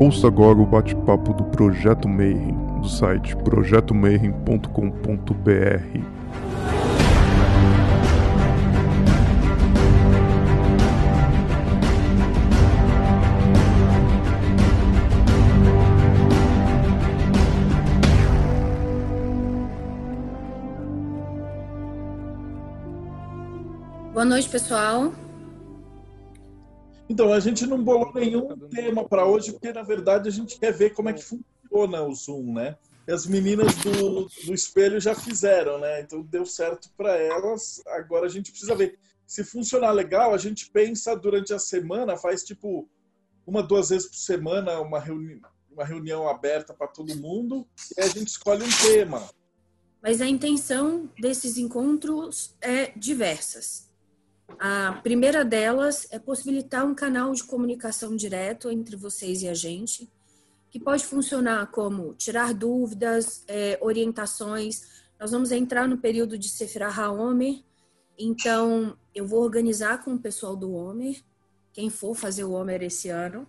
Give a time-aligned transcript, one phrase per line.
[0.00, 6.00] Ouça agora o bate-papo do Projeto Mayhem, do site projetomayhem.com.br.
[24.14, 25.12] Boa noite, pessoal.
[27.10, 30.72] Então, a gente não bolou nenhum tema para hoje, porque na verdade a gente quer
[30.72, 32.76] ver como é que funciona o Zoom, né?
[33.08, 36.02] E as meninas do, do espelho já fizeram, né?
[36.02, 37.82] Então deu certo para elas.
[37.88, 38.96] Agora a gente precisa ver.
[39.26, 42.88] Se funcionar legal, a gente pensa durante a semana, faz tipo
[43.44, 47.66] uma, duas vezes por semana uma, reuni uma reunião aberta para todo mundo
[47.98, 49.28] e a gente escolhe um tema.
[50.00, 53.89] Mas a intenção desses encontros é diversas.
[54.58, 60.08] A primeira delas é possibilitar um canal de comunicação direto entre vocês e a gente,
[60.70, 65.02] que pode funcionar como tirar dúvidas, é, orientações.
[65.18, 67.62] Nós vamos entrar no período de Sefirah HaOmer,
[68.18, 71.22] então eu vou organizar com o pessoal do Homer,
[71.72, 73.46] quem for fazer o Homer esse ano.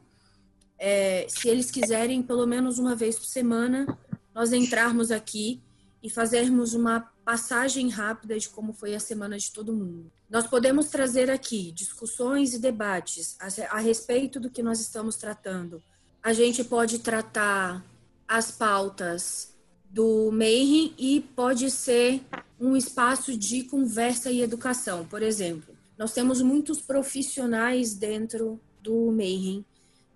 [0.80, 3.86] É, se eles quiserem, pelo menos uma vez por semana,
[4.34, 5.62] nós entrarmos aqui
[6.02, 10.12] e fazermos uma passagem rápida de como foi a semana de todo mundo.
[10.30, 13.38] Nós podemos trazer aqui discussões e debates
[13.70, 15.82] a, respeito do que nós estamos tratando.
[16.24, 17.86] A gente pode tratar
[18.28, 19.54] as pautas
[19.90, 22.22] do Mayhem e pode ser
[22.60, 25.06] um espaço de conversa e educação.
[25.06, 29.66] Por exemplo, nós temos muitos profissionais dentro do Mayhem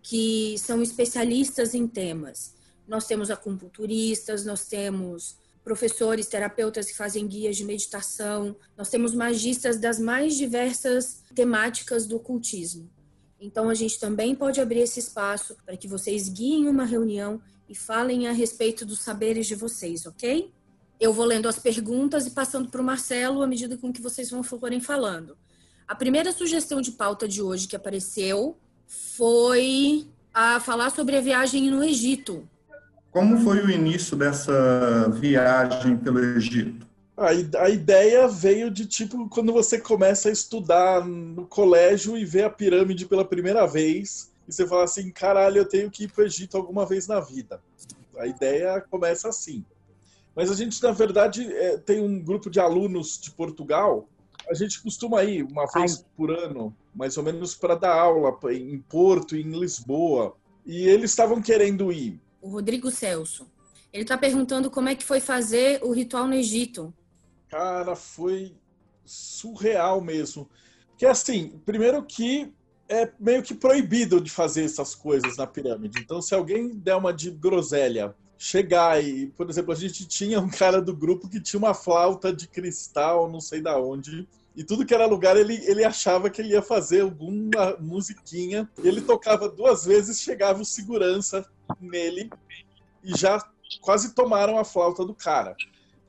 [0.02, 2.53] que são especialistas em temas.
[2.88, 8.55] Nós temos acupunturistas, nós temos professores, terapeutas que fazem guias de meditação.
[8.77, 12.88] Nós temos magistas das mais diversas temáticas do ocultismo.
[13.41, 17.73] Então, a gente também pode abrir esse espaço para que vocês guiem uma reunião e
[17.73, 20.53] falem a respeito dos saberes de vocês, ok?
[21.00, 24.29] Eu vou lendo as perguntas e passando para o Marcelo à medida com que vocês
[24.29, 25.35] vão forem falando.
[25.88, 28.56] A primeira sugestão de pauta de hoje que apareceu
[28.88, 32.47] foi a falar sobre a viagem no Egito.
[33.15, 36.85] Como foi o início dessa viagem pelo Egito?
[37.15, 37.29] A,
[37.63, 42.49] a ideia veio de tipo quando você começa a estudar no colégio e vê a
[42.49, 46.27] pirâmide pela primeira vez e você fala assim, caralho, eu tenho que ir para o
[46.27, 47.61] Egito alguma vez na vida.
[48.17, 49.63] A ideia começa assim.
[50.35, 54.09] Mas a gente, na verdade, é, tem um grupo de alunos de Portugal.
[54.49, 56.05] A gente costuma ir uma vez Ai.
[56.17, 60.35] por ano, mais ou menos, para dar aula em Porto e em Lisboa.
[60.65, 63.47] E eles estavam querendo ir o Rodrigo Celso.
[63.91, 66.94] Ele está perguntando como é que foi fazer o ritual no Egito.
[67.50, 68.56] Cara, foi
[69.03, 70.47] surreal mesmo.
[70.95, 72.53] Que assim, primeiro que
[72.88, 76.00] é meio que proibido de fazer essas coisas na pirâmide.
[76.00, 80.50] Então, se alguém der uma de groselha, chegar e, por exemplo, a gente tinha um
[80.50, 84.85] cara do grupo que tinha uma flauta de cristal, não sei da onde, e tudo
[84.85, 88.69] que era lugar ele, ele achava que ele ia fazer alguma musiquinha.
[88.83, 91.45] Ele tocava duas vezes, chegava o segurança
[91.79, 92.29] nele
[93.03, 93.44] e já
[93.81, 95.55] quase tomaram a flauta do cara.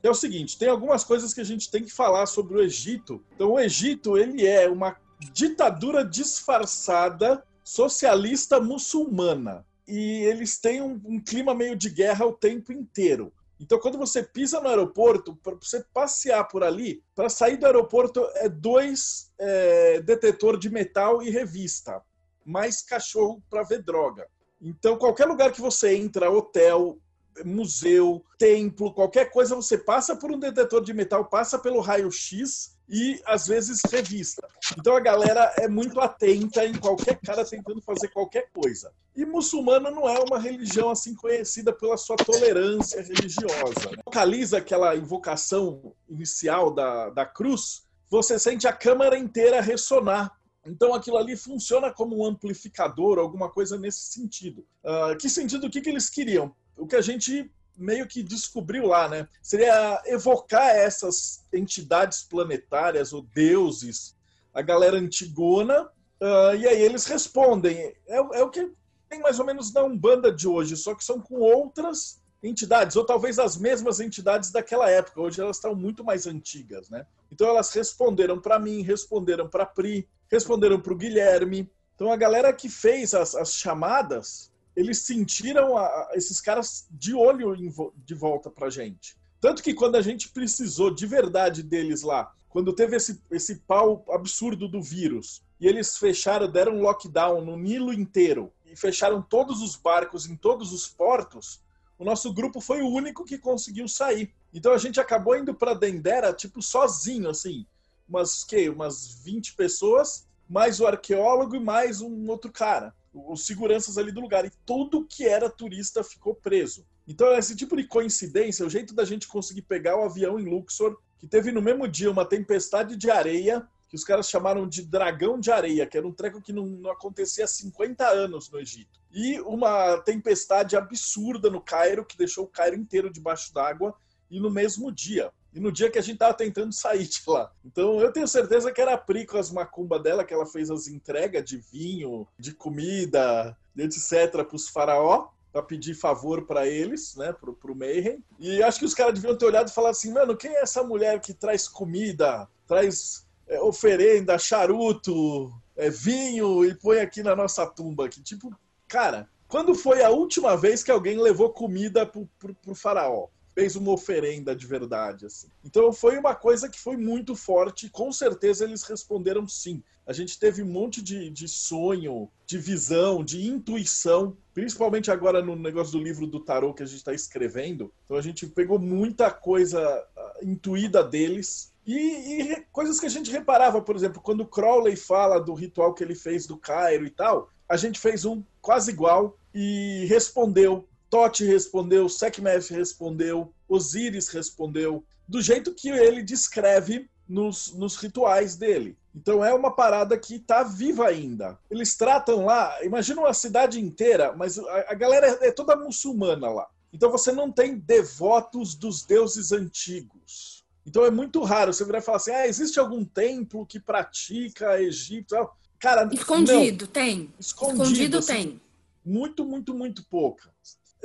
[0.01, 3.21] É o seguinte, tem algumas coisas que a gente tem que falar sobre o Egito.
[3.35, 4.95] Então, o Egito ele é uma
[5.33, 12.71] ditadura disfarçada socialista muçulmana e eles têm um, um clima meio de guerra o tempo
[12.71, 13.33] inteiro.
[13.59, 18.23] Então, quando você pisa no aeroporto, para você passear por ali, para sair do aeroporto
[18.35, 22.01] é dois é, detetor de metal e revista,
[22.45, 24.27] mais cachorro para ver droga.
[24.61, 26.99] Então, qualquer lugar que você entra, hotel,
[27.43, 33.21] museu, templo, qualquer coisa, você passa por um detetor de metal, passa pelo raio-x e
[33.25, 34.47] às vezes revista.
[34.77, 38.91] Então a galera é muito atenta em qualquer cara tentando fazer qualquer coisa.
[39.15, 43.91] E muçulmano não é uma religião assim conhecida pela sua tolerância religiosa.
[43.91, 43.97] Né?
[44.05, 50.31] Localiza aquela invocação inicial da, da cruz, você sente a câmara inteira ressonar.
[50.65, 54.65] Então aquilo ali funciona como um amplificador, alguma coisa nesse sentido.
[54.83, 55.67] Uh, que sentido?
[55.67, 56.53] O que, que eles queriam?
[56.77, 59.27] O que a gente meio que descobriu lá, né?
[59.41, 64.15] Seria evocar essas entidades planetárias ou deuses,
[64.53, 67.77] a galera antigona, uh, e aí eles respondem.
[68.07, 68.71] É, é, o que
[69.07, 73.05] tem mais ou menos na Umbanda de hoje, só que são com outras entidades, ou
[73.05, 75.21] talvez as mesmas entidades daquela época.
[75.21, 77.05] Hoje elas estão muito mais antigas, né?
[77.31, 81.71] Então elas responderam para mim, responderam para Pri, responderam para o Guilherme.
[81.95, 87.55] Então a galera que fez as, as chamadas eles sentiram a, esses caras de olho
[87.55, 87.73] em,
[88.05, 89.17] de volta pra gente.
[89.41, 94.05] Tanto que quando a gente precisou de verdade deles lá, quando teve esse, esse pau
[94.11, 99.63] absurdo do vírus, e eles fecharam, deram um lockdown no Nilo inteiro, e fecharam todos
[99.63, 101.59] os barcos em todos os portos,
[101.97, 104.31] o nosso grupo foi o único que conseguiu sair.
[104.53, 107.65] Então a gente acabou indo para Dendera, tipo, sozinho, assim.
[108.07, 112.93] Umas, que, umas 20 pessoas, mais o arqueólogo e mais um outro cara.
[113.27, 114.45] Os seguranças ali do lugar.
[114.45, 116.85] E tudo que era turista ficou preso.
[117.07, 120.97] Então, esse tipo de coincidência, o jeito da gente conseguir pegar o avião em Luxor,
[121.17, 125.39] que teve no mesmo dia uma tempestade de areia, que os caras chamaram de dragão
[125.39, 128.99] de areia, que era um treco que não, não acontecia há 50 anos no Egito.
[129.11, 133.95] E uma tempestade absurda no Cairo, que deixou o Cairo inteiro debaixo d'água,
[134.29, 135.31] e no mesmo dia.
[135.57, 137.51] E no dia que a gente tava tentando sair de lá.
[137.65, 140.69] Então eu tenho certeza que era a Pri com as macumba dela, que ela fez
[140.69, 144.31] as entregas de vinho, de comida, etc.
[144.45, 148.23] para os faraó para pedir favor para eles, né, pro, pro Mayhem.
[148.37, 150.83] E acho que os caras deviam ter olhado e falar assim, mano, quem é essa
[150.83, 157.65] mulher que traz comida, traz é, oferenda, charuto, é, vinho e põe aqui na nossa
[157.65, 158.07] tumba?
[158.07, 158.55] Que tipo,
[158.87, 163.27] cara, quando foi a última vez que alguém levou comida pro, pro, pro faraó?
[163.57, 165.25] Fez uma oferenda de verdade.
[165.25, 165.47] Assim.
[165.65, 167.89] Então foi uma coisa que foi muito forte.
[167.89, 169.81] Com certeza eles responderam sim.
[170.05, 175.55] A gente teve um monte de, de sonho, de visão, de intuição, principalmente agora no
[175.55, 177.91] negócio do livro do tarô que a gente está escrevendo.
[178.05, 179.81] Então a gente pegou muita coisa
[180.15, 181.73] ah, intuída deles.
[181.83, 186.03] E, e, coisas que a gente reparava, por exemplo, quando Crowley fala do ritual que
[186.03, 191.45] ele fez do Cairo e tal, a gente fez um quase igual e respondeu Tote
[191.45, 198.97] respondeu, Sekhmet respondeu, Osíris respondeu, do jeito que ele descreve nos, nos rituais dele.
[199.15, 201.57] Então é uma parada que está viva ainda.
[201.69, 206.67] Eles tratam lá, imagina uma cidade inteira, mas a, a galera é toda muçulmana lá.
[206.93, 210.65] Então você não tem devotos dos deuses antigos.
[210.85, 214.81] Então é muito raro você virar e falar assim: ah, existe algum templo que pratica
[214.81, 215.35] Egito?
[215.79, 216.91] Cara, escondido, não.
[216.91, 217.33] tem.
[217.39, 218.61] Escondido, escondido assim, tem.
[219.05, 220.49] Muito, muito, muito pouca.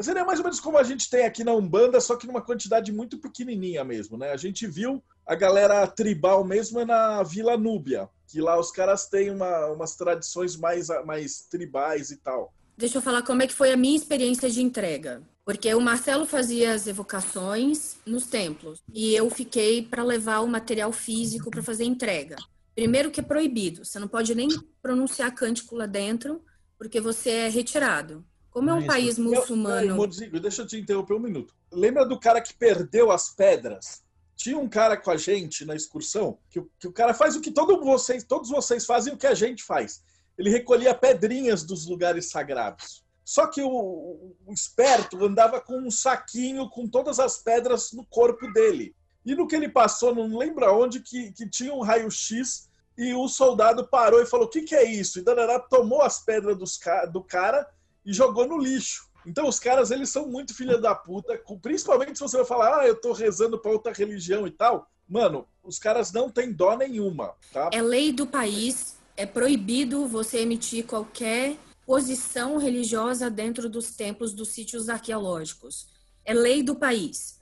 [0.01, 2.91] Seria mais ou menos como a gente tem aqui na Umbanda, só que numa quantidade
[2.91, 4.33] muito pequenininha mesmo, né?
[4.33, 9.07] A gente viu a galera tribal mesmo é na Vila Núbia, que lá os caras
[9.07, 12.53] têm uma, umas tradições mais, mais tribais e tal.
[12.77, 15.23] Deixa eu falar como é que foi a minha experiência de entrega.
[15.45, 20.93] Porque o Marcelo fazia as evocações nos templos e eu fiquei para levar o material
[20.93, 22.37] físico para fazer entrega.
[22.75, 24.49] Primeiro que é proibido, você não pode nem
[24.81, 26.43] pronunciar cântico lá dentro,
[26.79, 28.25] porque você é retirado.
[28.53, 28.87] Como é um Isso.
[28.87, 29.97] país muçulmano.
[29.97, 31.55] Eu, deixa eu te interromper um minuto.
[31.73, 34.03] Lembra do cara que perdeu as pedras?
[34.37, 37.51] Tinha um cara com a gente na excursão que, que o cara faz o que
[37.51, 40.03] todo vocês, todos vocês fazem o que a gente faz.
[40.37, 43.03] Ele recolhia pedrinhas dos lugares sagrados.
[43.25, 48.53] Só que o, o esperto andava com um saquinho com todas as pedras no corpo
[48.53, 48.95] dele.
[49.25, 53.27] E no que ele passou, não lembra onde, que, que tinha um raio-x e o
[53.29, 55.19] soldado parou e falou: O que, que é isso?
[55.19, 56.79] E Danará tomou as pedras dos,
[57.11, 57.67] do cara
[58.05, 59.09] e jogou no lixo.
[59.27, 62.87] Então os caras, eles são muito filha da puta, principalmente se você vai falar, ah,
[62.87, 64.89] eu tô rezando pra outra religião e tal.
[65.09, 67.71] Mano, os caras não têm dó nenhuma, tá?
[67.73, 71.57] É lei do país, é proibido você emitir qualquer
[71.87, 75.87] posição religiosa dentro dos templos dos sítios arqueológicos.
[76.25, 77.41] É lei do país.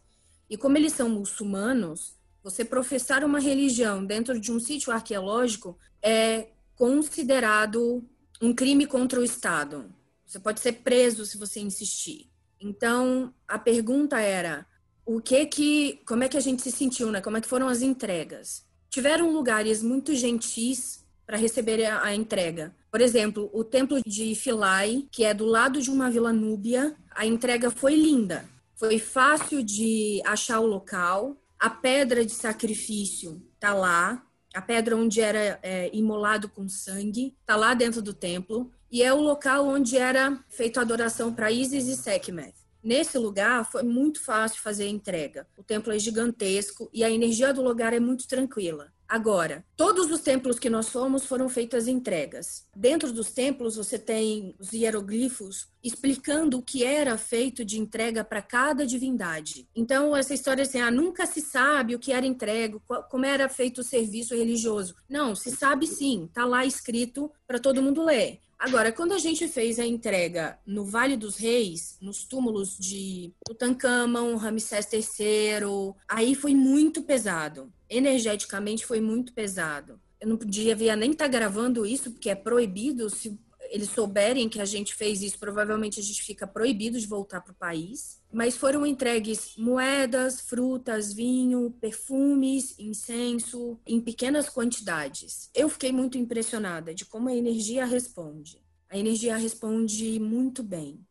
[0.48, 6.48] E como eles são muçulmanos, você professar uma religião dentro de um sítio arqueológico é
[6.74, 8.02] considerado
[8.40, 9.94] um crime contra o Estado.
[10.30, 12.30] Você pode ser preso se você insistir.
[12.60, 14.64] Então, a pergunta era:
[15.04, 17.20] o que que, como é que a gente se sentiu, né?
[17.20, 18.64] Como é que foram as entregas?
[18.88, 22.72] Tiveram lugares muito gentis para receber a, a, entrega.
[22.92, 27.26] Por exemplo, o templo de Philae, que é do lado de uma vila núbia, a
[27.26, 28.48] entrega foi linda.
[28.76, 31.36] Foi fácil de achar o local.
[31.58, 34.24] A pedra de sacrifício tá lá.
[34.52, 39.12] A pedra onde era é, imolado com sangue tá lá dentro do templo e é
[39.12, 42.54] o local onde era feita a adoração para Isis e Sekhmet.
[42.82, 45.46] Nesse lugar foi muito fácil fazer a entrega.
[45.56, 48.92] O templo é gigantesco e a energia do lugar é muito tranquila.
[49.10, 52.68] Agora, todos os templos que nós fomos foram feitas entregas.
[52.76, 58.40] Dentro dos templos você tem os hieroglifos explicando o que era feito de entrega para
[58.40, 59.66] cada divindade.
[59.74, 63.80] Então, essa história assim, ah, nunca se sabe o que era entregue, como era feito
[63.80, 64.94] o serviço religioso.
[65.08, 68.38] Não, se sabe sim, está lá escrito para todo mundo ler.
[68.56, 74.36] Agora, quando a gente fez a entrega no Vale dos Reis, nos túmulos de Tutankhamon,
[74.36, 77.72] Ramsés III, aí foi muito pesado.
[77.90, 80.00] Energeticamente foi muito pesado.
[80.20, 83.10] Eu não podia nem estar tá gravando isso, porque é proibido.
[83.10, 83.36] Se
[83.70, 87.52] eles souberem que a gente fez isso, provavelmente a gente fica proibido de voltar para
[87.52, 88.20] o país.
[88.32, 95.50] Mas foram entregues moedas, frutas, vinho, perfumes, incenso, em pequenas quantidades.
[95.54, 98.60] Eu fiquei muito impressionada de como a energia responde.
[98.88, 101.06] a energia responde muito bem.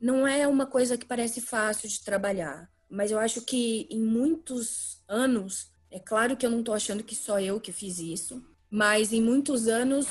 [0.00, 5.02] Não é uma coisa que parece fácil de trabalhar, mas eu acho que em muitos
[5.06, 9.12] anos, é claro que eu não estou achando que só eu que fiz isso, mas
[9.12, 10.06] em muitos anos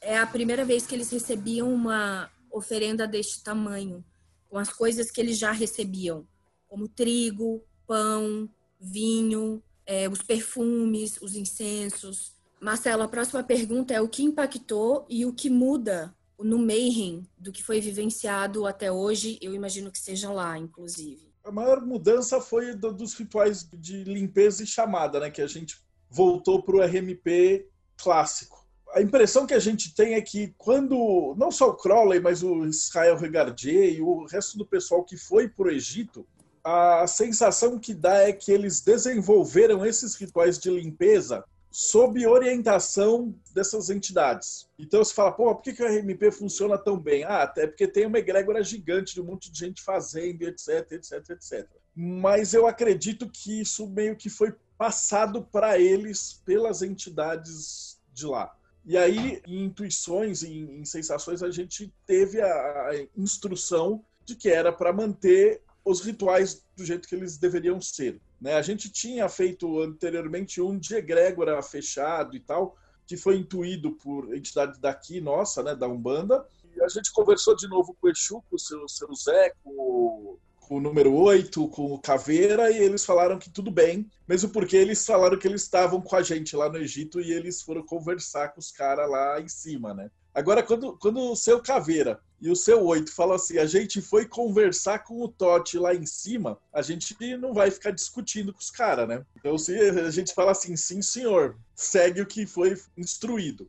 [0.00, 4.04] é a primeira vez que eles recebiam uma oferenda deste tamanho,
[4.48, 6.26] com as coisas que eles já recebiam,
[6.68, 8.48] como trigo, pão,
[8.80, 12.32] vinho, é, os perfumes, os incensos.
[12.60, 17.50] Marcelo, a próxima pergunta é o que impactou e o que muda no Mayhem do
[17.50, 21.27] que foi vivenciado até hoje, eu imagino que seja lá, inclusive.
[21.48, 25.30] A maior mudança foi do, dos rituais de limpeza e chamada, né?
[25.30, 28.68] Que a gente voltou para o RMP clássico.
[28.90, 32.66] A impressão que a gente tem é que quando não só o Crowley, mas o
[32.66, 36.26] Israel Regardier e o resto do pessoal que foi para o Egito,
[36.62, 43.90] a sensação que dá é que eles desenvolveram esses rituais de limpeza sob orientação dessas
[43.90, 44.68] entidades.
[44.78, 47.24] Então você fala, pô, por que, que o RMP funciona tão bem?
[47.24, 51.30] Ah, até porque tem uma egrégora gigante de um monte de gente fazendo, etc, etc,
[51.30, 51.66] etc.
[51.94, 58.54] Mas eu acredito que isso meio que foi passado para eles pelas entidades de lá.
[58.84, 64.48] E aí, em intuições, em, em sensações, a gente teve a, a instrução de que
[64.48, 68.20] era para manter os rituais do jeito que eles deveriam ser.
[68.40, 68.54] Né?
[68.54, 72.76] A gente tinha feito anteriormente um de egrégora fechado e tal,
[73.06, 76.46] que foi intuído por entidade daqui, nossa, né, da Umbanda.
[76.76, 80.38] E a gente conversou de novo com o Exu, com o seu, seu Zé, com
[80.68, 84.76] com o número 8, com o Caveira, e eles falaram que tudo bem, mesmo porque
[84.76, 88.50] eles falaram que eles estavam com a gente lá no Egito e eles foram conversar
[88.50, 90.10] com os caras lá em cima, né?
[90.38, 94.24] Agora, quando, quando o seu Caveira e o seu oito fala assim: a gente foi
[94.24, 98.70] conversar com o Totti lá em cima, a gente não vai ficar discutindo com os
[98.70, 99.26] caras, né?
[99.36, 103.68] Então, se a gente fala assim, sim, senhor, segue o que foi instruído.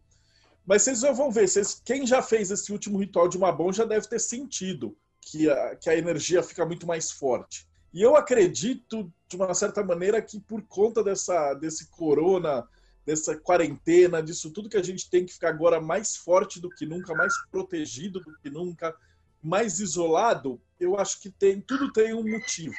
[0.64, 3.74] Mas vocês já vão ver, vocês, quem já fez esse último ritual de uma bom
[3.74, 7.68] já deve ter sentido que a, que a energia fica muito mais forte.
[7.92, 12.64] E eu acredito, de uma certa maneira, que por conta dessa, desse corona
[13.10, 16.86] dessa quarentena, disso tudo que a gente tem que ficar agora mais forte do que
[16.86, 18.96] nunca, mais protegido do que nunca,
[19.42, 22.76] mais isolado, eu acho que tem tudo tem um motivo.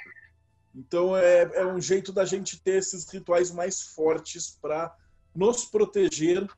[0.72, 4.96] Então é, é um jeito da gente ter esses rituais mais fortes para
[5.34, 6.49] nos proteger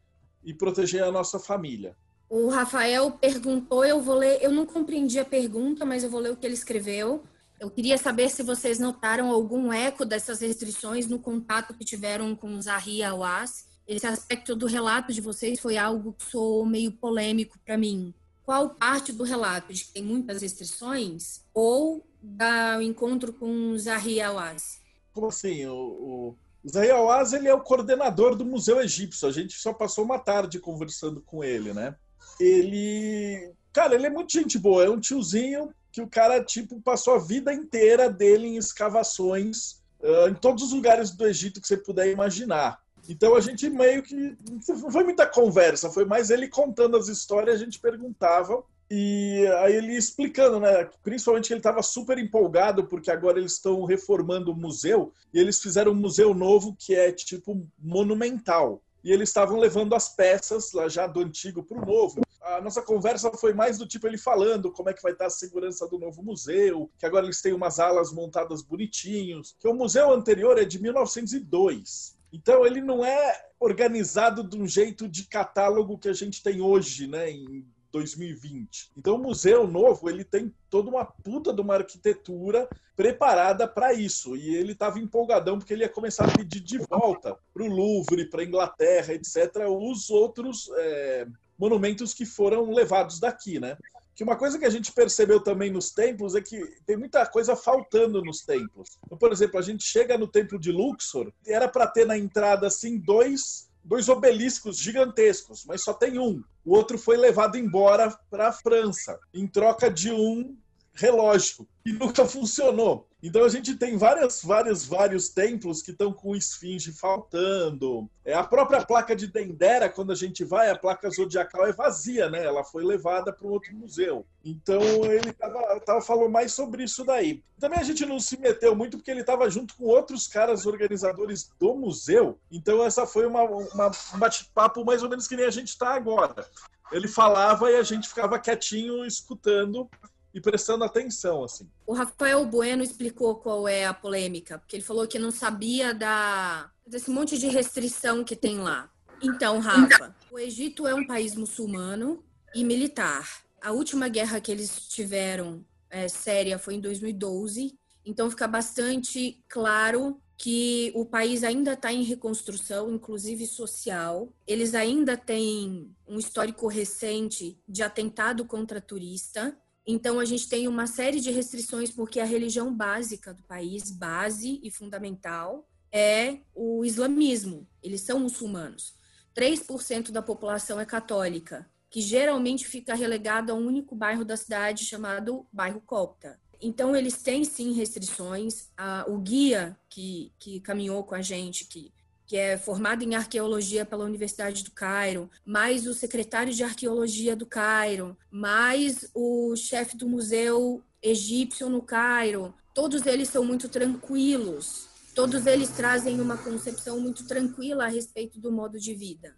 [0.44, 1.96] e proteger a nossa família.
[2.28, 6.32] O Rafael perguntou, eu vou ler, eu não compreendi a pergunta, mas eu vou ler
[6.32, 7.24] o que ele escreveu.
[7.62, 12.61] Eu queria saber se vocês notaram algum eco dessas restrições no contato que tiveram com
[12.61, 13.69] Zahri Awas.
[13.87, 18.12] Esse aspecto do relato de vocês foi algo que soou meio polêmico para mim.
[18.45, 24.81] Qual parte do relato de que tem muitas restrições ou do encontro com Zahri Awas?
[25.12, 25.64] Como assim?
[25.66, 29.28] O, o Zahri Awas ele é o coordenador do Museu Egípcio.
[29.28, 31.95] A gente só passou uma tarde conversando com ele, né?
[32.40, 34.85] Ele, cara, ele é muito gente boa.
[34.85, 40.28] É um tiozinho que o cara, tipo, passou a vida inteira dele em escavações uh,
[40.28, 42.80] em todos os lugares do Egito que você puder imaginar.
[43.08, 44.37] Então a gente meio que.
[44.68, 48.64] Não foi muita conversa, foi mais ele contando as histórias, a gente perguntava.
[48.90, 50.88] E aí ele explicando, né?
[51.02, 55.62] Principalmente que ele estava super empolgado, porque agora eles estão reformando o museu, e eles
[55.62, 58.82] fizeram um museu novo que é tipo monumental.
[59.04, 62.82] E eles estavam levando as peças lá já do antigo para o novo a nossa
[62.82, 65.99] conversa foi mais do tipo ele falando como é que vai estar a segurança do
[65.99, 70.64] novo museu, que agora eles têm umas alas montadas bonitinhos, que o museu anterior é
[70.64, 72.16] de 1902.
[72.32, 77.06] Então ele não é organizado de um jeito de catálogo que a gente tem hoje,
[77.06, 78.90] né, em 2020.
[78.96, 84.34] Então o museu novo, ele tem toda uma puta de uma arquitetura preparada para isso.
[84.34, 88.28] E ele estava empolgadão porque ele ia começar a pedir de volta para o Louvre,
[88.28, 91.26] para Inglaterra, etc., os outros é,
[91.58, 93.76] monumentos que foram levados daqui, né?
[94.14, 97.56] Que uma coisa que a gente percebeu também nos templos é que tem muita coisa
[97.56, 98.99] faltando nos templos.
[99.06, 102.66] Então, por exemplo, a gente chega no templo de Luxor, era para ter na entrada
[102.66, 106.42] assim dois dois obeliscos gigantescos, mas só tem um.
[106.64, 110.56] O outro foi levado embora para a França, em troca de um
[110.94, 113.08] relógio, e nunca funcionou.
[113.22, 118.10] Então a gente tem várias, vários, vários templos que estão com esfinge faltando.
[118.24, 122.28] É a própria placa de Dendera, quando a gente vai, a placa zodiacal é vazia,
[122.28, 122.44] né?
[122.44, 124.26] Ela foi levada para um outro museu.
[124.44, 127.44] Então ele tava, tava falou mais sobre isso daí.
[127.60, 131.48] Também a gente não se meteu muito porque ele estava junto com outros caras organizadores
[131.60, 132.40] do museu.
[132.50, 135.94] Então essa foi uma, uma um bate-papo mais ou menos que nem a gente está
[135.94, 136.44] agora.
[136.90, 139.88] Ele falava e a gente ficava quietinho escutando
[140.34, 141.68] e prestando atenção, assim.
[141.86, 146.70] O Rafael Bueno explicou qual é a polêmica, porque ele falou que não sabia da
[146.86, 148.90] desse monte de restrição que tem lá.
[149.22, 152.24] Então, Rafa, o Egito é um país muçulmano,
[152.54, 153.42] e militar.
[153.60, 160.20] A última guerra que eles tiveram é, séria foi em 2012, então fica bastante claro
[160.36, 164.28] que o país ainda está em reconstrução, inclusive social.
[164.44, 169.56] Eles ainda têm um histórico recente de atentado contra turista.
[169.86, 174.60] Então, a gente tem uma série de restrições, porque a religião básica do país, base
[174.62, 177.66] e fundamental, é o islamismo.
[177.82, 178.94] Eles são muçulmanos.
[179.34, 184.84] 3% da população é católica, que geralmente fica relegado a um único bairro da cidade
[184.84, 186.40] chamado bairro Copta.
[186.60, 188.70] Então, eles têm sim restrições.
[189.08, 191.92] O guia que, que caminhou com a gente, que,
[192.32, 197.44] que é formado em arqueologia pela Universidade do Cairo, mais o secretário de arqueologia do
[197.44, 204.88] Cairo, mais o chefe do museu egípcio no Cairo, todos eles são muito tranquilos.
[205.14, 209.36] Todos eles trazem uma concepção muito tranquila a respeito do modo de vida.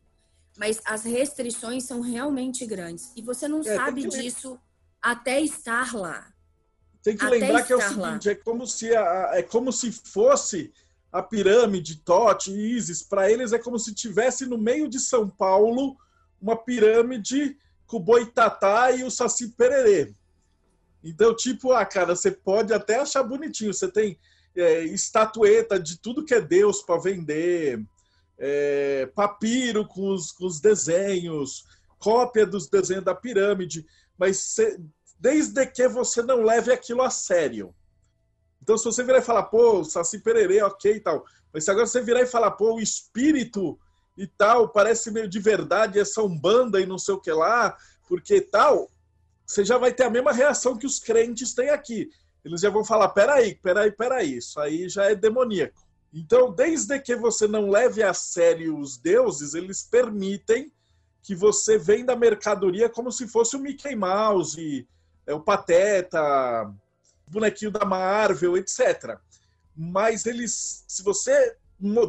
[0.56, 3.10] Mas as restrições são realmente grandes.
[3.16, 4.56] E você não é, sabe disso
[5.02, 6.32] até estar lá.
[7.02, 9.90] Tem que Até lembrar que é o seguinte, é como se a, é como se
[9.90, 10.72] fosse
[11.14, 15.97] a pirâmide Tote Isis, para eles é como se tivesse no meio de São Paulo
[16.42, 17.56] uma pirâmide
[17.87, 20.12] com o Boitatá e o Saci Pererê.
[21.04, 24.18] Então, tipo, ah, cara, você pode até achar bonitinho, você tem
[24.56, 27.80] é, estatueta de tudo que é Deus para vender,
[28.37, 31.64] é, papiro com os, com os desenhos,
[31.97, 33.87] cópia dos desenhos da pirâmide,
[34.18, 34.56] mas
[35.21, 37.73] desde que você não leve aquilo a sério.
[38.64, 41.87] Então, se você virar e falar, pô, Saci Pererê, ok e tal, mas se agora
[41.87, 43.78] você virar e falar, pô, o espírito
[44.16, 47.76] e tal, parece meio de verdade, essa umbanda e não sei o que lá,
[48.09, 48.90] porque tal,
[49.47, 52.09] você já vai ter a mesma reação que os crentes têm aqui.
[52.42, 55.85] Eles já vão falar, peraí, peraí, peraí, isso aí já é demoníaco.
[56.11, 60.73] Então, desde que você não leve a sério os deuses, eles permitem
[61.23, 64.88] que você venda mercadoria como se fosse o Mickey Mouse,
[65.26, 66.73] é, o Pateta,
[67.26, 69.19] bonequinho da Marvel, etc.
[69.76, 71.56] Mas eles, se você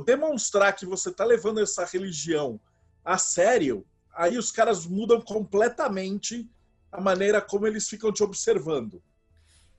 [0.06, 2.60] demonstrar que você está levando essa religião
[3.04, 6.50] a sério, aí os caras mudam completamente
[6.92, 9.02] a maneira como eles ficam te observando.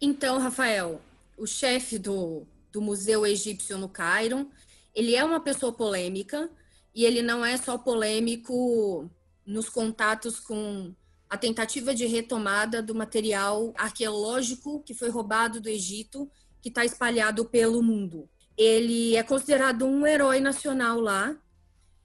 [0.01, 1.01] Então, Rafael,
[1.37, 4.51] o chefe do, do Museu Egípcio no Cairo,
[4.95, 6.51] ele é uma pessoa polêmica
[6.95, 9.11] e ele não é só polêmico
[9.47, 10.95] nos contatos com
[11.29, 16.31] a tentativa de retomada do material arqueológico que foi roubado do Egito,
[16.63, 18.29] que está espalhado pelo mundo.
[18.57, 21.37] Ele é considerado um herói nacional lá,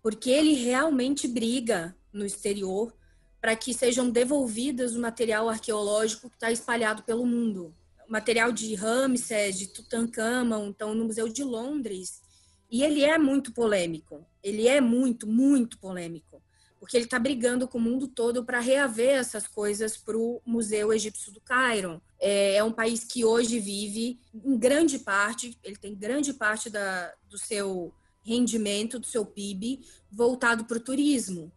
[0.02, 2.94] porque ele realmente briga no exterior
[3.40, 7.74] para que sejam devolvidas o material arqueológico que está espalhado pelo mundo.
[8.08, 12.22] O material de Ramsés, de Tutankhamon, então no Museu de Londres.
[12.70, 14.26] E ele é muito polêmico.
[14.44, 16.42] Ele é muito, muito polêmico
[16.82, 20.92] porque ele está brigando com o mundo todo para reaver essas coisas para o Museu
[20.92, 22.02] Egípcio do Cairo.
[22.20, 27.14] É, é, um país que hoje vive, em grande parte, ele tem grande parte da,
[27.30, 31.52] do seu rendimento, do seu PIB, voltado para o turismo.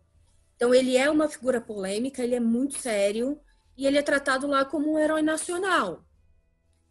[0.56, 3.40] Então, ele é uma figura polêmica, ele é muito sério,
[3.78, 6.04] e ele é tratado lá como um herói nacional.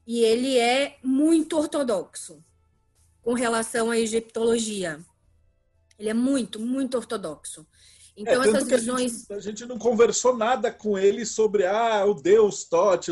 [0.08, 2.44] E ele é muito ortodoxo
[3.22, 5.00] com relação à egiptologia.
[6.00, 7.68] Ele é muito, muito ortodoxo.
[8.16, 9.30] Então, é, essas visões.
[9.30, 13.12] A gente, a gente, não conversou nada com ele sobre ah, o Deus Tote,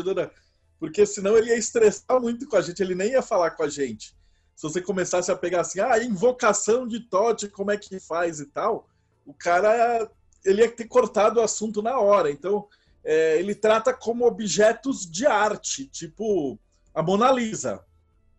[0.78, 3.68] porque senão ele ia estressar muito com a gente, ele nem ia falar com a
[3.68, 4.16] gente.
[4.54, 8.46] Se você começasse a pegar assim, ah, invocação de Tote, como é que faz e
[8.46, 8.88] tal,
[9.26, 10.10] o cara
[10.44, 12.30] ele ia ter cortado o assunto na hora.
[12.30, 12.68] Então,
[13.04, 16.58] é, ele trata como objetos de arte, tipo
[16.94, 17.84] a Mona Lisa.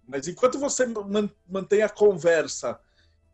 [0.08, 0.86] Mas enquanto você
[1.48, 2.80] mantém a conversa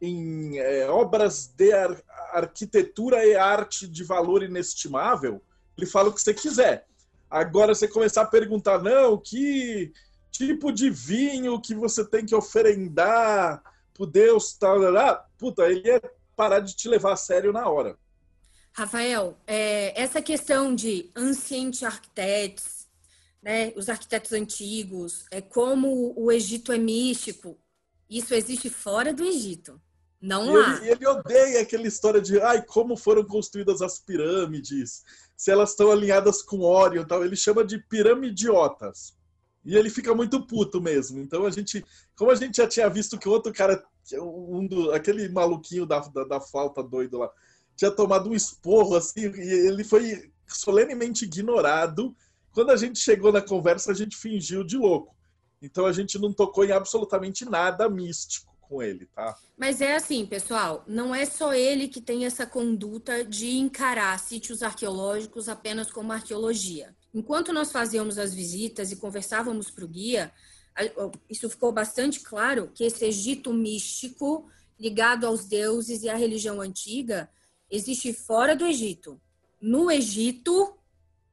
[0.02, 5.42] em é, obras de ar arquitetura e arte de valor inestimável,
[5.76, 6.86] ele fala o que você quiser.
[7.30, 9.92] Agora você começar a perguntar, não, que
[10.32, 16.02] tipo de vinho que você tem que oferendar pro Deus, tal, tal, puta, ele ia
[16.36, 17.98] parar de te levar a sério na hora.
[18.72, 22.88] Rafael, é, essa questão de ancient architects,
[23.42, 27.58] né, os arquitetos antigos, é como o Egito é místico,
[28.10, 29.82] isso existe fora do Egito.
[30.22, 30.78] Não e lá.
[30.78, 35.04] Ele, ele odeia aquela história de ai, como foram construídas as pirâmides,
[35.36, 37.24] se elas estão alinhadas com Orion tal.
[37.24, 39.18] Ele chama de piramidiotas.
[39.64, 41.20] E ele fica muito puto mesmo.
[41.20, 44.92] Então a gente, como a gente já tinha visto que o outro cara, um do,
[44.92, 47.30] aquele maluquinho da, da, da falta doido lá,
[47.76, 52.16] tinha tomado um esporro assim, e ele foi solenemente ignorado.
[52.52, 55.16] Quando a gente chegou na conversa, a gente fingiu de louco.
[55.62, 59.36] Então a gente não tocou em absolutamente nada místico com ele, tá?
[59.58, 64.62] Mas é assim, pessoal, não é só ele que tem essa conduta de encarar sítios
[64.62, 66.96] arqueológicos apenas como arqueologia.
[67.14, 70.32] Enquanto nós fazíamos as visitas e conversávamos para o guia,
[71.28, 74.48] isso ficou bastante claro que esse Egito místico,
[74.80, 77.28] ligado aos deuses e à religião antiga,
[77.70, 79.20] existe fora do Egito.
[79.60, 80.78] No Egito,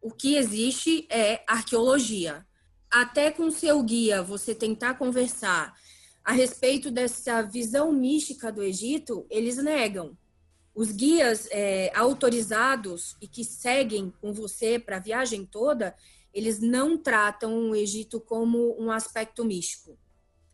[0.00, 2.46] o que existe é arqueologia.
[2.90, 5.74] Até com seu guia você tentar conversar
[6.26, 10.18] a respeito dessa visão mística do Egito, eles negam.
[10.74, 15.94] Os guias é, autorizados e que seguem com você para a viagem toda,
[16.34, 19.96] eles não tratam o Egito como um aspecto místico.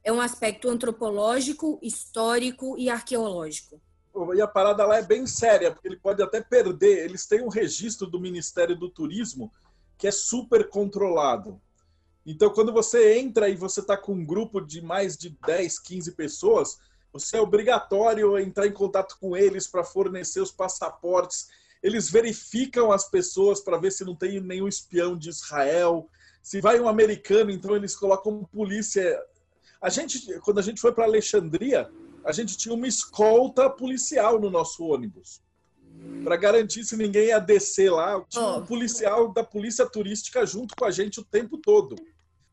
[0.05, 3.81] É um aspecto antropológico, histórico e arqueológico.
[4.35, 7.07] E a parada lá é bem séria, porque ele pode até perder.
[7.07, 9.51] Eles têm um registro do Ministério do Turismo
[9.97, 11.59] que é super controlado.
[12.25, 16.13] Então, quando você entra e você está com um grupo de mais de 10, 15
[16.13, 16.79] pessoas,
[17.13, 21.49] você é obrigatório entrar em contato com eles para fornecer os passaportes
[21.83, 26.09] eles verificam as pessoas para ver se não tem nenhum espião de Israel.
[26.43, 29.21] Se vai um americano, então eles colocam polícia.
[29.81, 31.91] A gente, quando a gente foi para Alexandria,
[32.25, 35.41] a gente tinha uma escolta policial no nosso ônibus.
[36.23, 40.85] Para garantir se ninguém ia descer lá, tinha um policial da polícia turística junto com
[40.85, 41.97] a gente o tempo todo.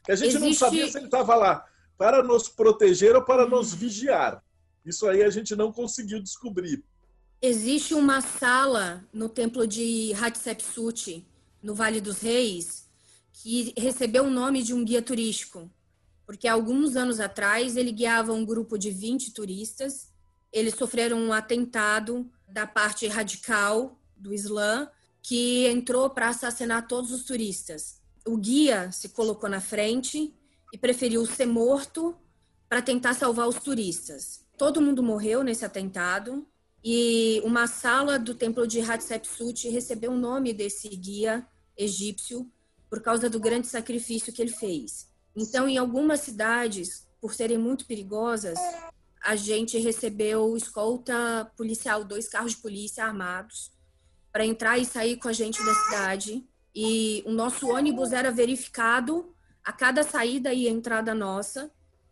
[0.10, 0.44] Que a gente Existe...
[0.44, 1.64] não sabia se ele estava lá
[1.96, 4.44] para nos proteger ou para nos vigiar.
[4.84, 6.84] Isso aí a gente não conseguiu descobrir.
[7.40, 11.24] Existe uma sala no templo de Hatshepsut,
[11.62, 12.88] no Vale dos Reis,
[13.32, 15.70] que recebeu o nome de um guia turístico,
[16.26, 20.12] porque alguns anos atrás ele guiava um grupo de 20 turistas.
[20.52, 24.90] Eles sofreram um atentado da parte radical do Islã
[25.22, 27.99] que entrou para assassinar todos os turistas.
[28.26, 30.34] O guia se colocou na frente
[30.74, 32.16] e preferiu ser morto
[32.68, 34.46] para tentar salvar os turistas.
[34.58, 36.48] Todo mundo morreu nesse atentado
[36.84, 42.50] e uma sala do templo de Hatshepsut recebeu o nome desse guia egípcio
[42.90, 45.08] por causa do grande sacrifício que ele fez.
[45.36, 48.58] Então, em algumas cidades, por serem muito perigosas,
[49.22, 53.72] a gente recebeu escolta policial, dois carros de polícia armados,
[54.32, 56.48] para entrar e sair com a gente da cidade.
[56.82, 61.70] E o nosso ônibus era verificado a cada saída e entrada nossa,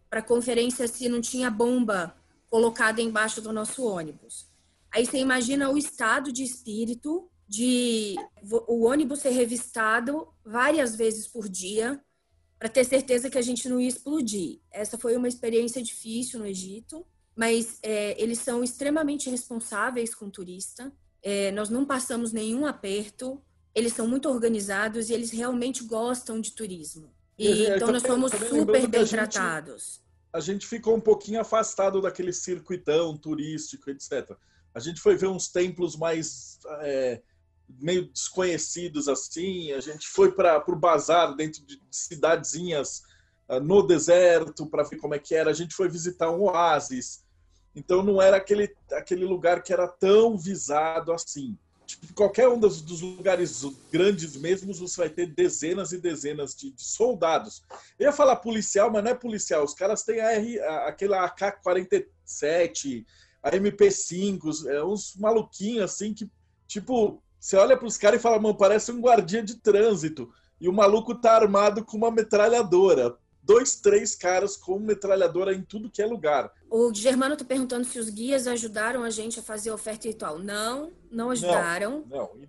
[0.10, 2.14] para conferência se não tinha bomba
[2.50, 4.46] colocada embaixo do nosso ônibus.
[4.92, 11.48] Aí você imagina o estado de espírito de o ônibus ser revistado várias vezes por
[11.48, 12.02] dia
[12.60, 14.60] para ter certeza que a gente não ia explodir.
[14.70, 20.32] Essa foi uma experiência difícil no Egito, mas é, eles são extremamente responsáveis com o
[20.32, 20.92] turista.
[21.24, 23.42] É, nós não passamos nenhum aperto.
[23.78, 27.13] Eles são muito organizados e eles realmente gostam de turismo.
[27.38, 30.02] E, então nós somos super bem tratados.
[30.34, 34.36] A gente ficou um pouquinho afastado daquele circuitão turístico, etc.
[34.74, 37.22] A gente foi ver uns templos mais é,
[37.80, 39.72] meio desconhecidos assim.
[39.74, 43.04] A gente foi para o bazar dentro de cidadezinhas
[43.48, 45.52] uh, no deserto para ver como é que era.
[45.52, 47.24] A gente foi visitar um oásis.
[47.76, 51.56] Então não era aquele, aquele lugar que era tão visado assim.
[51.88, 56.69] Tipo, qualquer um dos, dos, lugares grandes mesmo, você vai ter dezenas e dezenas de,
[56.69, 57.63] de, soldados.
[57.97, 59.63] Eu ia falar policial, mas não é policial.
[59.63, 63.06] Os caras têm a R, a, aquela AK-47,
[63.41, 66.30] a MP5, é uns maluquinhos assim que,
[66.67, 70.30] tipo, você olha para os caras e fala, mano, parece um guardia de trânsito.
[70.60, 73.15] E o maluco tá armado com uma metralhadora.
[73.48, 76.52] Dois, três caras com metralhadora em tudo que é lugar.
[76.70, 80.38] O Germano tá perguntando se os guias ajudaram a gente a fazer a oferta ritual.
[80.38, 82.04] Não, não ajudaram.
[82.10, 82.48] Não, não,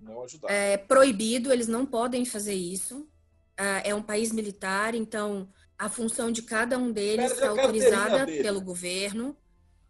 [0.00, 0.54] não ajudaram.
[0.54, 3.06] É proibido, eles não podem fazer isso.
[3.58, 8.42] É, é um país militar, então a função de cada um deles é autorizada dele.
[8.42, 9.36] pelo governo.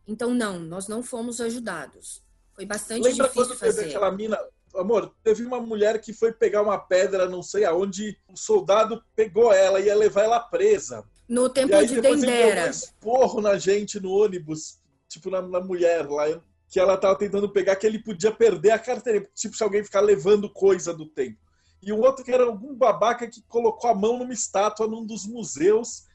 [0.08, 2.20] Então, não, nós não fomos ajudados.
[2.52, 3.82] Foi bastante Lembra difícil quando fazer.
[3.82, 4.36] Teve aquela mina,
[4.80, 9.02] amor, teve uma mulher que foi pegar uma pedra, não sei aonde, o um soldado
[9.14, 11.04] pegou ela e ia levar ela presa.
[11.28, 12.66] No tempo aí, de Dendera.
[12.66, 16.24] Um esporro na gente no ônibus, tipo na, na mulher lá,
[16.68, 20.00] que ela tava tentando pegar, que ele podia perder a carteira, tipo se alguém ficar
[20.00, 21.38] levando coisa do tempo.
[21.82, 25.26] E o outro que era algum babaca que colocou a mão numa estátua num dos
[25.26, 26.06] museus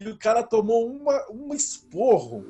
[0.00, 2.44] e o cara tomou uma, um esporro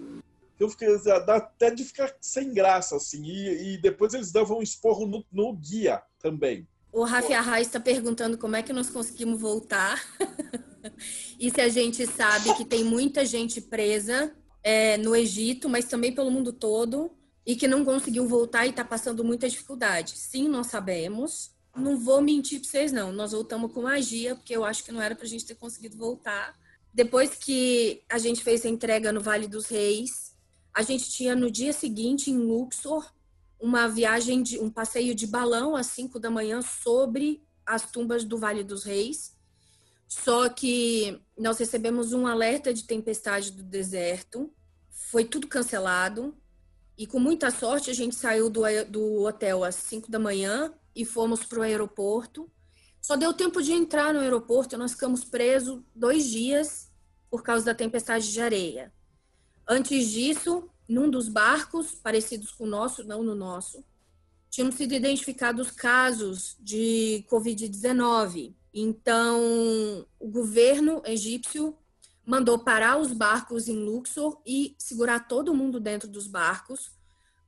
[0.58, 3.22] eu fiquei, dá até de ficar sem graça, assim.
[3.24, 6.66] E, e depois eles davam um esporro no, no guia também.
[6.92, 10.02] O Rafi Arraes está perguntando como é que nós conseguimos voltar.
[11.38, 16.12] e se a gente sabe que tem muita gente presa é, no Egito, mas também
[16.12, 17.12] pelo mundo todo,
[17.46, 20.18] e que não conseguiu voltar e está passando muita dificuldade.
[20.18, 21.52] Sim, nós sabemos.
[21.76, 23.12] Não vou mentir para vocês, não.
[23.12, 25.96] Nós voltamos com magia, porque eu acho que não era para a gente ter conseguido
[25.96, 26.58] voltar
[26.92, 30.34] Depois que a gente fez a entrega no Vale dos Reis,
[30.78, 33.12] a gente tinha no dia seguinte em Luxor
[33.58, 38.38] uma viagem de um passeio de balão às 5 da manhã sobre as tumbas do
[38.38, 39.36] Vale dos Reis.
[40.06, 44.54] Só que nós recebemos um alerta de tempestade do deserto,
[44.88, 46.32] foi tudo cancelado.
[46.96, 51.04] E com muita sorte, a gente saiu do, do hotel às 5 da manhã e
[51.04, 52.48] fomos para o aeroporto.
[53.02, 56.88] Só deu tempo de entrar no aeroporto, nós ficamos presos dois dias
[57.28, 58.92] por causa da tempestade de areia.
[59.68, 63.84] Antes disso, num dos barcos, parecidos com o nosso, não no nosso,
[64.48, 68.54] tinham sido identificados casos de Covid-19.
[68.72, 71.76] Então, o governo egípcio
[72.24, 76.90] mandou parar os barcos em Luxor e segurar todo mundo dentro dos barcos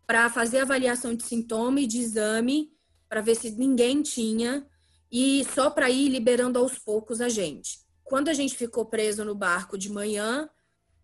[0.07, 2.73] para fazer avaliação de sintoma e de exame
[3.09, 4.67] para ver se ninguém tinha
[5.11, 7.81] e só para ir liberando aos poucos a gente.
[8.05, 10.49] Quando a gente ficou preso no barco de manhã,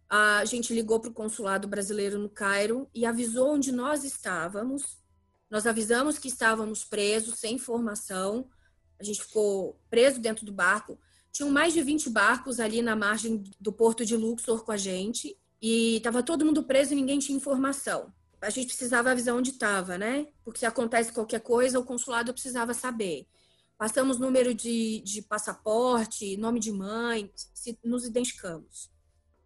[0.08, 4.98] a gente ligou para o consulado brasileiro no Cairo e avisou onde nós estávamos.
[5.50, 8.48] Nós avisamos que estávamos presos, sem informação.
[9.00, 10.98] A gente ficou preso dentro do barco.
[11.32, 15.36] Tinham mais de 20 barcos ali na margem do porto de Luxor com a gente.
[15.60, 18.12] E estava todo mundo preso e ninguém tinha informação.
[18.40, 20.28] A gente precisava avisar onde estava, né?
[20.44, 23.26] Porque se acontece qualquer coisa, o consulado precisava saber.
[23.76, 28.90] Passamos número de, de passaporte, nome de mãe, se nos identificamos.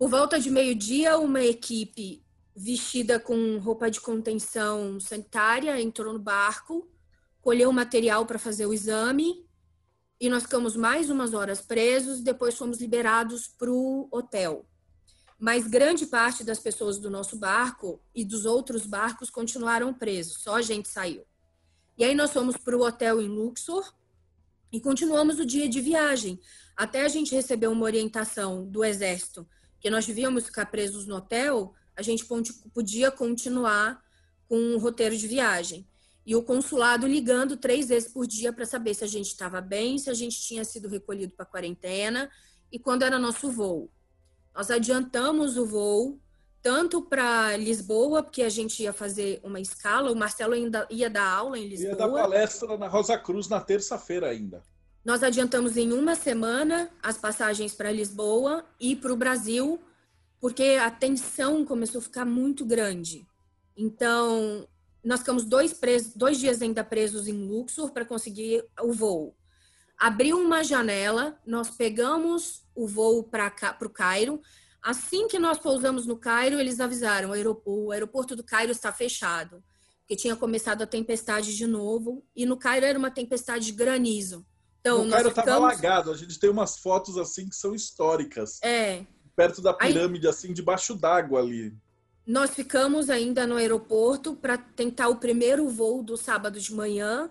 [0.00, 2.24] Por volta de meio-dia, uma equipe
[2.56, 6.90] vestida com roupa de contenção sanitária entrou no barco,
[7.42, 9.46] colheu material para fazer o exame
[10.18, 12.22] e nós ficamos mais umas horas presos.
[12.22, 14.64] Depois fomos liberados para o hotel.
[15.38, 20.56] Mas grande parte das pessoas do nosso barco e dos outros barcos continuaram presos, só
[20.56, 21.26] a gente saiu.
[21.98, 23.92] E aí nós fomos para o hotel em Luxor,
[24.72, 26.40] e continuamos o dia de viagem,
[26.74, 29.46] até a gente receber uma orientação do Exército
[29.80, 32.24] que nós devíamos ficar presos no hotel, a gente
[32.72, 34.02] podia continuar
[34.48, 35.86] com um roteiro de viagem.
[36.24, 39.98] E o consulado ligando três vezes por dia para saber se a gente estava bem,
[39.98, 42.30] se a gente tinha sido recolhido para quarentena
[42.70, 43.90] e quando era nosso voo.
[44.54, 46.20] Nós adiantamos o voo
[46.62, 51.26] tanto para Lisboa, porque a gente ia fazer uma escala, o Marcelo ainda ia dar
[51.26, 51.92] aula em Lisboa.
[51.92, 54.62] Ia dar palestra na Rosa Cruz na terça-feira ainda.
[55.04, 59.80] Nós adiantamos em uma semana as passagens para Lisboa e para o Brasil,
[60.40, 63.26] porque a tensão começou a ficar muito grande.
[63.76, 64.68] Então,
[65.02, 69.34] nós ficamos dois, presos, dois dias ainda presos em Luxor para conseguir o voo.
[69.98, 74.40] Abriu uma janela, nós pegamos o voo para o Cairo,
[74.82, 79.62] Assim que nós pousamos no Cairo, eles avisaram: o aeroporto do Cairo está fechado,
[80.00, 84.46] porque tinha começado a tempestade de novo, e no Cairo era uma tempestade de granizo.
[84.80, 85.70] Então, o Cairo estava ficamos...
[85.70, 88.58] alagado, a gente tem umas fotos assim que são históricas.
[88.62, 89.04] É.
[89.36, 90.30] Perto da pirâmide, Aí...
[90.30, 91.74] assim, debaixo d'água ali.
[92.26, 97.30] Nós ficamos ainda no aeroporto para tentar o primeiro voo do sábado de manhã.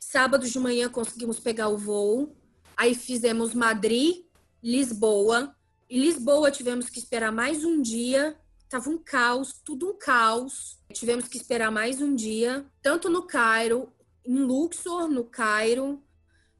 [0.00, 2.34] Sábado de manhã conseguimos pegar o voo.
[2.76, 4.24] Aí fizemos Madrid,
[4.62, 5.54] Lisboa,
[5.88, 8.36] em Lisboa tivemos que esperar mais um dia.
[8.68, 10.78] Tava um caos, tudo um caos.
[10.92, 13.92] Tivemos que esperar mais um dia, tanto no Cairo,
[14.24, 16.02] em Luxor, no Cairo,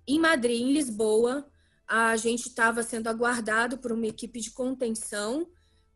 [0.06, 1.46] em Madrid, em Lisboa.
[1.86, 5.48] A gente estava sendo aguardado por uma equipe de contenção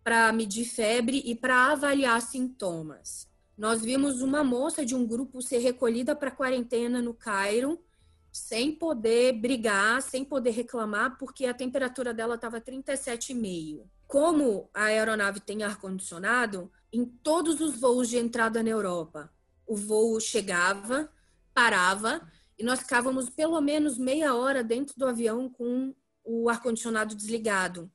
[0.04, 3.26] para medir febre e para avaliar sintomas.
[3.56, 7.78] Nós vimos uma moça de um grupo ser recolhida para quarentena no Cairo
[8.30, 13.84] sem poder brigar, sem poder reclamar, porque a temperatura dela estava 37,5.
[14.06, 19.30] Como a aeronave tem ar-condicionado, em todos os voos de entrada na Europa,
[19.66, 21.10] o voo chegava,
[21.52, 22.22] parava,
[22.58, 25.94] e nós ficávamos pelo menos meia hora dentro do avião com
[26.24, 27.90] o ar-condicionado desligado.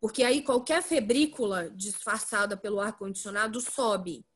[0.00, 4.26] Porque aí qualquer febrícula disfarçada pelo ar-condicionado sobe.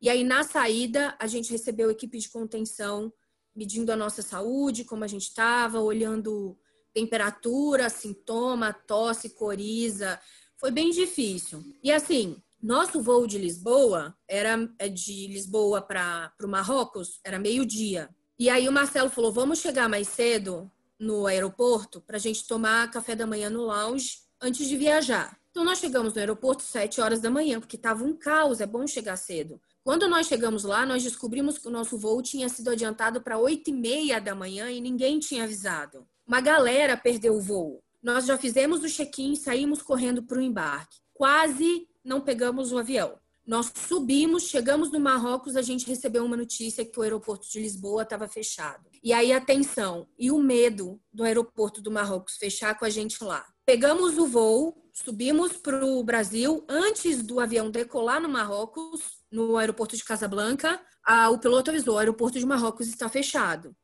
[0.00, 3.12] E aí na saída a gente recebeu equipe de contenção
[3.54, 6.58] medindo a nossa saúde, como a gente estava, olhando
[6.92, 10.20] temperatura, sintoma, tosse, coriza.
[10.56, 11.62] Foi bem difícil.
[11.82, 18.08] E assim, nosso voo de Lisboa era é de Lisboa para o Marrocos, era meio-dia.
[18.38, 22.90] E aí o Marcelo falou: vamos chegar mais cedo no aeroporto para a gente tomar
[22.90, 25.36] café da manhã no lounge antes de viajar.
[25.50, 28.86] Então nós chegamos no aeroporto sete horas da manhã, porque estava um caos, é bom
[28.86, 29.60] chegar cedo.
[29.84, 33.68] Quando nós chegamos lá, nós descobrimos que o nosso voo tinha sido adiantado para 8
[33.68, 36.06] e meia da manhã e ninguém tinha avisado.
[36.26, 37.82] Uma galera perdeu o voo.
[38.02, 40.98] Nós já fizemos o check-in saímos correndo para o embarque.
[41.12, 43.18] Quase não pegamos o avião.
[43.44, 48.04] Nós subimos, chegamos no Marrocos, a gente recebeu uma notícia que o aeroporto de Lisboa
[48.04, 48.88] estava fechado.
[49.02, 53.22] E aí a tensão e o medo do aeroporto do Marrocos fechar com a gente
[53.24, 53.44] lá.
[53.66, 59.00] Pegamos o voo, subimos para o Brasil antes do avião decolar no Marrocos,
[59.30, 60.80] no aeroporto de Casablanca.
[61.04, 63.74] A, o piloto avisou: o aeroporto de Marrocos está fechado.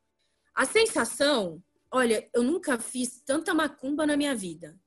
[0.55, 4.79] A sensação, olha, eu nunca fiz tanta macumba na minha vida.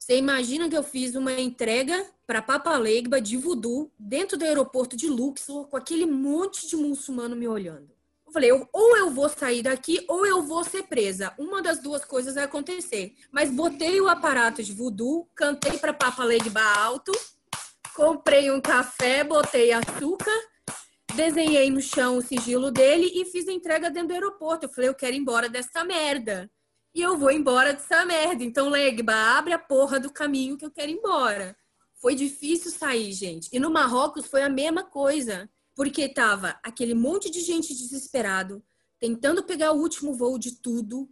[0.00, 4.96] Você imagina que eu fiz uma entrega para Papa Legba de voodoo dentro do aeroporto
[4.96, 7.90] de Luxor com aquele monte de muçulmano me olhando.
[8.26, 11.34] Eu falei, ou eu vou sair daqui ou eu vou ser presa.
[11.38, 13.14] Uma das duas coisas vai acontecer.
[13.30, 17.12] Mas botei o aparato de voodoo, cantei para Papa Legba alto,
[17.94, 20.32] comprei um café, botei açúcar,
[21.14, 24.64] desenhei no chão o sigilo dele e fiz a entrega dentro do aeroporto.
[24.64, 26.50] Eu falei, eu quero ir embora dessa merda
[26.94, 28.42] e eu vou embora dessa merda.
[28.42, 31.56] Então, Legba, abre a porra do caminho que eu quero ir embora.
[31.94, 33.48] Foi difícil sair, gente.
[33.52, 38.62] E no Marrocos foi a mesma coisa, porque tava aquele monte de gente desesperado,
[38.98, 41.08] tentando pegar o último voo de tudo,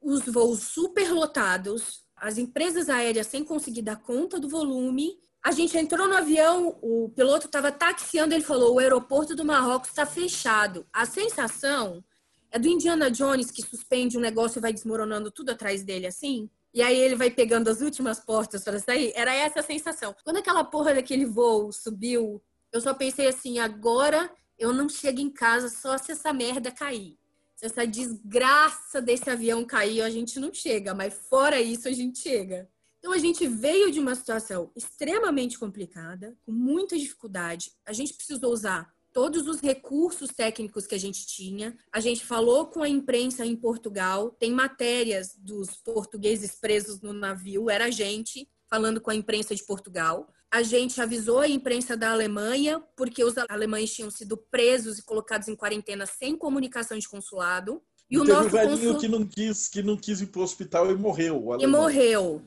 [0.00, 5.18] os voos super lotados, as empresas aéreas sem conseguir dar conta do volume.
[5.42, 9.90] A gente entrou no avião, o piloto estava taxiando, ele falou: o aeroporto do Marrocos
[9.90, 10.86] está fechado.
[10.92, 12.02] A sensação
[12.50, 16.50] é do Indiana Jones que suspende um negócio e vai desmoronando tudo atrás dele, assim?
[16.72, 19.12] E aí ele vai pegando as últimas portas para sair?
[19.14, 20.14] Era essa a sensação.
[20.24, 25.30] Quando aquela porra daquele voo subiu, eu só pensei assim, agora eu não chego em
[25.30, 27.18] casa só se essa merda cair.
[27.56, 32.18] Se essa desgraça desse avião cair, a gente não chega, mas fora isso a gente
[32.18, 32.68] chega.
[32.98, 37.72] Então a gente veio de uma situação extremamente complicada, com muita dificuldade.
[37.84, 41.76] A gente precisou usar todos os recursos técnicos que a gente tinha.
[41.92, 47.68] A gente falou com a imprensa em Portugal, tem matérias dos portugueses presos no navio,
[47.68, 50.28] era a gente falando com a imprensa de Portugal.
[50.52, 55.48] A gente avisou a imprensa da Alemanha, porque os alemães tinham sido presos e colocados
[55.48, 57.82] em quarentena sem comunicação de consulado.
[58.08, 58.98] E, o nosso um velhinho consul...
[58.98, 61.56] que não quis que não quis ir para o hospital e morreu.
[61.60, 62.42] E morreu.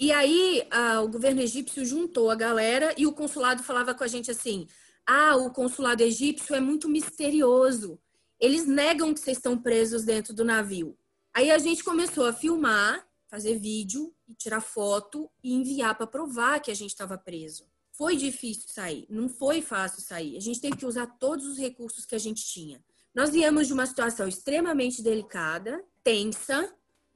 [0.00, 0.66] E aí
[1.04, 4.66] o governo egípcio juntou a galera e o consulado falava com a gente assim:
[5.06, 7.98] ah, o consulado egípcio é muito misterioso.
[8.40, 10.96] Eles negam que vocês estão presos dentro do navio.
[11.34, 16.70] Aí a gente começou a filmar, fazer vídeo tirar foto e enviar para provar que
[16.70, 17.66] a gente estava preso.
[17.92, 20.36] Foi difícil sair, não foi fácil sair.
[20.36, 22.82] A gente teve que usar todos os recursos que a gente tinha.
[23.14, 26.74] Nós viemos de uma situação extremamente delicada, tensa,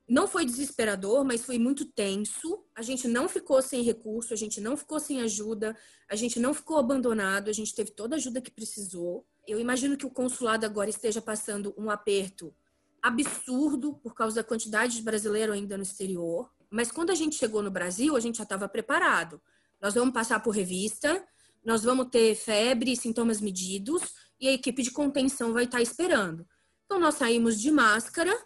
[0.08, 2.64] não foi desesperador, mas foi muito tenso.
[2.74, 5.76] A gente não ficou sem recurso, a gente não ficou sem ajuda,
[6.08, 9.26] a gente não ficou abandonado, a gente teve toda a ajuda que precisou.
[9.46, 12.54] Eu imagino que o consulado agora esteja passando um aperto
[13.02, 16.50] absurdo por causa da quantidade de brasileiro ainda no exterior.
[16.70, 19.40] Mas quando a gente chegou no Brasil, a gente já estava preparado.
[19.80, 21.24] Nós vamos passar por revista,
[21.64, 24.02] nós vamos ter febre e sintomas medidos,
[24.40, 26.46] e a equipe de contenção vai estar esperando.
[26.84, 28.36] Então, nós saímos de máscara,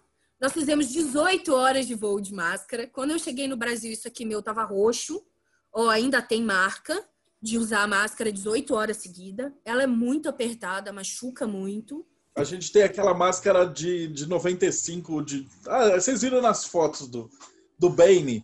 [0.41, 2.87] nós fizemos 18 horas de voo de máscara.
[2.87, 5.23] Quando eu cheguei no Brasil, isso aqui meu tava roxo,
[5.71, 7.05] ou ainda tem marca
[7.43, 9.55] de usar a máscara 18 horas seguida.
[9.65, 12.07] Ela é muito apertada, machuca muito.
[12.35, 15.47] A gente tem aquela máscara de, de 95, de.
[15.67, 17.31] Ah, vocês viram nas fotos do,
[17.79, 18.43] do Bane.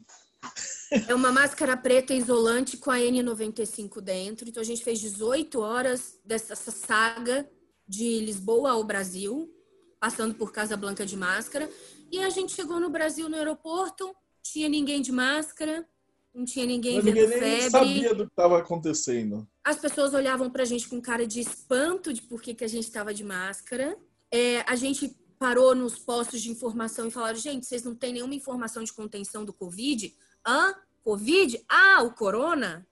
[1.09, 4.48] É uma máscara preta isolante com a N95 dentro.
[4.48, 7.48] Então a gente fez 18 horas dessa saga
[7.88, 9.55] de Lisboa ao Brasil
[9.98, 11.70] passando por Casa Blanca de máscara.
[12.11, 15.87] E a gente chegou no Brasil no aeroporto, tinha ninguém de máscara,
[16.35, 17.70] não tinha ninguém Mas vendo ninguém febre.
[17.70, 19.48] Sabia do que estava acontecendo.
[19.64, 22.68] As pessoas olhavam para a gente com cara de espanto de por que, que a
[22.68, 23.96] gente estava de máscara.
[24.30, 28.35] É, a gente parou nos postos de informação e falaram: gente, vocês não têm nenhuma
[28.35, 30.14] informação de contenção do Covid?
[30.46, 30.74] Hã?
[31.02, 31.64] Covid?
[31.68, 32.87] Ah, o corona?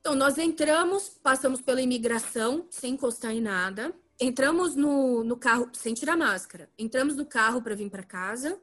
[0.00, 5.94] Então, nós entramos, passamos pela imigração, sem encostar em nada entramos no, no carro sem
[5.94, 6.70] tirar máscara.
[6.78, 8.60] Entramos no carro para vir para casa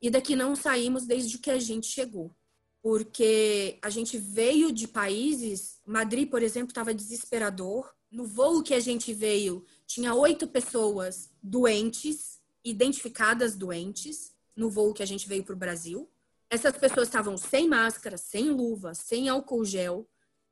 [0.00, 2.34] e daqui não saímos desde que a gente chegou.
[2.82, 7.92] Porque a gente veio de países, Madrid, por exemplo, estava desesperador.
[8.10, 15.02] No voo que a gente veio, tinha oito pessoas doentes, identificadas doentes, no voo que
[15.02, 16.08] a gente veio para o Brasil.
[16.48, 20.08] Essas pessoas estavam sem máscara, sem luva, sem álcool gel,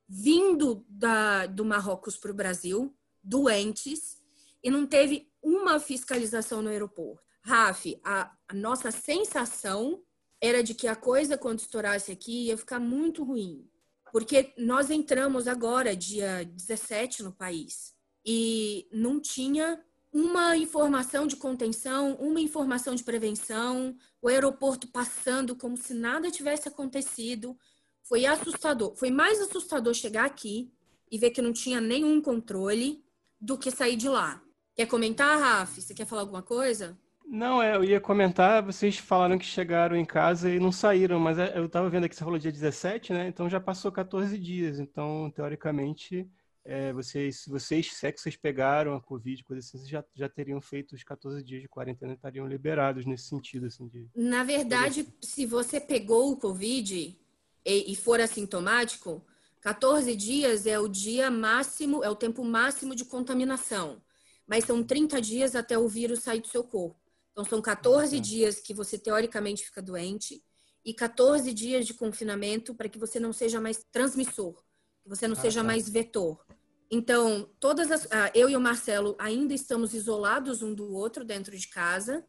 [0.09, 2.93] vindo da, do Marrocos para o Brasil,
[3.23, 4.21] doentes,
[4.65, 7.23] e não teve uma fiscalização no aeroporto.
[7.43, 10.03] Raf, a, a nossa sensação
[10.41, 13.69] era de que a coisa, quando estourasse aqui, ia ficar muito ruim.
[14.11, 17.95] Porque nós entramos agora, dia 17, no país,
[18.25, 25.77] e não tinha uma informação de contenção, uma informação de prevenção, o aeroporto passando como
[25.77, 27.59] se nada tivesse acontecido.
[28.03, 28.95] Foi assustador.
[28.95, 30.73] Foi mais assustador chegar aqui
[31.11, 33.05] e ver que não tinha nenhum controle
[33.41, 34.41] do que sair de lá.
[34.75, 35.81] Quer comentar, Raf?
[35.81, 36.99] Você quer falar alguma coisa?
[37.25, 41.39] Não, é, eu ia comentar, vocês falaram que chegaram em casa e não saíram, mas
[41.39, 43.29] é, eu estava vendo aqui, você falou dia 17, né?
[43.29, 44.79] Então já passou 14 dias.
[44.79, 46.29] Então, teoricamente,
[46.65, 50.29] é, vocês, vocês, se é que vocês pegaram a Covid, coisa assim, vocês já, já
[50.29, 54.09] teriam feito os 14 dias de quarentena e estariam liberados nesse sentido, assim, de...
[54.15, 57.17] Na verdade, se você pegou o Covid
[57.65, 59.25] e, e for assintomático,
[59.61, 64.03] 14 dias é o dia máximo, é o tempo máximo de contaminação.
[64.47, 67.01] Mas são 30 dias até o vírus sair do seu corpo.
[67.33, 68.23] Então, são 14 uhum.
[68.23, 70.43] dias que você teoricamente fica doente
[70.85, 74.55] e 14 dias de confinamento para que você não seja mais transmissor,
[75.03, 75.67] que você não ah, seja tá.
[75.67, 76.45] mais vetor.
[76.91, 81.57] Então, todas as, ah, eu e o Marcelo ainda estamos isolados um do outro dentro
[81.57, 82.25] de casa,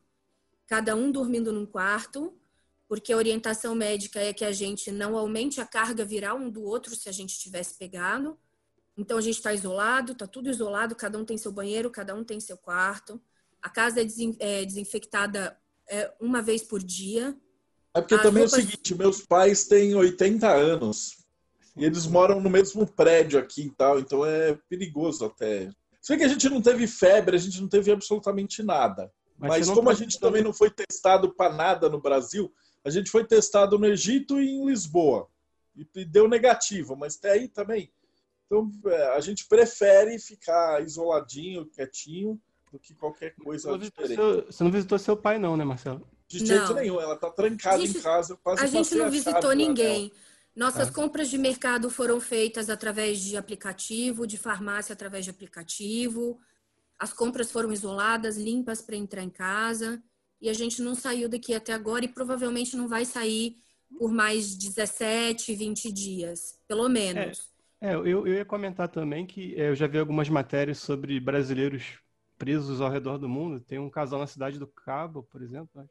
[0.65, 2.35] cada um dormindo num quarto,
[2.87, 6.63] porque a orientação médica é que a gente não aumente a carga viral um do
[6.63, 8.39] outro se a gente tivesse pegado.
[8.97, 12.23] Então, a gente está isolado, está tudo isolado, cada um tem seu banheiro, cada um
[12.23, 13.21] tem seu quarto.
[13.61, 14.05] A casa é,
[14.39, 17.35] é desinfectada é, uma vez por dia.
[17.93, 18.59] É porque As também roupas...
[18.59, 21.25] é o seguinte, meus pais têm 80 anos
[21.75, 25.69] e eles moram no mesmo prédio aqui e tal, então é perigoso até.
[26.01, 29.11] Se bem que a gente não teve febre, a gente não teve absolutamente nada.
[29.37, 33.11] Mas, Mas como a gente também não foi testado para nada no Brasil, a gente
[33.11, 35.27] foi testado no Egito e em Lisboa.
[35.75, 37.91] E deu negativo, mas até aí também.
[38.45, 42.39] Então é, a gente prefere ficar isoladinho, quietinho,
[42.71, 44.15] do que qualquer coisa você diferente.
[44.15, 46.07] Seu, você não visitou seu pai, não, né, Marcelo?
[46.27, 46.75] De jeito não.
[46.75, 48.33] nenhum, ela tá trancada gente, em casa.
[48.33, 50.11] Eu quase a gente não visitou ninguém.
[50.55, 50.91] Nossas ah.
[50.91, 56.39] compras de mercado foram feitas através de aplicativo, de farmácia através de aplicativo.
[56.97, 60.01] As compras foram isoladas, limpas para entrar em casa.
[60.41, 63.57] E a gente não saiu daqui até agora e provavelmente não vai sair
[63.97, 67.39] por mais 17, 20 dias, pelo menos.
[67.39, 71.19] É, é eu, eu ia comentar também que é, eu já vi algumas matérias sobre
[71.19, 71.99] brasileiros
[72.37, 73.59] presos ao redor do mundo.
[73.59, 75.87] Tem um casal na cidade do Cabo, por exemplo, né?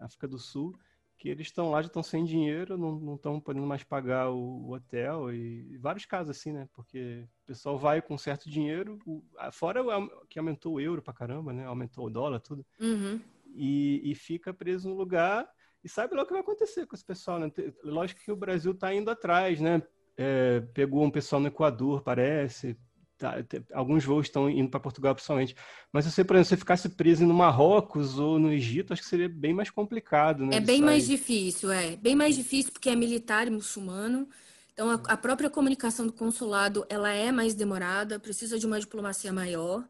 [0.00, 0.78] África do Sul,
[1.16, 4.74] que eles estão lá, já estão sem dinheiro, não estão podendo mais pagar o, o,
[4.74, 6.68] hotel e, e, vários casos assim, né?
[6.72, 11.12] Porque o pessoal vai com certo dinheiro, o, fora o, que aumentou o euro pra
[11.12, 11.64] caramba, né?
[11.66, 12.64] Aumentou o dólar, tudo.
[12.78, 13.20] Uhum.
[13.54, 15.48] E, e, fica preso no lugar
[15.82, 17.50] e sabe lá o que vai acontecer com esse pessoal, né?
[17.82, 19.82] Lógico que o Brasil está indo atrás, né?
[20.18, 22.76] É, pegou um pessoal no Equador, parece,
[23.18, 23.34] Tá,
[23.72, 25.56] alguns voos estão indo para Portugal principalmente.
[25.92, 29.08] Mas se você, por exemplo, você ficasse preso no Marrocos ou no Egito, acho que
[29.08, 30.58] seria bem mais complicado, né?
[30.58, 31.96] É bem mais difícil, é.
[31.96, 34.28] Bem mais difícil porque é militar e muçulmano.
[34.72, 39.32] Então, a, a, própria comunicação do consulado, ela é mais demorada, precisa de uma diplomacia
[39.32, 39.84] maior.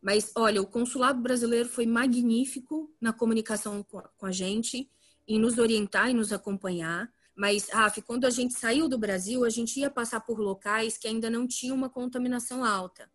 [0.00, 4.88] Mas, olha, o consulado brasileiro foi magnífico na comunicação com a, com a gente,
[5.26, 7.10] em nos orientar e nos acompanhar.
[7.38, 11.06] Mas, Raf, quando a gente saiu do Brasil, a gente ia passar por locais que
[11.06, 13.08] ainda não tinham uma contaminação alta.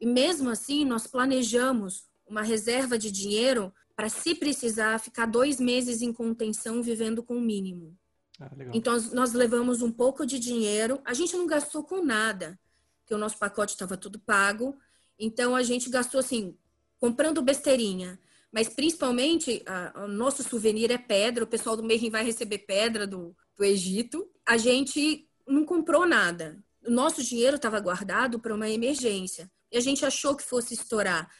[0.00, 6.02] E mesmo assim, nós planejamos uma reserva de dinheiro para, se precisar, ficar dois meses
[6.02, 7.96] em contenção vivendo com o mínimo.
[8.40, 11.00] Ah, então, nós levamos um pouco de dinheiro.
[11.04, 12.58] A gente não gastou com nada,
[12.98, 14.76] porque o nosso pacote estava tudo pago.
[15.16, 16.56] Então, a gente gastou assim,
[16.98, 18.18] comprando besteirinha.
[18.50, 21.44] Mas, principalmente, o nosso souvenir é pedra.
[21.44, 26.62] O pessoal do Meirin vai receber pedra do, do Egito, a gente não comprou nada.
[26.86, 29.50] O nosso dinheiro estava guardado para uma emergência.
[29.70, 31.30] E a gente achou que fosse estourar.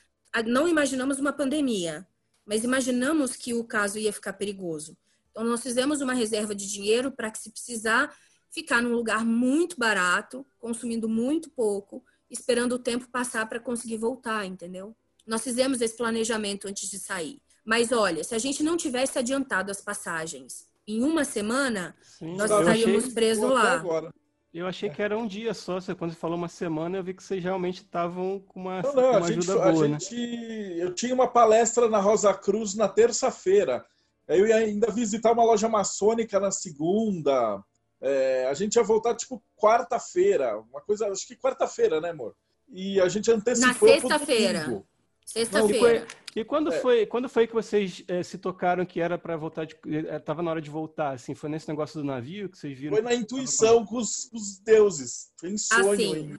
[0.47, 2.07] Não imaginamos uma pandemia,
[2.47, 4.97] mas imaginamos que o caso ia ficar perigoso.
[5.31, 8.15] Então, nós fizemos uma reserva de dinheiro para que, se precisar,
[8.51, 14.47] ficar num lugar muito barato, consumindo muito pouco, esperando o tempo passar para conseguir voltar,
[14.47, 14.97] entendeu?
[15.27, 17.41] Nós fizemos esse planejamento antes de sair.
[17.65, 22.51] Mas olha, se a gente não tivesse adiantado as passagens em uma semana, Sim, nós
[22.51, 23.75] estaríamos presos lá.
[23.75, 24.13] Agora.
[24.53, 25.79] Eu achei que era um dia só.
[25.97, 29.11] Quando você falou uma semana, eu vi que vocês realmente estavam com uma, não, não,
[29.11, 29.99] uma ajuda gente, boa, né?
[29.99, 33.85] Gente, eu tinha uma palestra na Rosa Cruz na terça-feira.
[34.29, 37.63] Eu ia ainda visitar uma loja maçônica na segunda.
[38.01, 40.59] É, a gente ia voltar, tipo, quarta-feira.
[40.71, 42.35] Uma coisa, acho que quarta-feira, né, amor?
[42.69, 43.89] E a gente antecipou.
[43.89, 44.85] Na sexta-feira.
[45.25, 46.07] Sexta-feira.
[46.35, 46.81] E quando é.
[46.81, 50.51] foi, quando foi que vocês é, se tocaram que era para voltar estava eh, na
[50.51, 52.97] hora de voltar, assim, foi nesse negócio do navio que vocês viram?
[52.97, 55.93] Foi na intuição com os, com os, deuses, foi em sonho.
[55.93, 56.39] Assim,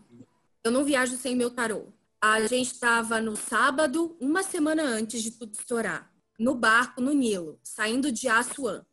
[0.64, 1.86] eu não viajo sem meu tarô.
[2.20, 7.60] A gente estava no sábado, uma semana antes de tudo estourar, no barco no Nilo,
[7.62, 8.84] saindo de Assuan.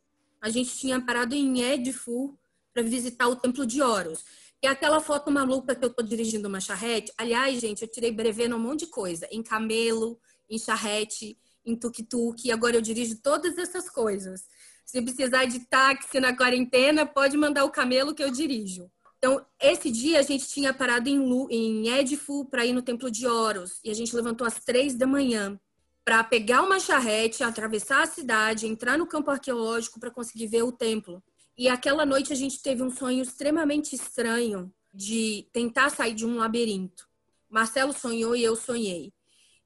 [0.40, 2.36] A gente tinha parado em Edfu
[2.74, 4.24] para visitar o Templo de Horus.
[4.62, 7.10] E aquela foto maluca que eu tô dirigindo uma charrete.
[7.16, 9.26] Aliás, gente, eu tirei brevê num monte de coisa.
[9.30, 10.20] Em camelo,
[10.50, 12.50] em charrete, em tuk-tuk.
[12.50, 14.44] Agora eu dirijo todas essas coisas.
[14.84, 18.90] Se precisar de táxi na quarentena, pode mandar o camelo que eu dirijo.
[19.18, 23.10] Então, esse dia a gente tinha parado em, Lu, em Edfu para ir no Templo
[23.10, 23.78] de Horus.
[23.84, 25.58] E a gente levantou às três da manhã.
[26.04, 30.72] para pegar uma charrete, atravessar a cidade, entrar no campo arqueológico para conseguir ver o
[30.72, 31.22] templo.
[31.56, 36.38] E aquela noite a gente teve um sonho extremamente estranho de tentar sair de um
[36.38, 37.06] labirinto.
[37.48, 39.12] Marcelo sonhou e eu sonhei.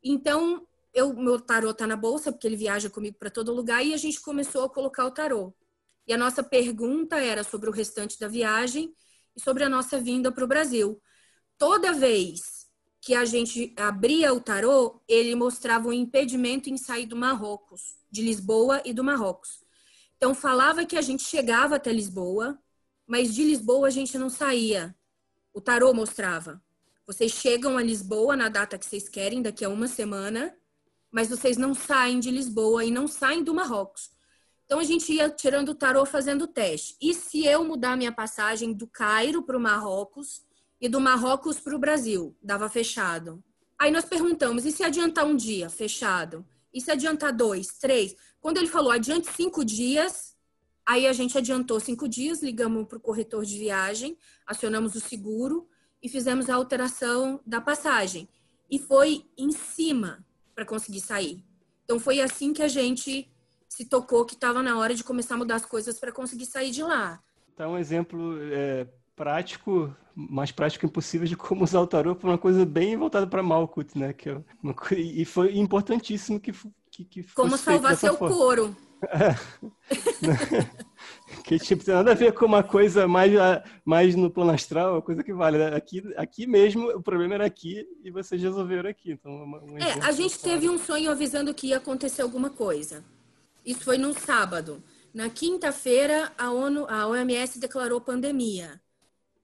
[0.02, 3.92] Então, eu, meu tarô tá na bolsa, porque ele viaja comigo para todo lugar, e
[3.92, 5.52] a gente começou a colocar o tarô.
[6.06, 8.94] E a nossa pergunta era sobre o restante da viagem
[9.36, 11.02] e sobre a nossa vinda para o Brasil.
[11.58, 12.68] Toda vez
[13.00, 18.22] que a gente abria o tarô, ele mostrava um impedimento em sair do Marrocos, de
[18.22, 19.64] Lisboa e do Marrocos.
[20.16, 22.58] Então, falava que a gente chegava até Lisboa,
[23.06, 24.94] mas de Lisboa a gente não saía.
[25.52, 26.62] O tarô mostrava.
[27.06, 30.56] Vocês chegam a Lisboa na data que vocês querem, daqui a uma semana,
[31.14, 34.10] mas vocês não saem de Lisboa e não saem do Marrocos.
[34.64, 36.96] Então a gente ia tirando o tarô fazendo o teste.
[37.00, 40.42] E se eu mudar minha passagem do Cairo para o Marrocos
[40.80, 42.36] e do Marrocos para o Brasil?
[42.42, 43.44] Dava fechado.
[43.78, 45.70] Aí nós perguntamos: e se adiantar um dia?
[45.70, 46.44] Fechado.
[46.72, 48.16] E se adiantar dois, três?
[48.40, 50.34] Quando ele falou adiante cinco dias,
[50.84, 55.68] aí a gente adiantou cinco dias, ligamos para o corretor de viagem, acionamos o seguro
[56.02, 58.28] e fizemos a alteração da passagem.
[58.68, 60.24] E foi em cima
[60.54, 61.44] para conseguir sair.
[61.84, 63.30] Então foi assim que a gente
[63.68, 66.70] se tocou que estava na hora de começar a mudar as coisas para conseguir sair
[66.70, 67.20] de lá.
[67.52, 68.86] Então, um exemplo é,
[69.16, 73.42] prático, mais prático impossível de como usar o tarô para uma coisa bem voltada para
[73.42, 74.12] Malkuth, né?
[74.12, 76.52] Que é uma, e foi importantíssimo que
[76.94, 78.36] que, que Como salvar seu forma.
[78.36, 78.76] couro.
[79.02, 79.34] É.
[81.44, 83.30] que tipo, tem nada a ver com uma coisa mais,
[83.84, 85.58] mais no plano astral, coisa que vale.
[85.58, 85.76] Né?
[85.76, 89.12] Aqui, aqui mesmo, o problema era aqui e vocês resolveram aqui.
[89.12, 93.04] Então, um é, a gente teve um sonho avisando que ia acontecer alguma coisa.
[93.64, 94.82] Isso foi no sábado.
[95.12, 98.80] Na quinta-feira, a ONU, a OMS declarou pandemia.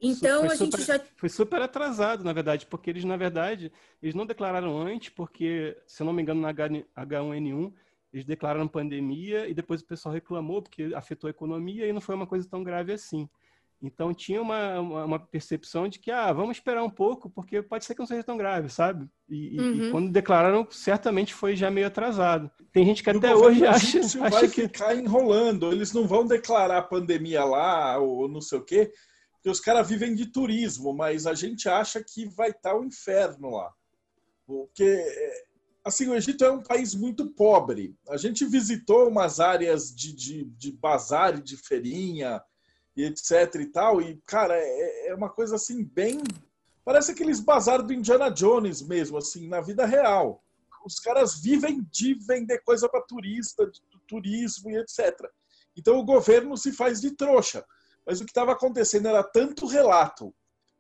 [0.01, 3.71] Então foi a gente já foi super atrasado, na verdade, porque eles na verdade
[4.03, 7.71] eles não declararam antes, porque se eu não me engano na H1N1
[8.13, 12.15] eles declararam pandemia e depois o pessoal reclamou porque afetou a economia e não foi
[12.15, 13.29] uma coisa tão grave assim.
[13.83, 17.95] Então tinha uma, uma, percepção de que ah, vamos esperar um pouco porque pode ser
[17.95, 19.09] que não seja tão grave, sabe?
[19.27, 19.75] E, uhum.
[19.75, 22.51] e quando declararam, certamente foi já meio atrasado.
[22.73, 25.73] Tem gente que até hoje acha, acha vai que ficar enrolando.
[25.73, 28.93] Eles não vão declarar a pandemia lá ou não sei o quê
[29.41, 32.85] porque os caras vivem de turismo, mas a gente acha que vai estar tá o
[32.85, 33.73] inferno lá.
[34.47, 34.85] Porque,
[35.85, 37.97] assim, o Egito é um país muito pobre.
[38.09, 42.43] A gente visitou umas áreas de, de, de bazar, de feirinha,
[42.97, 46.23] e etc e tal, e, cara, é, é uma coisa, assim, bem...
[46.85, 50.43] Parece aqueles bazar do Indiana Jones mesmo, assim, na vida real.
[50.85, 55.15] Os caras vivem de vender coisa para turista, de turismo e etc.
[55.77, 57.65] Então o governo se faz de trouxa.
[58.07, 60.35] Mas o que estava acontecendo era tanto relato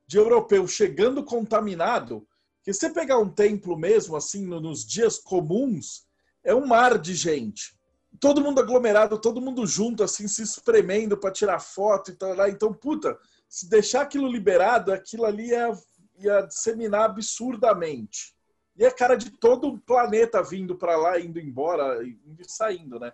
[0.06, 2.26] de europeu chegando contaminado
[2.62, 6.06] que você pegar um templo mesmo, assim, nos dias comuns,
[6.44, 7.78] é um mar de gente.
[8.18, 12.34] Todo mundo aglomerado, todo mundo junto, assim, se espremendo para tirar foto e tal.
[12.34, 12.48] Lá.
[12.48, 15.72] Então, puta, se deixar aquilo liberado, aquilo ali ia,
[16.18, 18.34] ia disseminar absurdamente.
[18.76, 22.98] E é cara de todo o planeta vindo para lá, indo embora, indo e saindo,
[22.98, 23.12] né?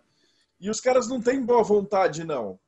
[0.59, 2.59] E os caras não têm boa vontade, não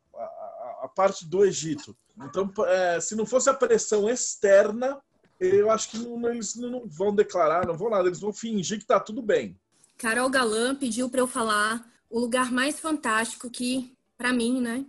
[0.81, 1.97] a parte do Egito.
[2.17, 5.01] Então, é, se não fosse a pressão externa,
[5.41, 8.85] eu acho que não, eles não vão declarar, não vão nada, eles vão fingir que
[8.85, 9.57] está tudo bem.
[9.97, 14.85] Carol Galan pediu para eu falar o lugar mais fantástico que, para mim, né,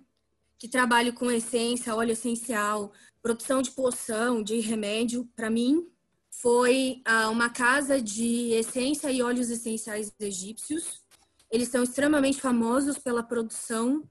[0.58, 2.92] que trabalho com essência, óleo essencial,
[3.22, 5.88] produção de poção, de remédio, para mim,
[6.30, 11.02] foi ah, uma casa de essência e óleos essenciais egípcios.
[11.52, 14.08] Eles são extremamente famosos pela produção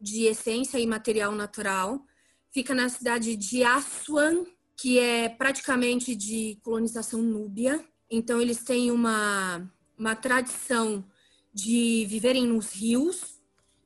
[0.00, 2.04] de essência e material natural.
[2.50, 4.44] Fica na cidade de Aswan,
[4.80, 7.84] que é praticamente de colonização núbia.
[8.10, 11.04] Então, eles têm uma, uma tradição
[11.52, 13.40] de viverem nos rios.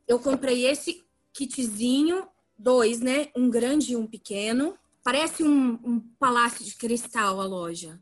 [0.06, 3.28] Eu comprei esse kitzinho, dois, né?
[3.36, 4.78] Um grande e um pequeno.
[5.02, 8.00] Parece um, um palácio de cristal a loja.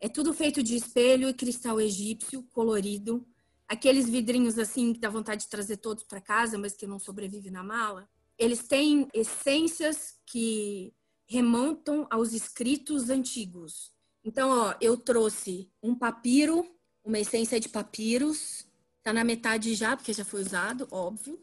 [0.00, 3.26] É tudo feito de espelho e cristal egípcio colorido
[3.68, 7.50] aqueles vidrinhos assim que dá vontade de trazer todos para casa, mas que não sobrevive
[7.50, 8.08] na mala,
[8.38, 10.94] eles têm essências que
[11.28, 13.92] remontam aos escritos antigos.
[14.24, 16.66] Então, ó, eu trouxe um papiro,
[17.04, 18.66] uma essência de papiros,
[19.02, 21.38] tá na metade já, porque já foi usado, óbvio.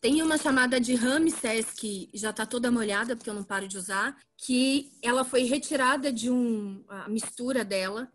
[0.00, 3.76] Tem uma chamada de Ramsés, que já tá toda molhada, porque eu não paro de
[3.76, 6.84] usar, que ela foi retirada de um.
[6.88, 8.10] A mistura dela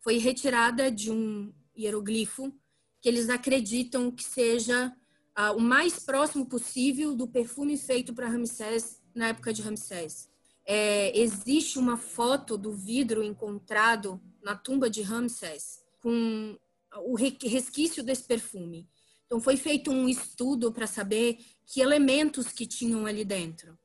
[0.00, 2.52] foi retirada de um hieroglifo
[3.00, 4.94] que eles acreditam que seja
[5.38, 10.29] uh, o mais próximo possível do perfume feito para Ramsés na época de Ramsés.
[10.66, 16.56] É, existe uma foto do vidro encontrado na tumba de Ramsés com
[17.04, 18.88] o resquício desse perfume.
[19.26, 23.78] Então foi feito um estudo para saber que elementos que tinham ali dentro.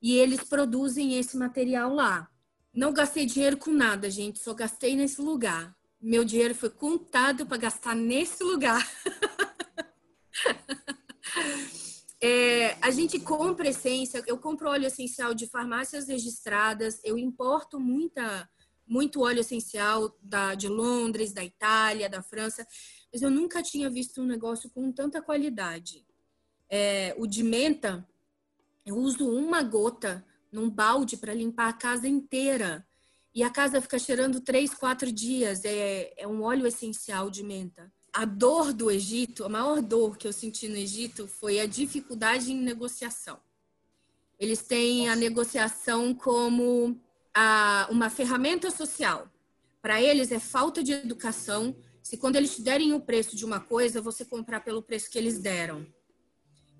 [0.00, 2.30] E eles produzem esse material lá.
[2.72, 5.76] Não gastei dinheiro com nada, gente, só gastei nesse lugar.
[6.00, 8.84] Meu dinheiro foi contado para gastar nesse lugar.
[12.26, 18.48] é, a gente compra essência, eu compro óleo essencial de farmácias registradas, eu importo muita,
[18.86, 22.66] muito óleo essencial da, de Londres, da Itália, da França
[23.16, 26.06] mas eu nunca tinha visto um negócio com tanta qualidade.
[26.68, 28.06] É, o de menta,
[28.84, 30.22] eu uso uma gota
[30.52, 32.86] num balde para limpar a casa inteira.
[33.34, 35.64] E a casa fica cheirando três, quatro dias.
[35.64, 37.90] É, é um óleo essencial de menta.
[38.16, 42.50] A dor do Egito, a maior dor que eu senti no Egito foi a dificuldade
[42.50, 43.38] em negociação.
[44.40, 46.98] Eles têm a negociação como
[47.34, 49.28] a, uma ferramenta social.
[49.82, 53.60] Para eles é falta de educação se quando eles te derem o preço de uma
[53.60, 55.86] coisa, você comprar pelo preço que eles deram.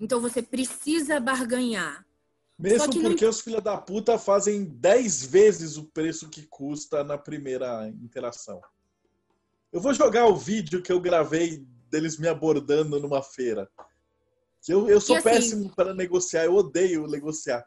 [0.00, 2.06] Então você precisa barganhar.
[2.58, 3.30] Mesmo porque não...
[3.30, 8.58] os filha da puta fazem 10 vezes o preço que custa na primeira interação.
[9.76, 13.68] Eu vou jogar o vídeo que eu gravei deles me abordando numa feira.
[14.66, 15.24] Eu, eu sou assim...
[15.28, 17.62] péssimo para negociar, eu odeio negociar.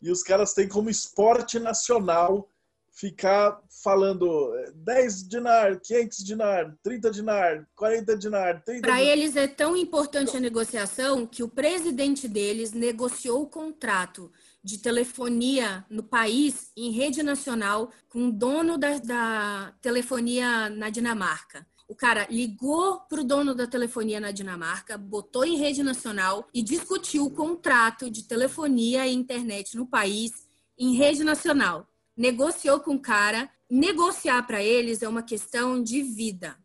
[0.00, 2.48] E os caras têm como esporte nacional
[2.90, 9.76] ficar falando 10 dinar, 500 dinar, 30 dinar, 40 dinar, 30 Para eles é tão
[9.76, 14.32] importante a negociação que o presidente deles negociou o contrato
[14.62, 21.66] de telefonia no país em rede nacional com o dono da, da telefonia na Dinamarca.
[21.88, 26.62] O cara ligou para o dono da telefonia na Dinamarca, botou em rede nacional e
[26.62, 30.30] discutiu o contrato de telefonia e internet no país
[30.78, 31.90] em rede nacional
[32.20, 33.50] negociou com o cara.
[33.68, 36.56] Negociar para eles é uma questão de vida.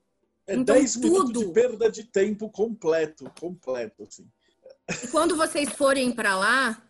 [0.47, 1.45] É então, 10 tudo...
[1.45, 4.27] de perda de tempo completo, completo, assim.
[5.03, 6.81] E quando vocês forem para lá,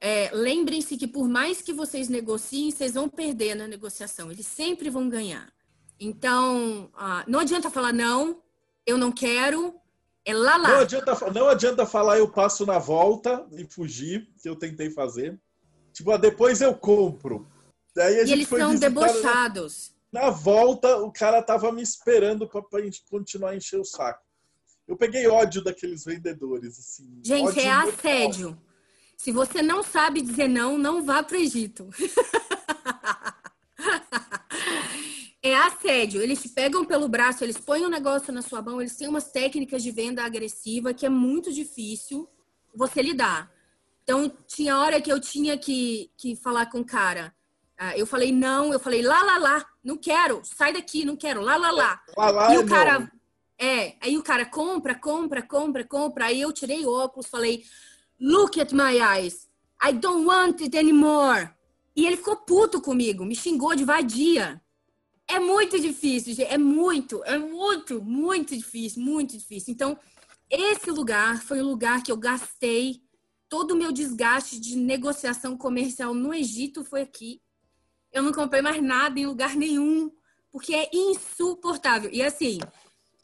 [0.00, 4.30] é, lembrem-se que por mais que vocês negociem, vocês vão perder na negociação.
[4.30, 5.52] Eles sempre vão ganhar.
[5.98, 8.42] Então, ah, não adianta falar não,
[8.86, 9.74] eu não quero,
[10.24, 10.68] é lá lá.
[10.68, 15.38] Não adianta, não adianta falar eu passo na volta e fugir, que eu tentei fazer.
[15.92, 17.46] Tipo, ah, depois eu compro.
[17.94, 19.92] Daí e eles são debochados.
[20.10, 24.24] Na, na, volta, o cara tava me esperando para gente continuar a encher o saco.
[24.88, 27.20] Eu peguei ódio daqueles vendedores, assim.
[27.22, 28.58] Gente, é assédio.
[29.20, 31.90] Se você não sabe dizer não, não vá para o Egito.
[35.42, 36.22] é assédio.
[36.22, 39.30] Eles te pegam pelo braço, eles põem um negócio na sua mão, eles têm umas
[39.30, 42.26] técnicas de venda agressiva que é muito difícil
[42.74, 43.52] você lidar.
[44.02, 47.34] Então, tinha hora que eu tinha que, que falar com o cara.
[47.76, 51.42] Ah, eu falei não, eu falei lá, lá, lá, não quero, sai daqui, não quero,
[51.42, 52.02] lá, lá, lá.
[52.16, 53.10] lá, lá e o cara, não.
[53.58, 56.24] é, aí o cara compra, compra, compra, compra.
[56.24, 57.62] Aí eu tirei o óculos, falei,
[58.20, 59.48] look at my eyes,
[59.82, 61.50] I don't want it anymore.
[61.96, 64.60] E ele ficou puto comigo, me xingou de vadia.
[65.28, 69.72] É muito difícil, gente, é muito, é muito, muito difícil, muito difícil.
[69.72, 69.98] Então,
[70.50, 73.00] esse lugar foi o lugar que eu gastei
[73.48, 77.40] todo o meu desgaste de negociação comercial no Egito foi aqui
[78.12, 80.10] eu não comprei mais nada em lugar nenhum,
[80.50, 82.10] porque é insuportável.
[82.12, 82.58] E assim,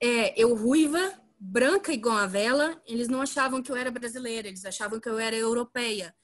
[0.00, 4.64] é, eu ruiva, branca igual a vela, eles não achavam que eu era brasileira, eles
[4.64, 6.14] achavam que eu era europeia.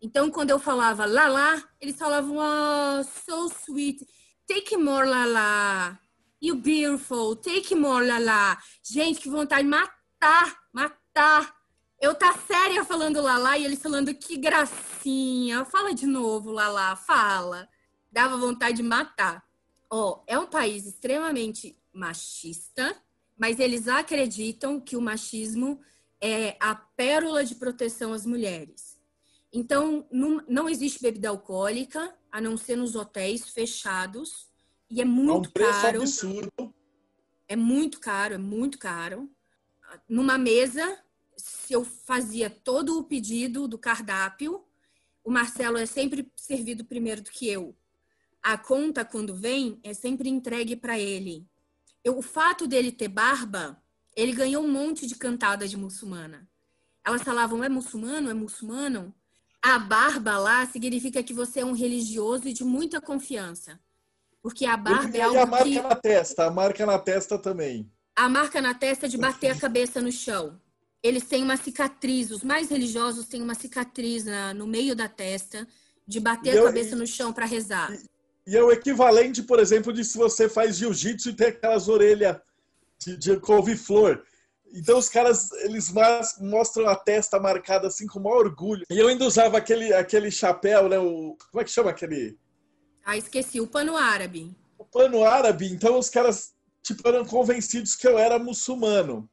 [0.00, 4.06] Então, quando eu falava lá lá, eles falavam, oh, so sweet,
[4.46, 6.00] take more lá lá,
[6.40, 8.62] you beautiful, take more lá lá.
[8.82, 11.56] Gente, que vontade de matar, matar.
[11.98, 15.64] Eu tá séria falando lá lá e eles falando que gracinha.
[15.64, 17.68] Fala de novo lá lá, fala
[18.16, 19.44] dava vontade de matar.
[19.90, 22.96] Ó, oh, é um país extremamente machista,
[23.36, 25.80] mas eles acreditam que o machismo
[26.20, 28.98] é a pérola de proteção às mulheres.
[29.52, 34.48] Então, não, não existe bebida alcoólica, a não ser nos hotéis fechados,
[34.90, 36.02] e é muito é um caro.
[36.02, 36.74] absurdo.
[37.48, 39.30] É muito caro, é muito caro.
[40.08, 40.98] Numa mesa,
[41.36, 44.64] se eu fazia todo o pedido do cardápio,
[45.22, 47.76] o Marcelo é sempre servido primeiro do que eu
[48.46, 51.44] a conta, quando vem, é sempre entregue para ele.
[52.06, 53.82] Eu, o fato dele ter barba,
[54.14, 56.48] ele ganhou um monte de cantada de muçulmana.
[57.04, 58.30] Elas falavam, é muçulmano?
[58.30, 59.12] É muçulmano?
[59.60, 63.80] A barba lá significa que você é um religioso e de muita confiança.
[64.40, 65.82] Porque a barba e é algo E a marca que...
[65.82, 67.90] na testa, a marca na testa também.
[68.14, 70.60] A marca na testa é de bater a cabeça no chão.
[71.02, 75.66] Eles têm uma cicatriz, os mais religiosos têm uma cicatriz na, no meio da testa,
[76.06, 77.90] de bater a cabeça no chão para rezar.
[78.46, 82.36] E é o equivalente, por exemplo, de se você faz jiu-jitsu e tem aquelas orelhas
[82.98, 84.22] de, de couve-flor.
[84.72, 85.92] Então os caras, eles
[86.40, 88.84] mostram a testa marcada assim com maior orgulho.
[88.90, 90.98] E eu ainda usava aquele, aquele chapéu, né?
[90.98, 92.38] O, como é que chama aquele?
[93.04, 94.54] Ah, esqueci, o pano árabe.
[94.78, 95.66] O pano árabe.
[95.66, 99.28] Então os caras, tipo, eram convencidos que eu era muçulmano.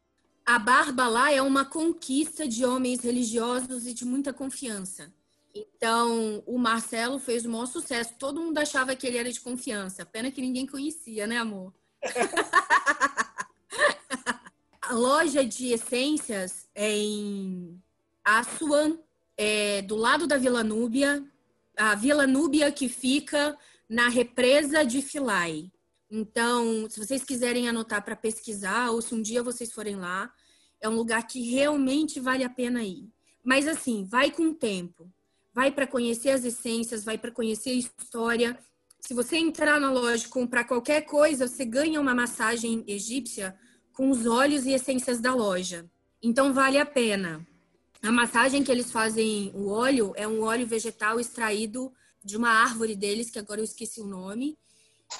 [0.45, 5.13] A barba lá é uma conquista de homens religiosos e de muita confiança.
[5.53, 8.15] Então, o Marcelo fez o maior sucesso.
[8.17, 10.05] Todo mundo achava que ele era de confiança.
[10.05, 11.71] Pena que ninguém conhecia, né, amor?
[14.81, 17.79] a loja de essências é em
[18.23, 18.97] Assuan,
[19.37, 21.23] é do lado da Vila Núbia.
[21.77, 25.71] A Vila Núbia que fica na represa de Filai.
[26.09, 30.31] Então, se vocês quiserem anotar para pesquisar, ou se um dia vocês forem lá,
[30.81, 33.11] é um lugar que realmente vale a pena ir.
[33.43, 35.11] Mas assim, vai com o tempo.
[35.53, 38.57] Vai para conhecer as essências, vai para conhecer a história.
[38.99, 43.55] Se você entrar na loja e comprar qualquer coisa, você ganha uma massagem egípcia
[43.91, 45.89] com os óleos e essências da loja.
[46.21, 47.45] Então vale a pena.
[48.01, 51.93] A massagem que eles fazem, o óleo, é um óleo vegetal extraído
[52.23, 54.57] de uma árvore deles, que agora eu esqueci o nome,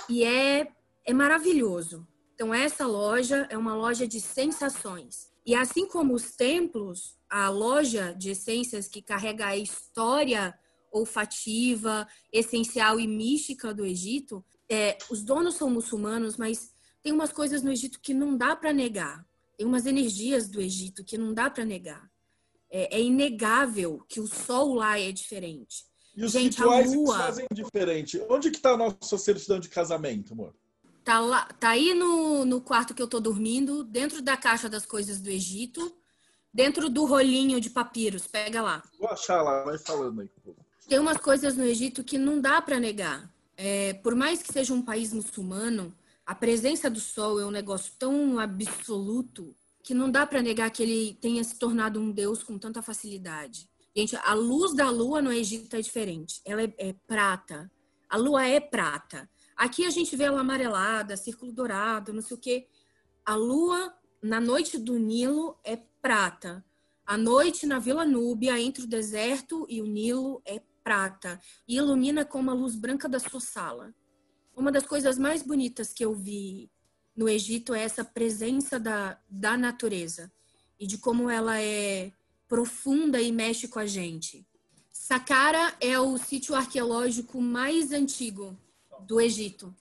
[0.09, 0.67] e é
[1.05, 2.07] é maravilhoso.
[2.33, 5.31] Então, essa loja é uma loja de sensações.
[5.45, 10.57] E assim como os templos, a loja de essências que carrega a história
[10.91, 16.71] olfativa, essencial e mística do Egito, é, os donos são muçulmanos, mas
[17.01, 19.25] tem umas coisas no Egito que não dá para negar.
[19.57, 22.09] Tem umas energias do Egito que não dá para negar.
[22.71, 25.85] É, é, inegável que o sol lá é diferente.
[26.15, 27.17] E os Gente, rituais a lua...
[27.17, 28.21] fazem diferente.
[28.29, 30.55] Onde que está a nossa certidão de casamento, amor?
[31.03, 34.85] Tá, lá, tá aí no, no quarto que eu tô dormindo, dentro da caixa das
[34.85, 35.93] coisas do Egito,
[36.53, 38.25] dentro do rolinho de papiros.
[38.25, 38.83] Pega lá.
[38.99, 40.29] Vou achar lá, vai falando aí.
[40.87, 43.29] Tem umas coisas no Egito que não dá para negar.
[43.57, 45.93] É, por mais que seja um país muçulmano,
[46.25, 50.81] a presença do sol é um negócio tão absoluto que não dá para negar que
[50.81, 53.67] ele tenha se tornado um deus com tanta facilidade.
[53.95, 56.41] Gente, a luz da lua no Egito é diferente.
[56.45, 57.69] Ela é, é prata.
[58.09, 59.29] A lua é prata.
[59.55, 62.67] Aqui a gente vê ela amarelada, círculo dourado, não sei o quê.
[63.25, 66.65] A lua, na noite do Nilo, é prata.
[67.05, 71.39] A noite na Vila Núbia, entre o deserto e o Nilo, é prata.
[71.67, 73.93] E ilumina com uma luz branca da sua sala.
[74.55, 76.69] Uma das coisas mais bonitas que eu vi
[77.15, 80.31] no Egito é essa presença da, da natureza
[80.79, 82.11] e de como ela é
[82.47, 84.45] profunda e mexe com a gente.
[84.91, 88.57] Saqqara é o sítio arqueológico mais antigo
[89.01, 89.75] do Egito.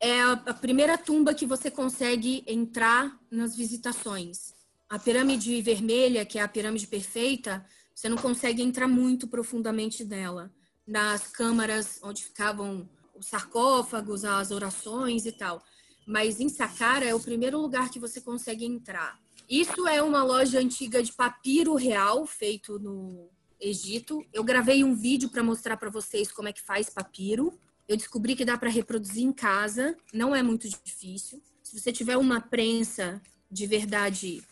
[0.00, 4.52] É a, primeira tumba que você consegue entrar nas visitações.
[4.88, 10.52] A pirâmide vermelha, que é a pirâmide perfeita, você não consegue entrar muito profundamente nela.
[10.86, 15.62] Nas câmaras onde ficavam os sarcófagos, as orações e tal.
[16.06, 19.18] Mas em Saqqara é o primeiro lugar que você consegue entrar.
[19.48, 24.24] Isso é uma loja antiga de papiro real, feito no Egito.
[24.32, 27.58] Eu gravei um vídeo para mostrar para vocês como é que faz papiro.
[27.88, 31.42] Eu descobri que dá para reproduzir em casa, não é muito difícil.
[31.62, 33.20] Se você tiver uma prensa
[33.50, 34.42] de verdade,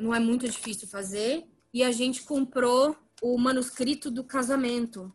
[0.00, 1.44] não é muito difícil fazer.
[1.72, 5.12] E a gente comprou o manuscrito do casamento,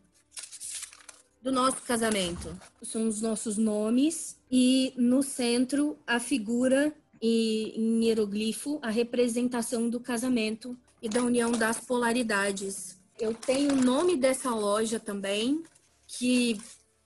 [1.40, 2.56] do nosso casamento.
[2.82, 9.98] São os nossos nomes e no centro a figura e, em hieroglifo, a representação do
[9.98, 12.98] casamento e da união das polaridades.
[13.18, 15.62] Eu tenho o nome dessa loja também,
[16.06, 16.60] que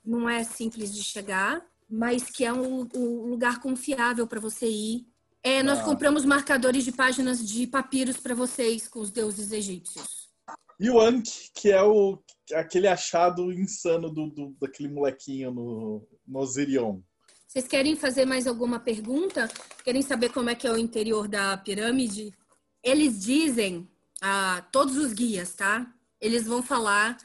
[0.06, 5.06] não é simples de chegar, mas que é um, um lugar confiável para você ir.
[5.42, 5.84] É, nós ah.
[5.84, 10.26] compramos marcadores de páginas de papiros para vocês com os deuses egípcios.
[10.78, 12.18] E o Ankh, que é o,
[12.52, 17.00] aquele achado insano do, do daquele molequinho no, no Osirion.
[17.46, 19.48] Vocês querem fazer mais alguma pergunta?
[19.82, 22.34] Querem saber como é que é o interior da pirâmide?
[22.82, 23.88] Eles dizem,
[24.20, 25.90] ah, todos os guias, tá?
[26.20, 27.16] Eles vão falar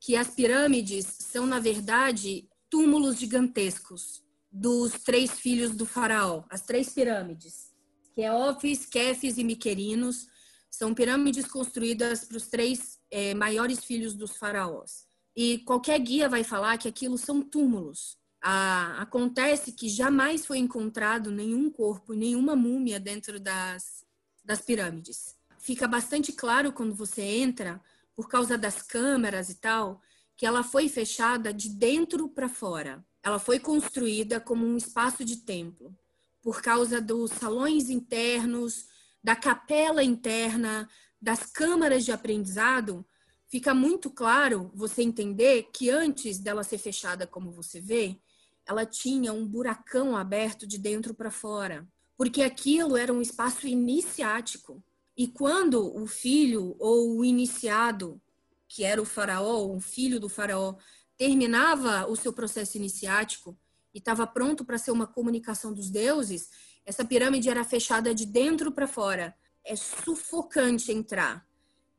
[0.00, 6.88] que as pirâmides são, na verdade, túmulos gigantescos dos três filhos do faraó, as três
[6.88, 7.70] pirâmides.
[8.14, 10.26] Queófis, Kefis e Miquerinos
[10.70, 15.06] são pirâmides construídas para os três é, maiores filhos dos faraós.
[15.36, 18.18] E qualquer guia vai falar que aquilo são túmulos.
[18.42, 24.04] Ah, acontece que jamais foi encontrado nenhum corpo, nenhuma múmia dentro das,
[24.44, 25.36] das pirâmides.
[25.58, 27.80] Fica bastante claro quando você entra
[28.20, 30.02] por causa das câmeras e tal,
[30.36, 33.02] que ela foi fechada de dentro para fora.
[33.22, 35.96] Ela foi construída como um espaço de templo,
[36.42, 38.84] por causa dos salões internos,
[39.24, 40.86] da capela interna,
[41.18, 43.06] das câmaras de aprendizado.
[43.46, 48.20] Fica muito claro você entender que antes dela ser fechada como você vê,
[48.66, 54.84] ela tinha um buracão aberto de dentro para fora, porque aquilo era um espaço iniciático.
[55.20, 58.18] E quando o filho ou o iniciado,
[58.66, 60.76] que era o faraó, o filho do faraó,
[61.14, 63.54] terminava o seu processo iniciático
[63.92, 66.48] e estava pronto para ser uma comunicação dos deuses,
[66.86, 69.36] essa pirâmide era fechada de dentro para fora.
[69.62, 71.46] É sufocante entrar.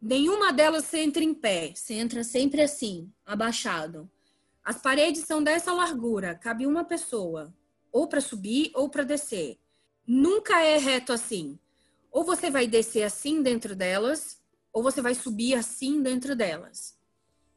[0.01, 4.09] Nenhuma delas você entra em pé, você entra sempre assim, abaixado.
[4.63, 7.53] As paredes são dessa largura, cabe uma pessoa,
[7.91, 9.59] ou para subir ou para descer.
[10.07, 11.59] Nunca é reto assim.
[12.11, 14.39] Ou você vai descer assim dentro delas,
[14.73, 16.95] ou você vai subir assim dentro delas.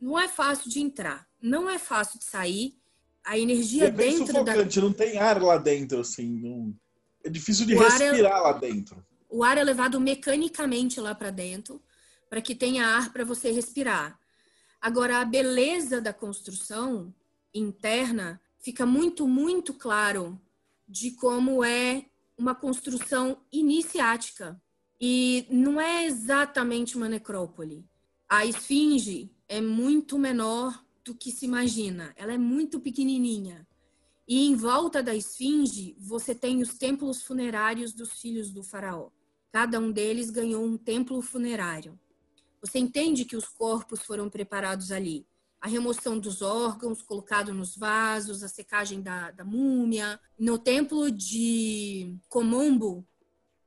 [0.01, 2.79] Não é fácil de entrar, não é fácil de sair.
[3.25, 6.29] A energia é bem dentro sufocante, da não tem ar lá dentro, assim.
[6.41, 6.75] Não...
[7.25, 9.05] É difícil de O é- respirar lá dentro.
[9.31, 11.83] o ar é levado mecanicamente lá para dentro,
[12.29, 14.19] para que tenha ar para você respirar.
[14.81, 17.15] Agora, a beleza da construção
[17.55, 20.39] interna fica muito, muito claro
[20.87, 22.05] de como é
[22.37, 24.61] uma construção iniciática.
[25.01, 27.85] E não é exatamente uma necrópole.
[28.29, 32.13] A esfinge é muito menor do que se imagina.
[32.17, 33.67] Ela é muito pequenininha.
[34.27, 39.11] E em volta da esfinge, você tem os templos funerários dos filhos do faraó.
[39.53, 41.99] Cada um deles ganhou um templo funerário.
[42.61, 45.27] Você entende que os corpos foram preparados ali.
[45.65, 50.21] A remoção dos órgãos, colocado nos vasos, a secagem da, da múmia.
[50.39, 53.03] No templo de Komombo,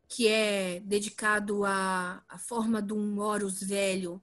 [0.07, 4.21] que é dedicado à, à forma de um Horus velho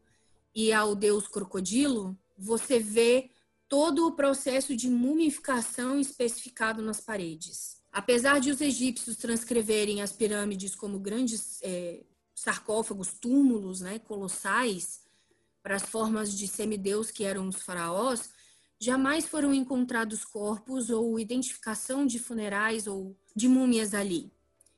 [0.55, 3.33] e ao deus crocodilo, você vê
[3.68, 7.83] todo o processo de mumificação especificado nas paredes.
[7.91, 12.05] Apesar de os egípcios transcreverem as pirâmides como grandes é,
[12.37, 15.03] sarcófagos, túmulos né, colossais,
[15.65, 18.29] para as formas de semideus que eram os faraós,
[18.79, 24.31] jamais foram encontrados corpos ou identificação de funerais ou de múmias ali.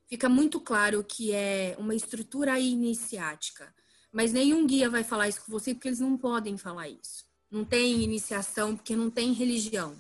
[0.08, 3.74] Fica muito claro que é uma estrutura iniciática,
[4.12, 7.26] mas nenhum guia vai falar isso com você porque eles não podem falar isso.
[7.50, 9.96] Não tem iniciação porque não tem religião.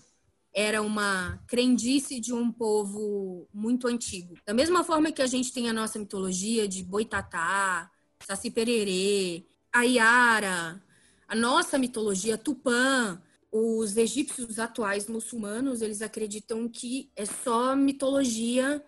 [0.54, 4.36] Era uma crendice de um povo muito antigo.
[4.46, 7.90] Da mesma forma que a gente tem a nossa mitologia de Boitatá,
[8.24, 9.44] Saci Pererê,
[9.76, 10.82] a Iara,
[11.28, 13.20] a nossa mitologia Tupã,
[13.52, 18.82] os egípcios atuais muçulmanos, eles acreditam que é só mitologia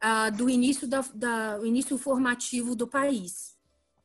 [0.00, 3.56] ah, do início, da, da, início formativo do país.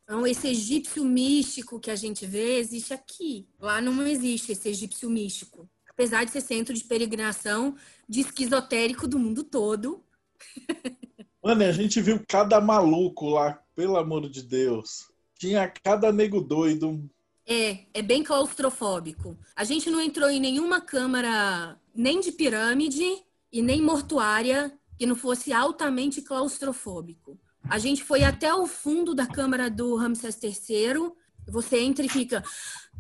[0.04, 3.48] Então, esse egípcio místico que a gente vê existe aqui.
[3.60, 5.70] Lá não existe esse egípcio místico.
[5.88, 7.76] Apesar de ser centro de peregrinação
[8.10, 10.04] de esquizotérico do mundo todo.
[11.44, 15.13] Mano, a gente viu cada maluco lá, pelo amor de Deus.
[15.38, 17.10] Tinha cada nego doido.
[17.46, 19.38] É, é bem claustrofóbico.
[19.56, 23.04] A gente não entrou em nenhuma câmara, nem de pirâmide
[23.52, 27.38] e nem mortuária, que não fosse altamente claustrofóbico.
[27.70, 31.12] A gente foi até o fundo da câmara do Ramsés III.
[31.48, 32.44] Você entra e fica.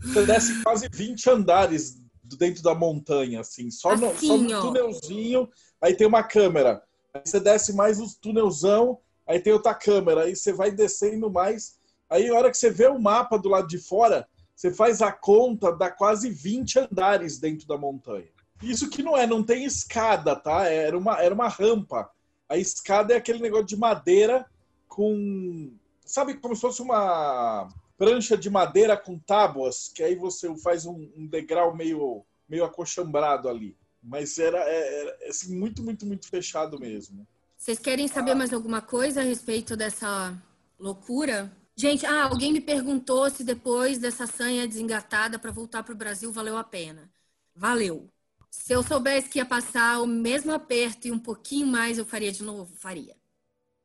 [0.02, 2.02] Você desce quase 20 andares
[2.38, 3.70] dentro da montanha, assim.
[3.70, 5.50] Só no, Assim, só no túnelzinho,
[5.82, 6.82] aí tem uma câmera.
[7.14, 10.24] Aí você desce mais os túnelzão, aí tem outra câmera.
[10.24, 11.76] Aí você vai descendo mais.
[12.10, 15.12] Aí a hora que você vê o mapa do lado de fora, você faz a
[15.12, 18.28] conta, dá quase 20 andares dentro da montanha.
[18.62, 20.68] Isso que não é, não tem escada, tá?
[20.68, 22.10] Era uma, era uma rampa.
[22.47, 24.45] A escada é aquele negócio de madeira
[24.88, 25.74] com.
[26.06, 31.10] Sabe como se fosse uma prancha de madeira com tábuas, que aí você faz um,
[31.16, 33.76] um degrau meio, meio acochambrado ali.
[34.01, 37.26] Mas era, é- era assim, muito, muito, muito fechado mesmo.
[37.58, 40.38] Vocês querem saber mais alguma coisa a respeito dessa
[40.78, 41.51] loucura?
[41.76, 46.32] Gente, ah, alguém me perguntou se depois dessa sanha desengatada para voltar para o Brasil
[46.32, 47.10] valeu a pena.
[47.56, 48.10] Valeu.
[48.52, 52.32] Se eu soubesse que ia passar o mesmo aperto e um pouquinho mais, eu faria
[52.32, 52.76] de novo?
[52.76, 53.16] Faria.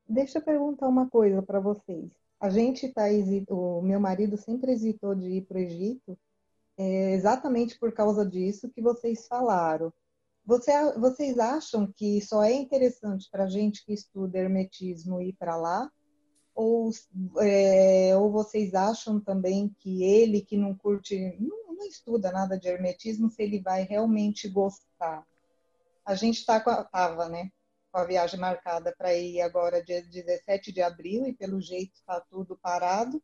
[0.07, 2.11] Deixa eu perguntar uma coisa para vocês.
[2.39, 3.03] A gente tá
[3.49, 6.17] o meu marido sempre hesitou de ir para o Egito,
[6.77, 9.93] é, exatamente por causa disso que vocês falaram.
[10.45, 15.91] Você, vocês acham que só é interessante para gente que estuda hermetismo ir para lá?
[16.61, 16.91] Ou,
[17.39, 22.67] é, ou vocês acham também que ele que não curte, não, não estuda nada de
[22.67, 25.25] hermetismo, se ele vai realmente gostar?
[26.05, 27.49] A gente tá com a, tava, né?
[27.91, 32.19] com a viagem marcada para ir agora dia 17 de abril e pelo jeito está
[32.21, 33.21] tudo parado,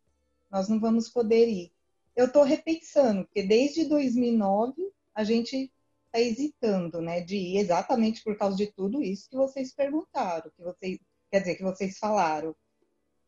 [0.50, 1.72] nós não vamos poder ir.
[2.16, 5.72] Eu estou repensando, porque desde 2009 a gente
[6.06, 10.64] está hesitando, né, de ir exatamente por causa de tudo isso que vocês perguntaram, que
[10.64, 12.56] vocês, quer dizer, que vocês falaram.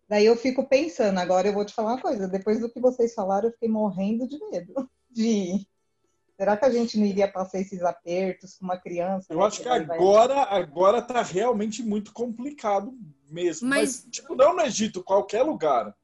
[0.07, 3.13] Daí eu fico pensando, agora eu vou te falar uma coisa, depois do que vocês
[3.13, 5.67] falaram, eu fiquei morrendo de medo de ir.
[6.37, 9.33] Será que a gente não iria passar esses apertos com uma criança?
[9.33, 12.95] Eu né, acho que agora, agora tá realmente muito complicado
[13.27, 13.67] mesmo.
[13.67, 15.95] Mas, Mas- tipo, não no Egito, qualquer lugar.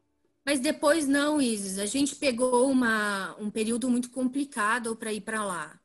[0.46, 1.78] Mas depois não, Isis.
[1.78, 5.80] A gente pegou uma, um período muito complicado para ir para lá.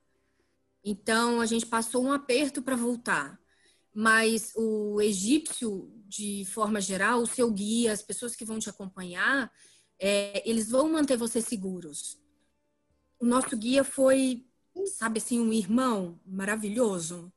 [0.82, 3.38] Então a gente passou um aperto para voltar.
[3.94, 9.52] Mas o egípcio, de forma geral, o seu guia, as pessoas que vão te acompanhar,
[9.98, 12.18] é, eles vão manter você seguros.
[13.20, 14.46] O nosso guia foi,
[14.86, 17.30] sabe assim, um irmão maravilhoso.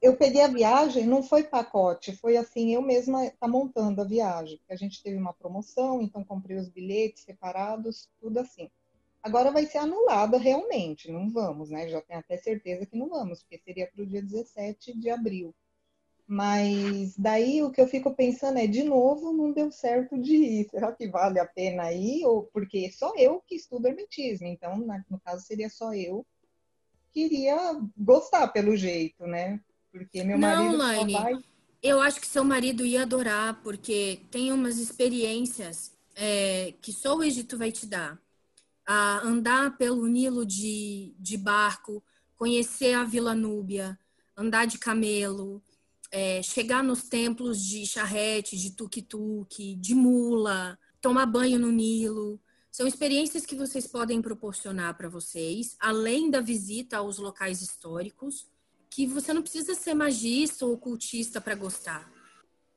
[0.00, 4.60] Eu peguei a viagem, não foi pacote, foi assim, eu mesma tá montando a viagem.
[4.68, 8.68] A gente teve uma promoção, então comprei os bilhetes separados, tudo assim.
[9.22, 11.88] Agora vai ser anulada realmente, não vamos, né?
[11.88, 15.54] Já tenho até certeza que não vamos, porque seria para o dia 17 de abril.
[16.26, 20.68] Mas daí o que eu fico pensando é, de novo, não deu certo de ir.
[20.70, 22.24] Será que vale a pena ir?
[22.24, 24.76] Ou porque só eu que estudo hermetismo, então
[25.10, 26.24] no caso seria só eu
[27.12, 29.60] que iria gostar pelo jeito, né?
[29.90, 31.12] Porque meu Não, marido Laine.
[31.12, 31.34] vai.
[31.82, 37.22] Eu acho que seu marido ia adorar, porque tem umas experiências é, que só o
[37.22, 38.20] Egito vai te dar.
[38.86, 42.02] A andar pelo Nilo de, de barco,
[42.36, 43.98] conhecer a Vila Núbia,
[44.36, 45.62] andar de camelo,
[46.12, 52.38] é, chegar nos templos de charrete, de tuk-tuk, de mula, tomar banho no Nilo.
[52.70, 58.46] São experiências que vocês podem proporcionar para vocês, além da visita aos locais históricos
[58.90, 62.12] que você não precisa ser magista ou ocultista para gostar.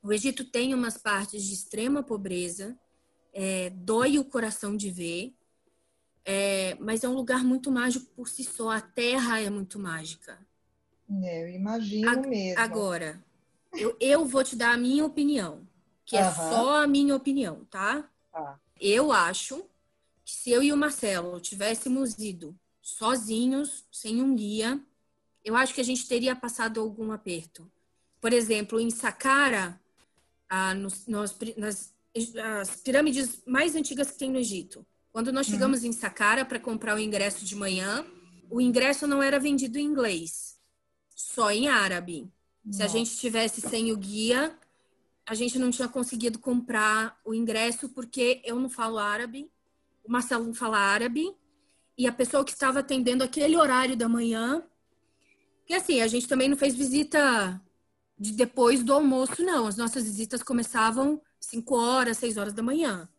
[0.01, 2.79] O Egito tem umas partes de extrema pobreza,
[3.33, 5.35] é, dói o coração de ver,
[6.23, 8.69] é, mas é um lugar muito mágico por si só.
[8.69, 10.39] A terra é muito mágica.
[11.21, 12.61] É, eu imagino Ag- mesmo.
[12.61, 13.24] Agora,
[13.77, 15.67] eu, eu vou te dar a minha opinião,
[16.05, 16.49] que é Aham.
[16.49, 18.09] só a minha opinião, tá?
[18.31, 18.59] Tá.
[18.79, 19.65] Eu acho
[20.23, 24.79] que se eu e o Marcelo tivéssemos ido sozinhos, sem um guia,
[25.43, 27.71] eu acho que a gente teria passado algum aperto.
[28.19, 29.79] Por exemplo, em Saqqara,
[30.49, 31.93] ah, nos- nos nas
[32.61, 34.85] as pirâmides mais antigas que tem no Egito.
[35.11, 38.05] Quando nós chegamos em Saqqara para comprar o ingresso de manhã,
[38.49, 40.57] o ingresso não era vendido em inglês,
[41.13, 42.31] só em árabe.
[42.69, 42.97] Se a Nossa.
[42.97, 44.57] gente tivesse sem o guia,
[45.25, 49.49] a gente não tinha conseguido comprar o ingresso porque eu não falo árabe,
[50.03, 51.35] o Marcelo não fala árabe,
[51.97, 54.63] e a pessoa que estava atendendo aquele horário da manhã.
[55.67, 57.61] E assim, a gente também não fez visita
[58.17, 59.67] de depois do almoço, não.
[59.67, 63.09] As nossas visitas começavam 5 horas, 6 horas da manhã.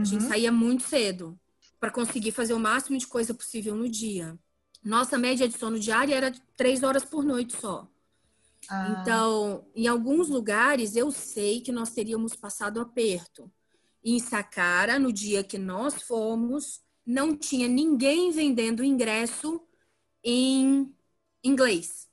[0.00, 0.28] A gente Uhum.
[0.28, 1.38] saía muito cedo
[1.80, 4.38] para conseguir fazer o máximo de coisa possível no dia.
[4.84, 7.91] Nossa média de sono diária era de 3 horas por noite só.
[8.68, 13.50] Ah, Então, em alguns lugares eu sei que nós teríamos passado aperto.
[14.04, 19.60] Em Saqqara, no dia que nós fomos, não tinha ninguém vendendo ingresso
[20.24, 20.92] em
[21.42, 22.08] inglês.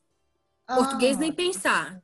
[0.67, 2.01] Português ah, nem pensar.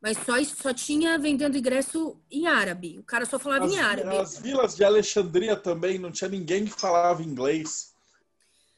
[0.00, 2.98] Mas só, só tinha vendendo ingresso em árabe.
[2.98, 4.16] O cara só falava As, em árabe.
[4.16, 7.93] as vilas de Alexandria também não tinha ninguém que falava inglês.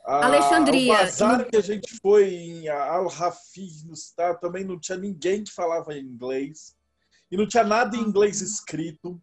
[0.06, 4.78] A- Alexandria, O bazar no- que a gente foi em Al-Rafi, no estado, também não
[4.78, 6.74] tinha ninguém que falava inglês.
[7.30, 9.20] E não tinha nada em inglês escrito.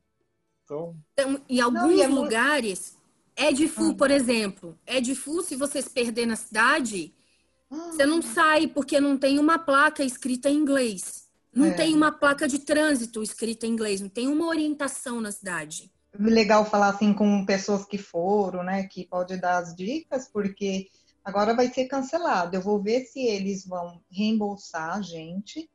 [0.65, 2.97] Então, Então, em alguns Não, é lugares,
[3.35, 3.95] Edifu, Ah.
[3.95, 4.77] por exemplo.
[4.85, 7.13] Edifu, se você se perder na cidade,
[7.71, 11.27] ah, Você não sai porque não tem uma placa escrita em inglês.
[11.55, 11.71] Não É.
[11.73, 14.01] tem uma placa de trânsito escrita em inglês.
[14.01, 15.91] Não tem uma orientação na cidade.
[16.13, 18.87] Legal falar assim com pessoas que foram, né?
[18.87, 20.89] Que pode dar as dicas, porque
[21.23, 22.55] agora vai ser cancelado.
[22.55, 25.69] Eu vou ver se eles vão reembolsar a gente,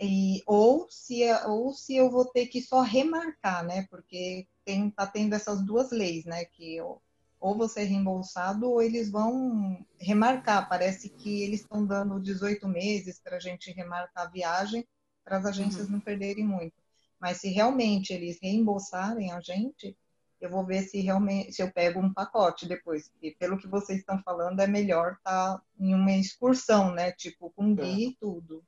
[0.00, 3.86] e, ou, se, ou se eu vou ter que só remarcar, né?
[3.90, 6.44] Porque tem, tá tendo essas duas leis, né?
[6.44, 7.02] Que ou,
[7.40, 10.68] ou você é reembolsado ou eles vão remarcar.
[10.68, 14.86] Parece que eles estão dando 18 meses para a gente remarcar a viagem,
[15.24, 16.87] para as agências não perderem muito.
[17.20, 19.96] Mas se realmente eles reembolsarem a gente,
[20.40, 23.08] eu vou ver se realmente se eu pego um pacote depois.
[23.08, 27.12] Porque pelo que vocês estão falando, é melhor estar em uma excursão, né?
[27.12, 28.62] Tipo, com guia e tudo.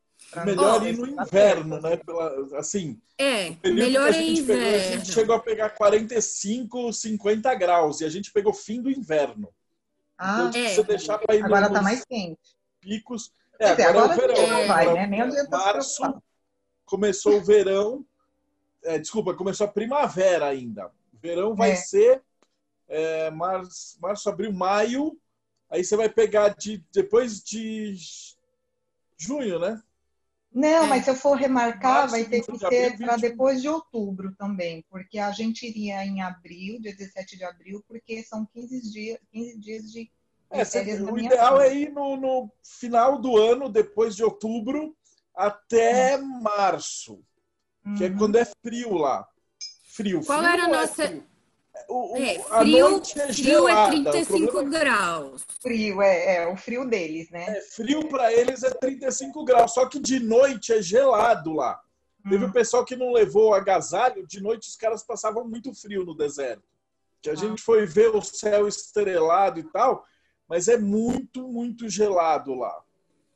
[0.45, 1.97] Melhor ir no inverno, né?
[1.97, 4.97] Pela, assim, É, melhor é gente pegou, a inverno.
[4.97, 8.01] gente chegou a pegar 45, 50 graus.
[8.01, 9.49] E a gente pegou fim do inverno.
[10.19, 10.75] Ah, então, é.
[10.75, 12.57] você deixar para ir agora tá mais quente.
[12.81, 13.33] picos...
[13.59, 14.59] É, Quer dizer, agora, agora é o verão.
[14.59, 15.47] não vai, né?
[15.51, 16.23] Março,
[16.85, 18.05] começou o verão.
[18.85, 20.91] É, desculpa, começou a primavera ainda.
[21.15, 21.77] Verão vai É.
[21.77, 22.23] ser
[22.89, 25.17] é, março, março, abril, maio.
[25.71, 27.95] Aí você vai pegar de depois de
[29.17, 29.81] junho, né?
[30.53, 30.87] Não, É.
[30.89, 33.29] mas se eu for remarcar, Março, vai ter que 20 de abril, ser para 21.
[33.31, 38.25] depois de outubro também, porque a gente iria em abril, dia 17 de abril, porque
[38.25, 40.11] são 15 dias, 15 dias de
[40.51, 40.63] É,
[41.05, 41.69] o ideal vida.
[41.69, 44.97] é ir no, no final do ano, depois de outubro,
[45.33, 47.23] até março,
[47.97, 48.19] que é Uhum.
[48.19, 49.27] quando é frio lá.
[49.85, 50.25] Frio.
[50.25, 51.25] Qual frio era a é nossa- frio.
[51.89, 53.87] O, o- É, a frio, noite é frio é gelada.
[53.87, 55.45] o 35 problema graus.
[55.63, 57.45] Frio, é, é o frio deles, né?
[57.49, 61.81] é frio para eles é 35 graus, só que de noite é gelado lá.
[62.29, 62.49] Teve Hum.
[62.49, 66.63] o pessoal que não levou agasalho, de noite os caras passavam muito frio no deserto.
[67.23, 67.37] Que a Ah.
[67.37, 70.05] gente foi ver o céu estrelado e tal,
[70.47, 72.79] mas é muito, muito gelado lá.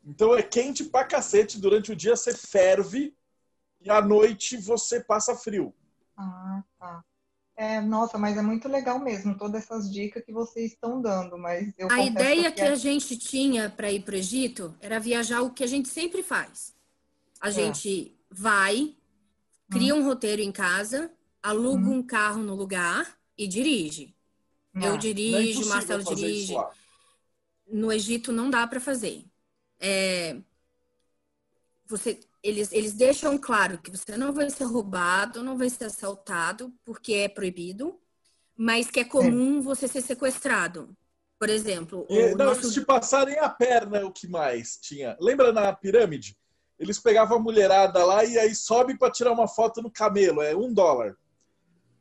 [0.05, 3.15] Então é quente pra cacete, durante o dia você ferve
[3.85, 5.73] e à noite você passa frio.
[6.17, 7.05] Ah, tá.
[7.57, 11.73] É, nossa, mas é muito legal mesmo, todas essas dicas que vocês estão dando, mas
[11.79, 15.43] eu A ideia que que a gente tinha para ir para o Egito era viajar
[15.43, 16.75] o que a gente sempre faz.
[17.41, 18.97] A gente vai,
[19.71, 21.13] cria um roteiro em casa,
[21.43, 21.91] aluga Hum.
[21.91, 24.15] um carro no lugar e dirige.
[24.75, 26.55] Ah, Eu Não é dirijo, o impossível Marcelo dirige.
[27.67, 29.25] No Egito não dá para fazer.
[29.81, 30.37] É,
[31.87, 36.71] você, eles, eles deixam claro que você não vai ser roubado, não vai ser assaltado,
[36.85, 37.99] porque é proibido,
[38.55, 40.95] mas que é comum você ser sequestrado.
[41.39, 45.17] Por exemplo, o não, nosso te passarem a perna é o que mais tinha.
[45.19, 46.37] Lembra na pirâmide?
[46.79, 50.55] Eles pegavam a mulherada lá e aí sobe para tirar uma foto no camelo, é
[50.55, 51.17] um dólar.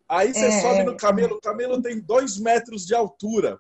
[0.10, 0.84] Aí você É, sobe é.
[0.84, 3.60] no camelo, o camelo tem dois metros de altura.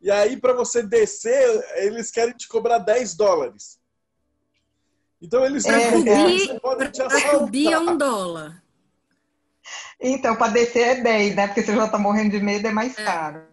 [0.00, 3.79] E aí, para você descer, eles querem te cobrar 10 dólares.
[5.20, 6.32] Então eles É, não é.
[6.32, 6.50] eles
[7.30, 8.62] subir é um dólar.
[10.00, 11.46] Então, para descer é 10, né?
[11.46, 13.04] Porque você já está morrendo de medo, é mais É.
[13.04, 13.50] caro.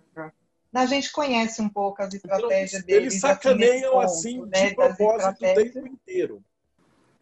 [0.73, 3.19] A gente conhece um pouco as Então, estratégias eles deles.
[3.19, 6.43] sacaneiam assim, assim nesse de ponto, né, das propósito o tempo inteiro.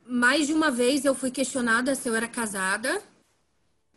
[0.06, 3.02] Mais de uma vez eu fui questionada se eu era casada.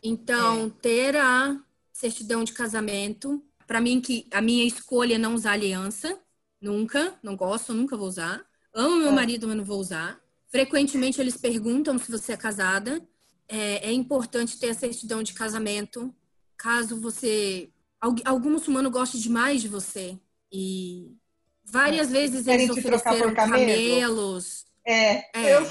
[0.01, 0.81] Então, É.
[0.81, 1.59] ter a
[1.91, 6.17] certidão de casamento, para mim que a minha escolha é não usar aliança,
[6.61, 8.41] nunca, não gosto, nunca vou usar.
[8.73, 9.11] Amo meu É.
[9.11, 10.19] marido, mas não vou usar.
[10.51, 13.01] Frequentemente eles perguntam se você é casada.
[13.47, 16.13] É, é importante ter a certidão de casamento,
[16.55, 17.69] caso você
[17.99, 20.19] algu- algum muçulmano goste demais de você
[20.51, 21.15] e
[21.63, 23.51] várias vezes Querem eles por ofereceram camelo?
[23.51, 24.65] camelos.
[24.85, 25.61] É, É, eu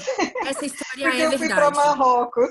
[0.47, 1.75] essa história Porque é eu fui para verdade.
[1.75, 2.49] Marrocos.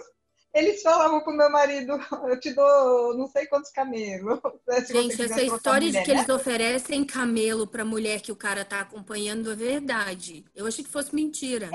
[0.54, 1.92] Eles falavam pro meu marido,
[2.26, 4.40] eu te dou não sei quantos camelos.
[4.66, 6.20] né, Gente, essa história de que né?
[6.20, 10.44] eles oferecem camelo pra mulher que o cara tá acompanhando é verdade.
[10.54, 11.70] Eu achei que fosse mentira.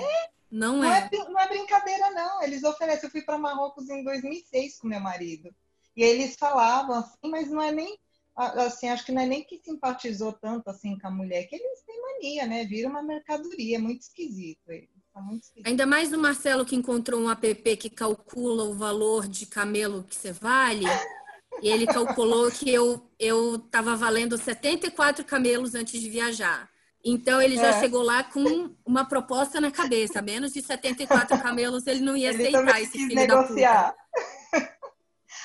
[0.53, 1.29] Não Não é, é.
[1.29, 2.43] não é brincadeira, não.
[2.43, 3.07] Eles oferecem.
[3.07, 5.49] Eu fui para Marrocos em 2006 com meu marido.
[5.97, 7.97] E eles falavam assim, mas não é nem.
[8.35, 11.83] Assim, acho que não é nem que simpatizou tanto assim com a mulher, que eles
[11.85, 12.65] têm mania, né?
[12.65, 14.59] Vira uma mercadoria, é muito esquisito.
[14.69, 15.69] Eles são muito esquisitos.
[15.69, 20.15] Ainda mais o Marcelo que encontrou um app que calcula o valor de camelo que
[20.15, 20.85] você vale.
[21.61, 26.72] E ele calculou que eu eu tava valendo 74 camelos antes de viajar.
[27.05, 27.79] Então ele já É.
[27.81, 30.21] chegou lá com uma proposta na cabeça.
[30.21, 33.41] Menos de 74 camelos ele não ia Ele aceitar esse quis filho da puta.
[33.49, 33.95] negociar.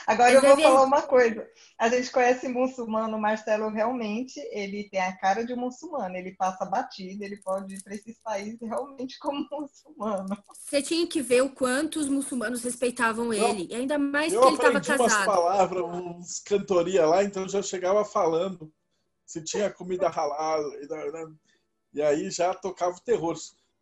[0.06, 1.46] Agora Mas eu é vou ver- falar uma coisa.
[1.78, 6.64] A gente conhece muçulmano, o Marcelo realmente, ele tem a cara de muçulmano, ele passa
[6.64, 10.26] batido, ele pode ir para esses países realmente como muçulmano.
[10.64, 13.68] Você tinha que ver o quanto os muçulmanos respeitavam ele.
[13.70, 15.26] E ainda mais Eu que ele estava aprendi umas casado.
[15.26, 18.72] palavras, uns cantoria lá, então eu já chegava falando
[19.28, 20.62] se tinha comida halal.
[20.80, 20.88] E,
[21.98, 23.36] e aí já tocava o terror.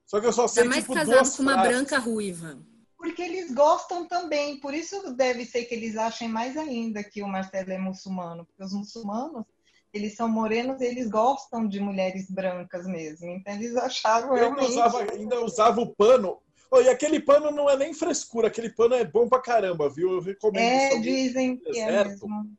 [0.05, 1.70] Só que eu só sei, Ainda mais tipo, casado duas com uma frases.
[1.72, 2.59] branca ruiva.
[2.99, 7.28] Porque eles gostam também, por isso deve ser que eles achem mais ainda que o
[7.28, 9.44] Marcelo é muçulmano, porque os muçulmanos,
[9.92, 14.46] eles são morenos e eles gostam de mulheres brancas mesmo, então eles acharam Eu ainda
[14.46, 14.71] realmente...
[14.71, 16.38] usava, ainda usava o pano.
[16.71, 20.12] Oh, e aquele pano não é nem frescura, aquele pano é bom pra caramba, viu?
[20.14, 21.03] Eu recomendo É, isso.
[21.03, 22.50] dizem que é mesmo.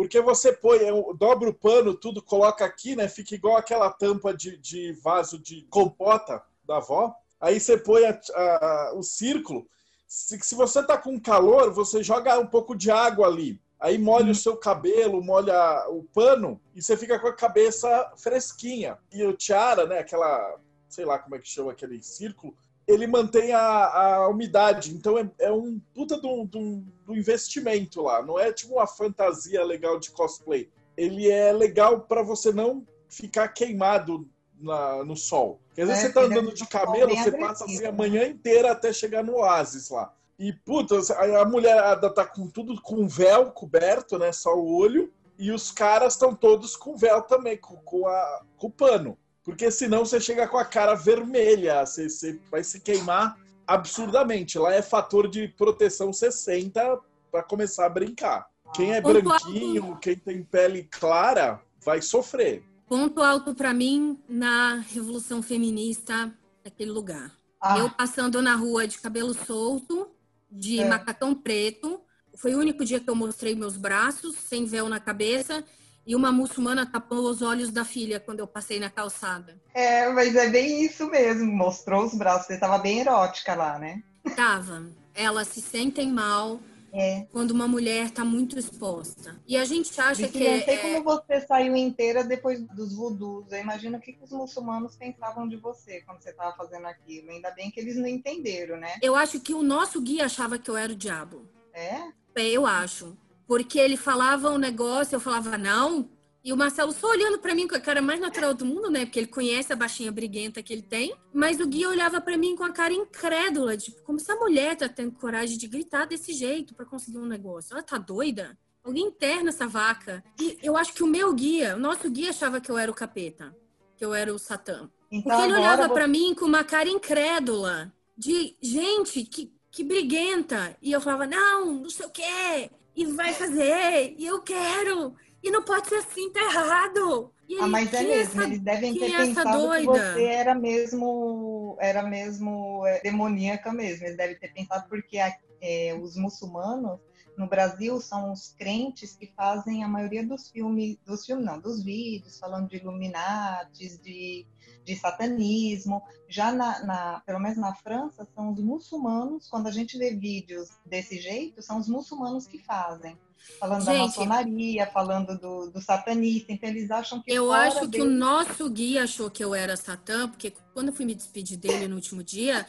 [0.00, 3.06] Porque você põe, é, dobra o pano, tudo, coloca aqui, né?
[3.06, 7.14] Fica igual aquela tampa de, de vaso de compota da avó.
[7.38, 9.66] Aí você põe a- a- o círculo.
[10.08, 13.60] Se, se você tá com calor, você joga um pouco de água ali.
[13.78, 18.96] Aí molha o seu cabelo, molha o pano e você fica com a cabeça fresquinha.
[19.12, 19.98] E o tiara, né?
[19.98, 20.56] Aquela,
[20.88, 22.56] sei lá como é que chama aquele círculo,
[22.86, 24.92] ele mantém a, a umidade.
[24.94, 28.22] Então é, é um puta um- de um investimento lá.
[28.22, 30.68] Não é tipo uma fantasia legal de cosplay.
[30.96, 34.28] Ele é legal para você não ficar queimado
[34.58, 35.60] na- no sol.
[35.68, 37.98] Porque às vezes É, você tá é andando de camelo, você passa assim a né?
[37.98, 40.12] manhã inteira até chegar no oásis lá.
[40.38, 44.32] E, puta, a a mulherada tá com tudo com véu coberto, né?
[44.32, 45.12] Só o olho.
[45.38, 49.16] E os caras estão todos com véu também, com, com, a, com o pano.
[49.44, 53.36] Porque senão você chega com a cara vermelha, você, você vai se queimar
[53.66, 54.58] absurdamente.
[54.58, 56.98] Lá é fator de proteção 60
[57.30, 58.46] para começar a brincar.
[58.74, 62.62] Quem é Um branquinho, quem tem pele clara, vai sofrer.
[62.86, 66.32] Ponto alto para mim na revolução feminista
[66.64, 67.32] naquele lugar.
[67.60, 70.08] Ah, Eu passando na rua de cabelo solto,
[70.50, 70.88] de É.
[70.88, 72.00] macacão preto.
[72.36, 75.64] Foi o único dia que eu mostrei meus braços, sem véu na cabeça.
[76.06, 79.60] E uma muçulmana tapou os olhos da filha quando eu passei na calçada.
[79.74, 81.46] é, mas é bem isso mesmo.
[81.52, 82.46] Mostrou os braços.
[82.46, 84.02] Você tava bem erótica lá, né?
[84.34, 84.86] Tava.
[85.14, 86.58] Elas se sentem mal
[86.92, 87.26] É.
[87.30, 89.36] quando uma mulher tá muito exposta.
[89.46, 90.50] E a gente acha Vicky, que.
[90.50, 93.52] não sei é- como você saiu inteira depois dos voodoos.
[93.52, 97.30] Eu imagino o que, que os muçulmanos pensavam de você quando você estava fazendo aquilo.
[97.30, 98.94] Ainda bem que eles não entenderam, né?
[99.02, 101.46] Eu acho que o nosso guia achava que eu era o diabo.
[101.72, 101.96] É?
[102.34, 103.16] É, eu acho.
[103.50, 106.08] Porque ele falava um negócio, eu falava não.
[106.44, 109.04] E o Marcelo só olhando pra mim com a cara mais natural do mundo, né?
[109.04, 111.12] Porque ele conhece a baixinha briguenta que ele tem.
[111.34, 114.88] Mas o guia olhava pra mim com a cara incrédula, tipo, como essa mulher tá
[114.88, 117.72] tendo coragem de gritar desse jeito pra conseguir um negócio.
[117.74, 118.56] Ela tá doida?
[118.84, 120.22] Alguém interna essa vaca.
[120.40, 122.94] E eu acho que o meu guia, o nosso guia achava que eu era o
[122.94, 123.52] capeta,
[123.96, 124.88] que eu era o Satã.
[125.10, 129.82] Então Porque ele olhava você- pra mim com uma cara incrédula, de gente, que, que
[129.82, 130.76] briguenta.
[130.80, 132.70] E eu falava, não, não sei o quê,
[133.00, 137.32] e vai fazer, e eu quero, e não pode ser assim, tá errado.
[137.48, 140.54] E Ah, mas é "Quem mesmo, essa- eles devem ter é pensado que você era
[140.54, 144.04] mesmo, era mesmo é, demoníaca mesmo.
[144.06, 146.98] Eles devem ter pensado porque a- é, os muçulmanos
[147.36, 151.82] no Brasil são os crentes que fazem a maioria dos filmes, dos filmes não, dos
[151.82, 154.46] vídeos falando de Illuminatis, de,
[154.84, 156.02] de satanismo.
[156.28, 160.68] Já na, na- pelo menos na França, são os muçulmanos, quando a gente vê vídeos
[160.86, 163.16] desse jeito, são os muçulmanos que fazem.
[163.58, 167.84] Falando da Gente, maçonaria, falando do, do satanista, então eles acham que Eu acho que
[167.86, 171.56] o deles- nosso guia achou que eu era Satã, porque quando eu fui me despedir
[171.56, 172.66] dele no último dia,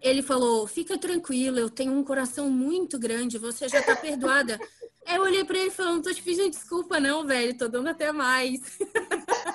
[0.00, 4.58] ele falou: fica tranquila, eu tenho um coração muito grande, você já tá perdoada.
[5.06, 7.66] Aí eu olhei pra ele e falei: não tô te pedindo desculpa, não, velho, tô
[7.66, 8.60] dando até mais.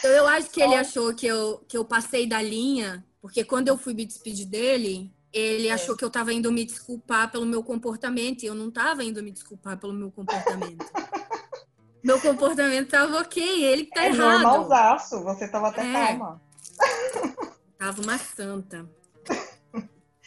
[0.00, 3.68] então eu acho que ele achou que eu, que eu passei da linha, porque quando
[3.68, 5.12] eu fui me despedir dele.
[5.32, 5.72] Ele É.
[5.74, 9.22] achou que eu estava indo me desculpar pelo meu comportamento e eu não estava indo
[9.22, 10.84] me desculpar pelo meu comportamento.
[12.02, 14.42] meu comportamento estava ok, ele que tá é errado.
[14.42, 15.92] normalzaço, você tava até É.
[15.92, 16.42] calma.
[17.78, 18.84] Tava uma santa.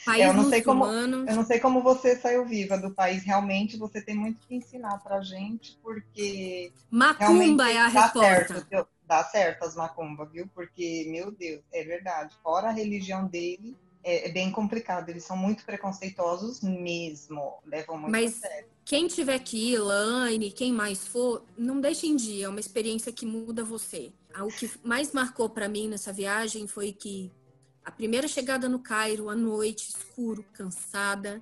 [0.05, 0.85] País É, eu não sei como-.
[0.85, 3.23] Eu não sei como você saiu viva do país.
[3.23, 8.65] Realmente você tem muito que ensinar pra gente, porque Macumba é a dá resposta.
[8.65, 10.47] certo, dá certo as macumbas, viu?
[10.53, 12.35] Porque, meu Deus, é verdade.
[12.41, 15.09] Fora a religião dele, é, é bem complicado.
[15.09, 17.59] Eles são muito preconceituosos mesmo.
[17.65, 18.73] Levam muito Mas- a sério.
[18.85, 22.45] Quem tiver que ir, Laine, quem mais for, não deixe em dia.
[22.47, 24.11] É uma experiência que muda você.
[24.33, 27.31] Ah, O que mais marcou para mim nessa viagem foi que
[27.85, 31.41] a primeira chegada no Cairo, à noite, escuro, cansada,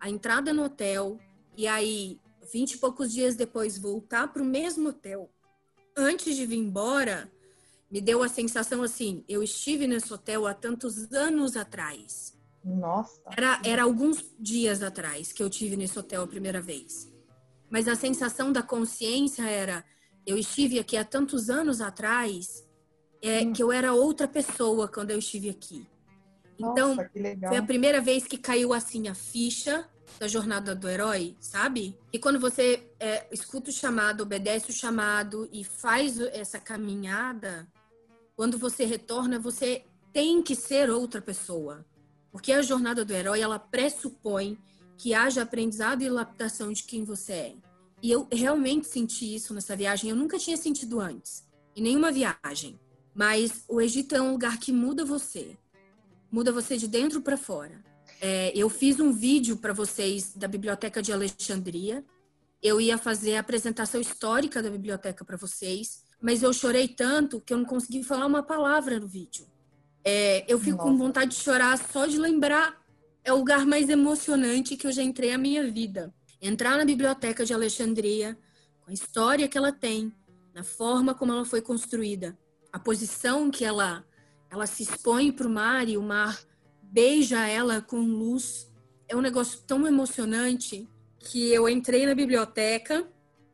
[0.00, 1.18] a entrada no hotel,
[1.56, 2.18] e aí,
[2.52, 5.30] vinte e poucos dias depois, voltar para o mesmo hotel,
[6.00, 7.30] antes de vir embora,
[7.90, 12.38] me deu a sensação assim: eu estive nesse hotel há tantos anos atrás.
[12.64, 13.20] Nossa.
[13.36, 17.10] Era, era alguns dias atrás que eu tive nesse hotel a primeira vez.
[17.70, 19.84] Mas a sensação da consciência era:
[20.26, 22.66] eu estive aqui há tantos anos atrás,
[23.22, 23.52] é, Hum.
[23.52, 25.86] que eu era outra pessoa quando eu estive aqui.
[26.58, 27.50] Então, Nossa, que legal.
[27.50, 29.88] foi a primeira vez que caiu assim a ficha
[30.18, 31.98] da jornada do herói, sabe?
[32.12, 37.66] E quando você é, escuta o chamado, obedece o chamado e faz essa caminhada,
[38.36, 41.84] quando você retorna, você tem que ser outra pessoa.
[42.32, 44.58] Porque a jornada do herói, ela pressupõe
[44.96, 47.54] que haja aprendizado e lapidação de quem você é.
[48.02, 50.10] E eu realmente senti isso nessa viagem.
[50.10, 51.44] Eu nunca tinha sentido antes,
[51.76, 52.78] em nenhuma viagem.
[53.14, 55.56] Mas o Egito é um lugar que muda você.
[56.30, 57.84] Muda você de dentro para fora.
[58.20, 62.04] É, eu fiz um vídeo para vocês da Biblioteca de Alexandria.
[62.62, 67.54] Eu ia fazer a apresentação histórica da biblioteca para vocês, mas eu chorei tanto que
[67.54, 69.46] eu não consegui falar uma palavra no vídeo.
[70.04, 71.04] É, eu fico com Nossa.
[71.04, 72.78] vontade de chorar só de lembrar.
[73.24, 76.12] É o lugar mais emocionante que eu já entrei na minha vida.
[76.42, 78.36] Entrar na Biblioteca de Alexandria,
[78.82, 80.12] com a história que ela tem,
[80.54, 82.38] na forma como ela foi construída,
[82.70, 84.04] a posição que ela,
[84.50, 86.38] ela se expõe para o mar e o mar
[86.90, 88.70] beija ela com luz.
[89.08, 90.88] É um negócio tão emocionante
[91.18, 93.08] que eu entrei na biblioteca.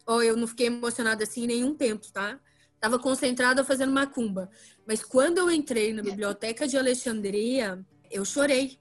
[0.07, 2.41] Ó, eu não fiquei emocionada assim em nenhum tempo, tá?
[2.81, 4.51] Tava concentrada fazendo macumba.
[4.87, 8.79] Mas quando eu entrei na biblioteca de Alexandria, eu chorei.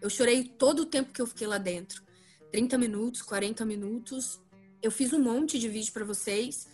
[0.00, 2.02] Eu chorei todo o tempo que eu fiquei lá dentro.
[2.50, 4.40] 30 minutos, 40 minutos.
[4.82, 6.66] Eu fiz um monte de vídeo para vocês.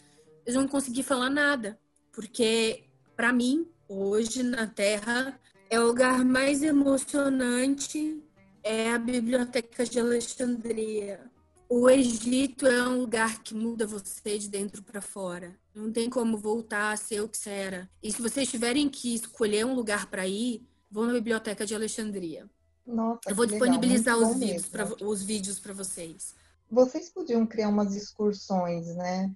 [0.46, 1.78] Eu não consegui falar nada,
[2.12, 2.84] porque
[3.16, 5.38] para mim, hoje na Terra,
[5.72, 8.22] é o lugar mais emocionante
[8.62, 11.18] é a Biblioteca de Alexandria.
[11.66, 15.56] O Egito é um lugar que muda você de dentro para fora.
[15.74, 17.90] Não tem como voltar a ser o que você era.
[18.02, 22.46] E se vocês tiverem que escolher um lugar para ir, vão na Biblioteca de Alexandria.
[22.86, 26.34] Nossa, Eu vou disponibilizar os vídeos, pra, os vídeos para vocês.
[26.70, 29.34] Vocês podiam criar umas excursões, né?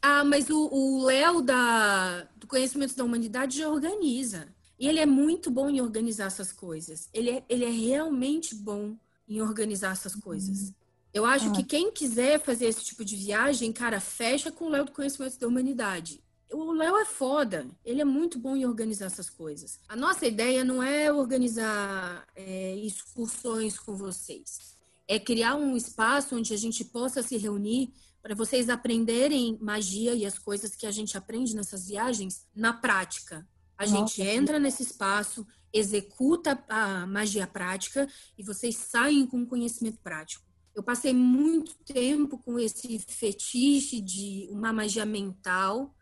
[0.00, 4.48] Ah, mas o Léo da, do Conhecimentos da Humanidade já organiza.
[4.78, 7.08] E ele é muito bom em organizar essas coisas.
[7.12, 8.96] Ele é, ele é realmente bom
[9.28, 10.72] em organizar essas coisas.
[11.12, 11.52] Eu acho Ah.
[11.52, 15.36] que quem quiser fazer esse tipo de viagem, cara, fecha com o Léo do Conhecimentos
[15.36, 16.22] da Humanidade.
[16.50, 19.80] O Léo é foda, ele é muito bom em organizar essas coisas.
[19.86, 24.76] A nossa ideia não é organizar é, excursões com vocês,
[25.06, 27.92] é criar um espaço onde a gente possa se reunir
[28.22, 33.46] para vocês aprenderem magia e as coisas que a gente aprende nessas viagens na prática.
[33.78, 40.00] A Nossa, gente entra nesse espaço, executa a magia prática e vocês saem com conhecimento
[40.00, 40.44] prático.
[40.74, 45.94] Eu passei muito tempo com esse fetiche de uma magia mental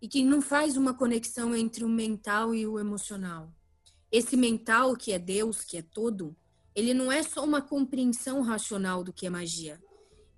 [0.00, 3.52] e que não faz uma conexão entre o mental e o emocional.
[4.12, 6.36] Esse mental, que é Deus, que é todo,
[6.72, 9.82] ele não é só uma compreensão racional do que é magia.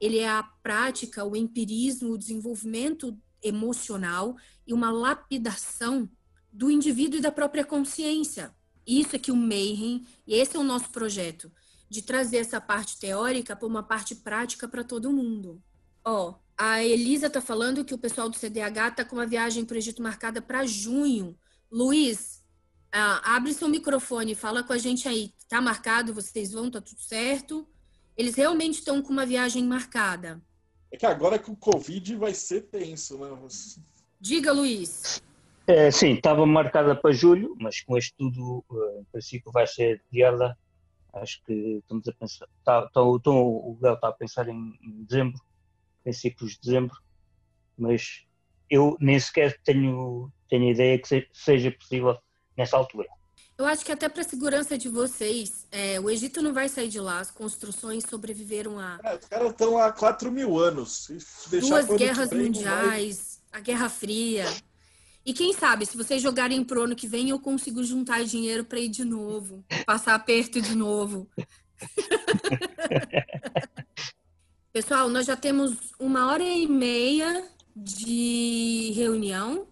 [0.00, 4.36] Ele é a prática, o empirismo, o desenvolvimento emocional
[4.66, 6.08] e uma lapidação
[6.56, 8.50] do indivíduo e da própria consciência.
[8.86, 11.52] Isso é que o Mayhem, e esse é o nosso projeto,
[11.88, 15.62] de trazer essa parte teórica para uma parte prática para todo mundo.
[16.02, 19.74] Ó, a Elisa tá falando que o pessoal do CDH tá com uma viagem para
[19.74, 21.36] o Egito marcada para junho.
[21.70, 22.42] Luiz,
[22.90, 25.34] ah, abre seu microfone, fala com a gente aí.
[25.50, 26.14] Tá marcado?
[26.14, 26.70] Vocês vão?
[26.70, 27.68] Tá tudo certo?
[28.16, 30.42] Eles realmente estão com uma viagem marcada.
[30.90, 33.28] É que agora com o Covid vai ser tenso, né?
[34.18, 35.20] Diga, Luiz.
[35.66, 40.00] É, sim, estava marcada para julho, mas com este tudo, eh, em princípio, vai ser
[40.12, 40.56] adiada.
[41.12, 42.46] Acho que estamos a pensar.
[42.64, 45.40] Tá, tá, o Tom- o Léo está a pensar em, em dezembro,
[46.04, 46.96] princípios de dezembro,
[47.76, 48.24] mas
[48.70, 52.16] eu nem sequer tenho, tenho ideia que se- seja possível
[52.56, 53.08] nessa altura.
[53.58, 57.00] Eu acho que até para segurança de vocês, é, o Egito não vai sair de
[57.00, 57.20] lá.
[57.20, 61.08] As construções sobreviveram a É, os caras estão há 4 mil anos.
[61.50, 64.44] Duas guerras não vai- mundiais, a Guerra Fria.
[65.26, 68.78] E quem sabe, se vocês jogarem pro ano que vem, eu consigo juntar dinheiro para
[68.78, 71.28] ir de novo, passar aperto de novo.
[74.72, 77.44] Pessoal, nós já temos uma hora e meia
[77.74, 79.66] de reunião,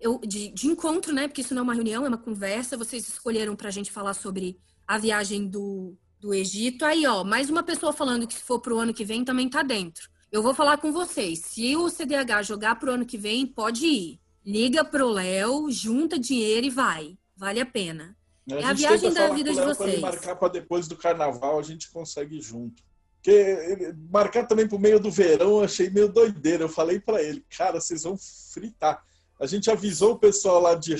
[0.00, 1.28] eu, de, de encontro, né?
[1.28, 2.78] Porque isso não é uma reunião, é uma conversa.
[2.78, 6.82] Vocês escolheram para a gente falar sobre a viagem do, do Egito.
[6.82, 9.62] Aí, ó, mais uma pessoa falando que se for pro ano que vem também tá
[9.62, 10.08] dentro.
[10.32, 11.40] Eu vou falar com vocês.
[11.40, 14.23] Se o CDH jogar pro ano que vem, pode ir.
[14.44, 17.16] Liga pro Léo, junta dinheiro e vai.
[17.36, 18.16] Vale a pena.
[18.50, 20.00] A É a viagem da vida de Léo pra vocês.
[20.00, 22.82] marcar para depois do carnaval, a gente consegue junto.
[23.14, 26.64] Porque marcar também pro meio do verão, eu achei meio doideira.
[26.64, 28.18] Eu falei para ele, cara, vocês vão
[28.52, 29.02] fritar.
[29.40, 30.94] A gente avisou o pessoal lá de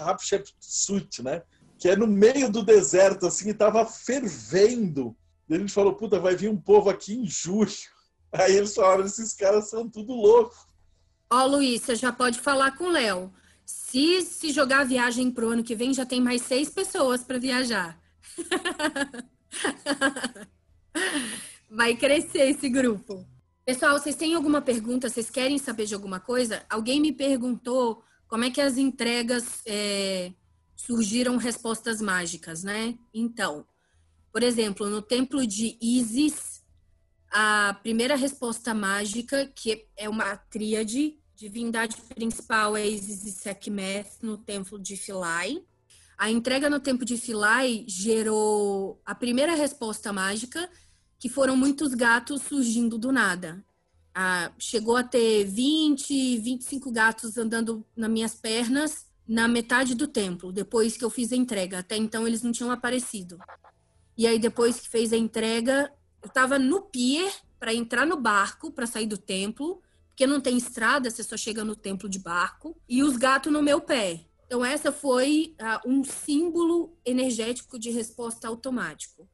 [0.00, 1.42] Hatshepsut, né?
[1.78, 5.16] Que é no meio do deserto, assim, e tava fervendo.
[5.48, 7.70] E a gente falou, puta, vai vir um povo aqui em julho.
[8.32, 10.56] Aí eles falaram, esses caras são tudo loucos.
[11.30, 13.32] Ó, Luiz, você já pode falar com o Léo.
[13.64, 17.38] Se se jogar a viagem pro ano que vem, já tem mais seis pessoas para
[17.38, 17.98] viajar.
[21.70, 23.26] Vai crescer esse grupo.
[23.64, 25.08] Pessoal, vocês têm alguma pergunta?
[25.08, 26.64] Vocês querem saber de alguma coisa?
[26.68, 30.32] Alguém me perguntou como é que as entregas é,
[30.76, 32.96] surgiram respostas mágicas, né?
[33.12, 33.66] Então,
[34.30, 36.53] por exemplo, no templo de Isis,
[37.36, 44.38] a primeira resposta mágica, que é uma tríade, divindade principal é Isis e Sekhmet no
[44.38, 45.66] templo de Philae.
[46.16, 50.70] A entrega no templo de Philae gerou a primeira resposta mágica,
[51.18, 53.64] que foram muitos gatos surgindo do nada.
[54.14, 60.52] Ah, chegou a ter 20, 25 gatos andando nas minhas pernas na metade do templo,
[60.52, 61.80] depois que eu fiz a entrega.
[61.80, 63.40] Até então eles não tinham aparecido.
[64.16, 65.90] E aí, depois que fez a entrega,
[66.24, 67.30] eu estava no pier
[67.60, 71.62] para entrar no barco, para sair do templo, porque não tem estrada, você só chega
[71.62, 74.24] no templo de barco, e os gatos no meu pé.
[74.46, 79.28] Então, essa foi ah, um símbolo energético de resposta automático.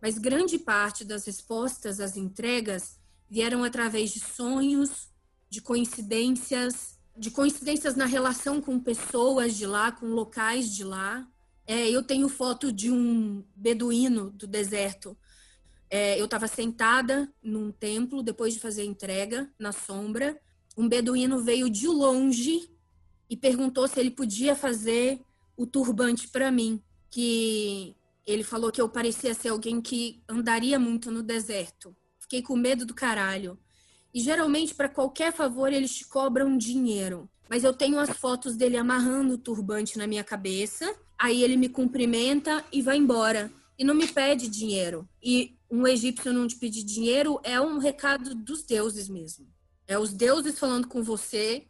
[0.00, 2.96] Mas grande parte das respostas às entregas
[3.28, 5.08] vieram através de sonhos,
[5.50, 11.26] de coincidências, de coincidências na relação com pessoas de lá, com locais de lá.
[11.66, 15.16] É, eu tenho foto de um beduíno do deserto.
[15.88, 20.38] É, eu estava sentada num templo depois de fazer a entrega na sombra.
[20.76, 22.70] Um beduíno veio de longe
[23.30, 25.20] e perguntou se ele podia fazer
[25.56, 27.96] o turbante para mim, que
[28.26, 31.96] ele falou que eu parecia ser alguém que andaria muito no deserto.
[32.18, 33.58] Fiquei com medo do caralho.
[34.12, 37.28] E geralmente, para qualquer favor, eles te cobram dinheiro.
[37.48, 40.92] Mas eu tenho as fotos dele amarrando o turbante na minha cabeça.
[41.18, 43.50] Aí ele me cumprimenta e vai embora.
[43.78, 45.08] E não me pede dinheiro.
[45.22, 49.46] E um egípcio não te pedir dinheiro é um recado dos deuses mesmo.
[49.86, 51.66] É os deuses falando com você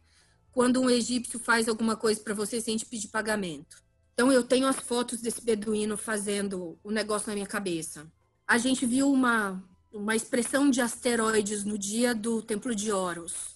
[0.51, 3.83] quando um egípcio faz alguma coisa para você sem te pedir pagamento.
[4.13, 8.11] Então eu tenho as fotos desse beduíno fazendo o negócio na minha cabeça.
[8.47, 13.55] A gente viu uma uma expressão de asteroides no dia do Templo de Horus.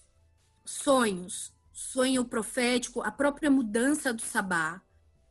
[0.66, 4.82] Sonhos, sonho profético, a própria mudança do sabá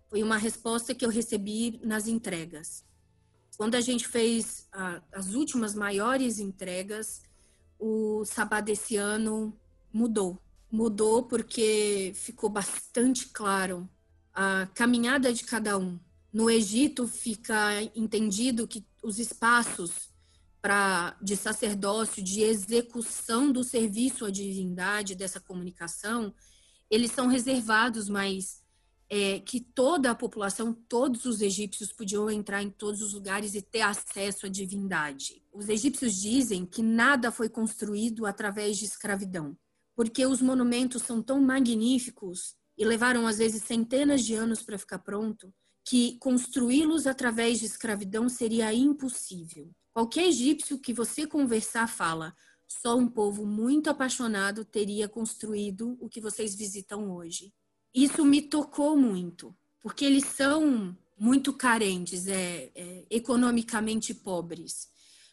[0.08, 2.84] foi uma resposta que eu recebi nas entregas.
[3.60, 7.20] Quando a gente fez a, as últimas maiores entregas,
[7.78, 9.54] o sabá desse ano
[9.92, 10.38] mudou.
[10.72, 13.86] Mudou porque ficou bastante claro
[14.32, 16.00] a caminhada de cada um.
[16.32, 20.08] No Egito fica entendido que os espaços
[20.62, 26.32] para de sacerdócio, de execução do serviço à divindade dessa comunicação,
[26.88, 28.62] eles são reservados, mas
[29.12, 33.60] é, que toda a população, todos os egípcios podiam entrar em todos os lugares e
[33.60, 35.42] ter acesso à divindade.
[35.52, 39.58] Os egípcios dizem que nada foi construído através de escravidão,
[39.96, 45.00] porque os monumentos são tão magníficos e levaram às vezes centenas de anos para ficar
[45.00, 45.52] pronto,
[45.84, 49.72] que construí-los através de escravidão seria impossível.
[49.92, 52.32] Qualquer egípcio que você conversar fala,
[52.68, 57.52] só um povo muito apaixonado teria construído o que vocês visitam hoje.
[57.94, 64.88] Isso me tocou muito, porque eles são muito carentes, é, é, economicamente pobres.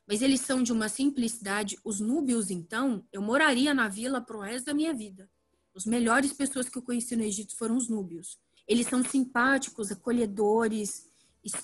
[0.08, 1.78] Mas eles são de uma simplicidade.
[1.84, 5.30] Os núbios, então, eu moraria na vila pro resto da minha vida.
[5.76, 8.38] As melhores pessoas que eu conheci no Egito foram os núbios.
[8.68, 11.08] Eles são simpáticos, acolhedores,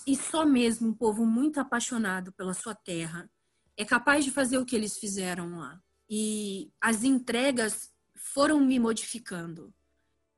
[0.06, 3.28] e só mesmo um povo muito apaixonado pela sua terra
[3.76, 5.80] é capaz de fazer o que eles fizeram lá.
[6.08, 9.74] E as entregas foram me modificando.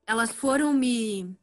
[0.07, 1.37] Elas foram me,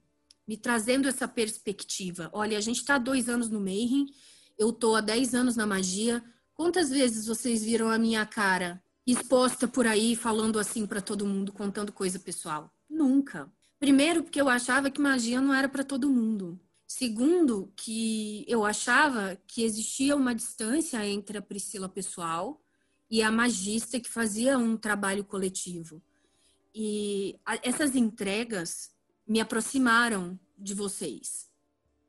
[0.48, 2.30] me trazendo essa perspectiva.
[2.31, 4.06] Olha, a gente está dois anos no Mayhem,
[4.57, 6.23] eu estou há dez anos na magia.
[6.53, 11.52] Quantas vezes vocês viram a minha cara exposta por aí, falando assim para todo mundo,
[11.52, 12.73] contando coisa pessoal?
[12.90, 13.52] Nunca.
[13.80, 16.57] Primeiro, porque eu achava que magia não era para todo mundo.
[16.88, 22.61] Segundo, que eu achava que existia uma distância entre a Priscila pessoal
[23.10, 26.02] e a magista que fazia um trabalho coletivo.
[26.73, 28.91] E essas entregas
[29.27, 31.49] me aproximaram de vocês,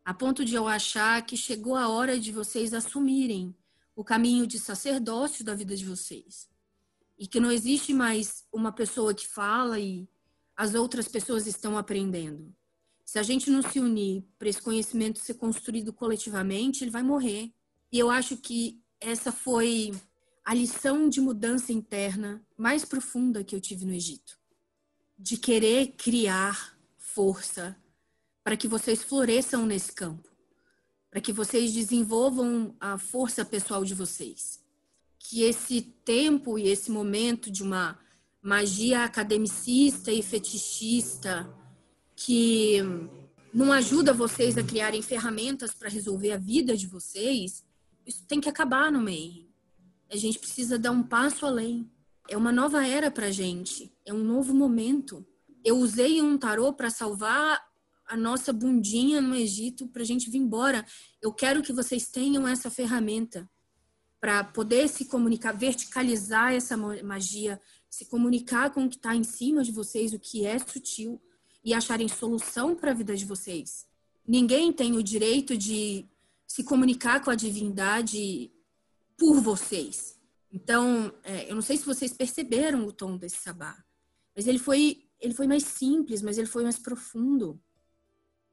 [0.04, 3.54] a ponto de eu achar que chegou a hora de vocês assumirem
[3.94, 6.48] o caminho de sacerdócio da vida de vocês.
[7.18, 10.08] E que não existe mais uma pessoa que fala e
[10.56, 12.54] as outras pessoas estão aprendendo.
[13.04, 17.52] Se a gente não se unir para esse conhecimento ser construído coletivamente, ele vai morrer.
[17.92, 19.92] E eu acho que essa foi
[20.44, 24.38] a lição de mudança interna mais profunda que eu tive no Egito.
[25.16, 27.76] De querer criar força
[28.42, 30.28] para que vocês floresçam nesse campo,
[31.10, 34.62] para que vocês desenvolvam a força pessoal de vocês.
[35.18, 37.98] Que esse tempo e esse momento de uma
[38.42, 41.48] magia academicista e fetichista
[42.14, 42.78] que
[43.52, 47.64] não ajuda vocês a criarem ferramentas para resolver a vida de vocês,
[48.04, 49.48] isso tem que acabar no meio.
[50.10, 51.90] A gente precisa dar um passo além.
[52.28, 55.26] É uma nova era para gente, é um novo momento.
[55.64, 57.62] Eu usei um tarô para salvar
[58.06, 60.84] a nossa bundinha no Egito para a gente vir embora.
[61.20, 63.48] Eu quero que vocês tenham essa ferramenta
[64.20, 67.60] para poder se comunicar, verticalizar essa magia,
[67.90, 71.20] se comunicar com o que está em cima de vocês, o que é sutil
[71.62, 73.86] e acharem solução para a vida de vocês.
[74.26, 76.06] Ninguém tem o direito de
[76.46, 78.50] se comunicar com a divindade
[79.18, 80.13] por vocês.
[80.54, 83.76] Então, é, eu não sei se vocês perceberam o tom desse sabá,
[84.36, 87.60] mas ele foi, ele foi mais simples, mas ele foi mais profundo.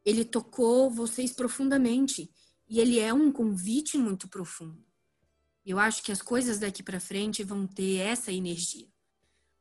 [0.03, 2.27] Ele tocou vocês profundamente
[2.67, 4.83] e ele é um convite muito profundo.
[5.63, 8.87] Eu acho que as coisas daqui para frente vão ter essa energia.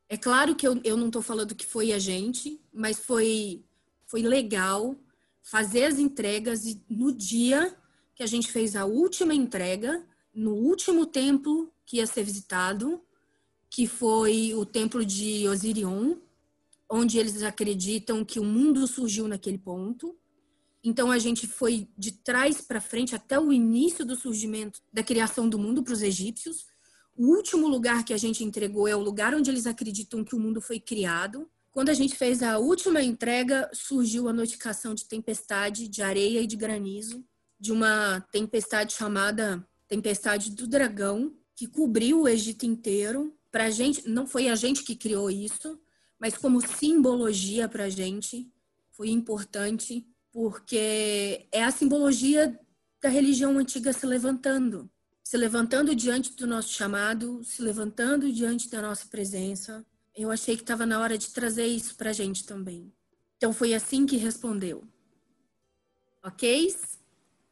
[0.09, 3.63] É claro que eu, eu não estou falando que foi a gente, mas foi,
[4.07, 4.99] foi legal
[5.43, 7.77] fazer as entregas e no dia
[8.15, 10.03] que a gente fez a última entrega,
[10.33, 13.01] no último templo que ia ser visitado,
[13.69, 16.15] que foi o templo de Osirion,
[16.89, 20.17] onde eles acreditam que o mundo surgiu naquele ponto.
[20.81, 25.49] Então a gente foi de trás para frente até o início do surgimento da criação
[25.49, 26.65] do mundo para os egípcios.
[27.13, 30.39] O último lugar que a gente entregou é o lugar onde eles acreditam que o
[30.39, 31.45] mundo foi criado.
[31.73, 36.47] Quando a gente fez a última entrega, surgiu a notificação de tempestade de areia e
[36.47, 37.21] de granizo,
[37.59, 43.37] de uma tempestade chamada Tempestade do Dragão, que cobriu o Egito inteiro.
[43.51, 45.79] Para gente, não foi a gente que criou isso,
[46.19, 48.51] mas como simbologia para gente
[48.89, 52.59] foi importante, porque é a simbologia
[52.99, 54.89] da religião antiga se levantando,
[55.23, 59.85] se levantando diante do nosso chamado, se levantando diante da nossa presença.
[60.15, 62.91] Eu achei que estava na hora de trazer isso para a gente também.
[63.37, 64.83] Então foi assim que respondeu.
[66.23, 66.75] Ok?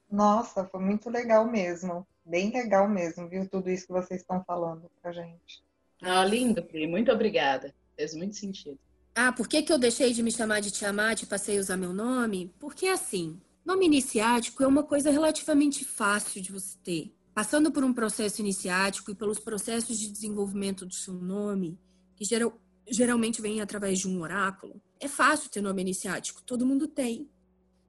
[0.10, 2.07] Nossa, foi muito legal mesmo.
[2.25, 3.47] Bem legal mesmo, viu?
[3.49, 5.63] Tudo isso que vocês estão falando pra gente.
[6.01, 6.87] Ah, lindo, Pri.
[6.87, 7.73] Muito obrigada.
[7.95, 8.79] Fez muito sentido.
[9.15, 11.75] Ah, por que, que eu deixei de me chamar de Tiamat e passei a usar
[11.75, 12.53] meu nome?
[12.59, 17.13] Porque assim, nome iniciático é uma coisa relativamente fácil de você ter.
[17.33, 21.77] Passando por um processo iniciático e pelos processos de desenvolvimento do seu nome,
[22.15, 26.87] que geral, geralmente vem através de um oráculo, é fácil ter nome iniciático, todo mundo
[26.87, 27.29] tem.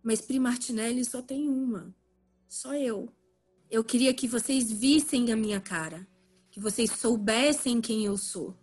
[0.03, 1.95] Mas Pri Martinelli só tem uma.
[2.49, 3.13] Só eu.
[3.71, 6.07] Eu queria que vocês vissem a minha cara,
[6.51, 8.57] que vocês soubessem quem eu sou,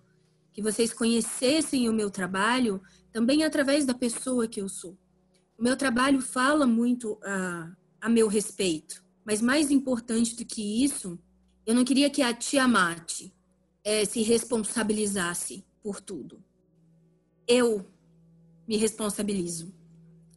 [0.51, 2.81] que vocês conhecessem o meu trabalho
[3.11, 4.97] também através da pessoa que eu sou.
[5.57, 7.71] O meu trabalho fala muito a,
[8.01, 11.17] a meu respeito, mas mais importante do que isso,
[11.65, 13.31] eu não queria que a Tiamat
[13.83, 16.43] é, se responsabilizasse por tudo.
[17.47, 17.85] Eu
[18.67, 19.73] me responsabilizo.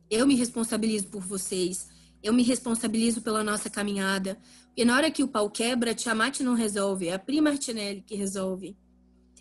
[0.08, 1.88] Eu me responsabilizo por vocês.
[2.22, 4.38] Eu me responsabilizo pela nossa caminhada.
[4.70, 7.08] Porque na hora que o pau quebra, Tiamat não resolve.
[7.08, 8.76] É a Pri Martinelli que resolve.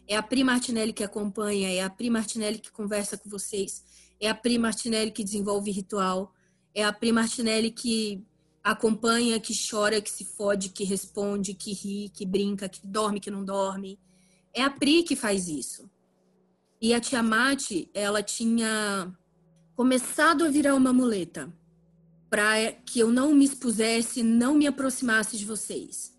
[0.08, 1.70] É a Pri Martinelli que acompanha.
[1.70, 3.84] É a Pri Martinelli que conversa com vocês.
[4.20, 6.34] É a Pri Martinelli que desenvolve ritual.
[6.74, 8.24] É a Pri Martinelli que
[8.64, 13.32] acompanha, que chora, que se fode, que responde, que ri, que brinca, que dorme, que
[13.32, 14.00] não dorme.
[14.52, 15.90] É a Pri que faz isso.
[16.82, 19.16] E a Tiamat, ela tinha
[19.76, 21.54] começado a virar uma muleta
[22.30, 26.14] para que eu não me expusesse, não me aproximasse de vocês.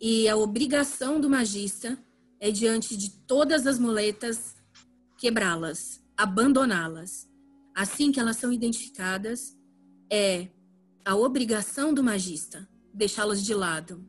[0.00, 1.98] E a obrigação do magista
[2.40, 4.56] é, diante de todas as muletas,
[5.18, 7.28] quebrá-las, abandoná-las.
[7.74, 9.56] Assim que elas são identificadas,
[10.10, 10.48] é
[11.04, 14.04] a obrigação do magista deixá-las de lado.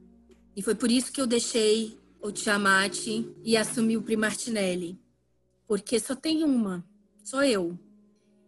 [0.56, 3.08] E foi por isso que eu deixei o Tiamat
[3.44, 5.00] e assumi o Primartinelli.
[5.66, 6.86] Porque só tem uma,
[7.24, 7.78] só eu.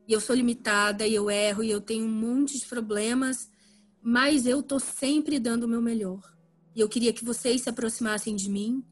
[0.07, 3.49] E eu sou limitada, e eu erro, e eu tenho um monte de problemas,
[4.01, 6.21] mas eu tô sempre dando o meu melhor.
[6.75, 8.83] E eu queria que vocês se aproximassem de mim,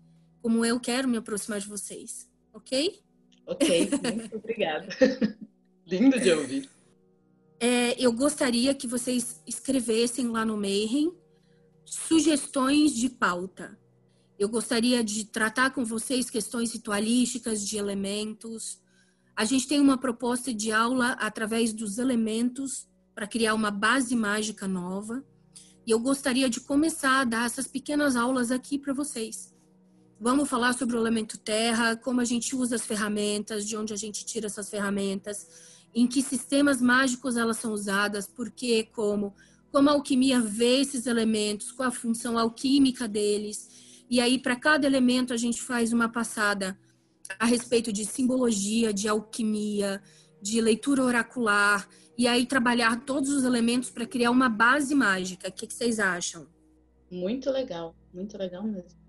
[0.41, 2.29] como eu quero me aproximar de vocês.
[2.53, 3.01] Ok?
[3.45, 4.87] Ok, muito obrigada.
[5.85, 6.69] Lindo de ouvir.
[7.59, 11.13] É, eu gostaria que vocês escrevessem lá no Mayhem
[11.85, 13.77] sugestões de pauta.
[14.39, 18.81] Eu gostaria de tratar com vocês questões ritualísticas, de elementos,
[19.35, 24.67] a gente tem uma proposta de aula através dos elementos para criar uma base mágica
[24.67, 25.23] nova.
[25.85, 29.53] E eu gostaria de começar a dar essas pequenas aulas aqui para vocês.
[30.19, 33.97] Vamos falar sobre o elemento terra, como a gente usa as ferramentas, de onde a
[33.97, 35.47] gente tira essas ferramentas,
[35.93, 39.33] em que sistemas mágicos elas são usadas, por quê, como,
[39.71, 44.05] como a alquimia vê esses elementos, qual a função alquímica deles.
[44.09, 46.79] E aí, para cada elemento, a gente faz uma passada
[47.39, 50.01] a respeito de simbologia, de alquimia,
[50.41, 51.87] de leitura oracular,
[52.17, 55.49] e aí trabalhar todos os elementos para criar uma base mágica.
[55.49, 56.47] O que, que vocês acham?
[57.09, 59.01] Muito legal, muito legal mesmo.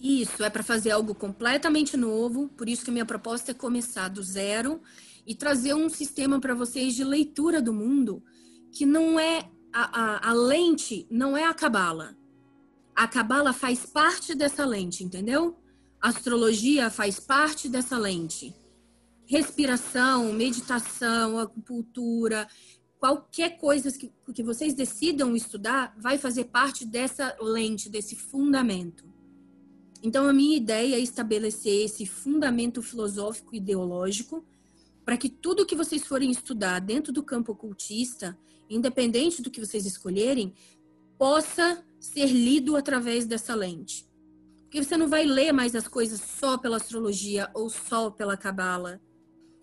[0.00, 4.08] Isso, é para fazer algo completamente novo, por isso que a minha proposta é começar
[4.08, 4.82] do zero
[5.26, 8.22] e trazer um sistema para vocês de leitura do mundo
[8.72, 12.16] que não é a, a, a lente, não é a cabala.
[12.94, 15.56] A cabala faz parte dessa lente, entendeu?
[16.04, 18.54] Astrologia faz parte dessa lente.
[19.24, 22.46] Respiração, meditação, acupuntura,
[22.98, 29.02] qualquer coisa que, que vocês decidam estudar vai fazer parte dessa lente, desse fundamento.
[30.02, 34.44] Então, a minha ideia é estabelecer esse fundamento filosófico e ideológico
[35.06, 39.86] para que tudo que vocês forem estudar dentro do campo ocultista, independente do que vocês
[39.86, 40.52] escolherem,
[41.16, 44.06] possa ser lido através dessa lente.
[44.74, 49.00] Porque você não vai ler mais as coisas só pela astrologia ou só pela cabala.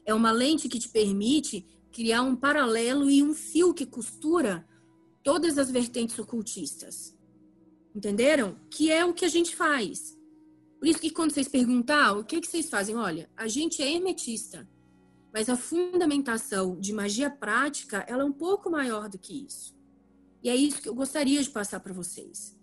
[0.05, 4.65] É uma lente que te permite criar um paralelo e um fio que costura
[5.21, 7.13] todas as vertentes ocultistas.
[7.93, 8.55] Entenderam?
[8.69, 10.17] Que é o que a gente faz.
[10.79, 13.93] Por isso que quando vocês perguntar o que, que vocês fazem, olha, a gente é
[13.93, 14.65] hermetista,
[15.33, 19.75] mas a fundamentação de magia prática ela é um pouco maior do que isso.
[20.41, 22.60] E é isso que eu gostaria de passar para vocês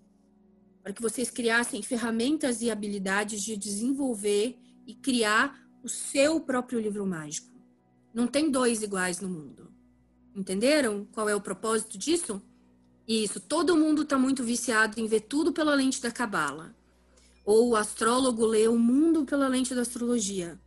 [0.83, 7.07] para que vocês criassem ferramentas e habilidades de desenvolver e criar o seu próprio livro
[7.07, 7.49] mágico.
[8.13, 9.71] Não tem dois iguais no mundo.
[10.35, 12.43] Entenderam qual é o propósito disso?
[13.07, 16.75] Isso, todo mundo está muito viciado em ver tudo pela lente da cabala.
[17.45, 20.61] Ou o astrólogo lê o mundo pela lente da astrologia.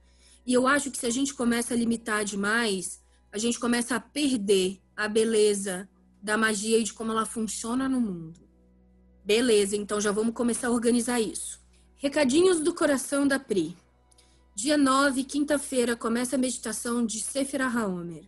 [0.45, 2.99] E eu acho que se a gente começa a limitar demais,
[3.31, 5.87] a gente começa a perder a beleza
[6.21, 8.50] da magia e de como ela funciona no mundo.
[9.23, 11.59] Beleza, então já vamos começar a organizar isso.
[11.95, 13.77] Recadinhos do coração da Pri.
[14.55, 18.27] Dia 9, quinta-feira, começa a meditação de Sefer HaOmer.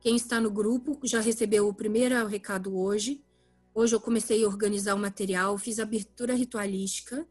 [0.00, 3.24] Quem está no grupo já recebeu o primeiro recado hoje.
[3.72, 7.26] Hoje eu comecei a organizar o material, fiz a abertura ritualística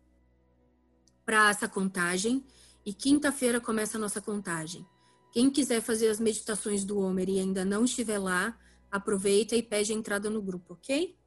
[1.26, 2.44] para essa contagem
[2.86, 4.86] e quinta-feira começa a nossa contagem.
[5.34, 8.58] Quem quiser fazer as meditações do Homer e ainda não estiver lá,
[8.90, 11.18] aproveita e pede a entrada no grupo, ok?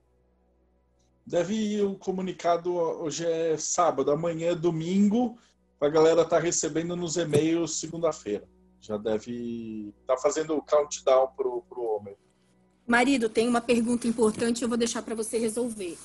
[1.26, 5.36] Deve ir o um comunicado, hoje é sábado, amanhã é domingo,
[5.80, 8.48] a galera tá recebendo nos e-mails segunda-feira.
[8.80, 12.16] Já deve estar tá fazendo o countdown pro, pro Homer.
[12.86, 15.98] Marido, tem uma pergunta importante, eu vou deixar para você resolver.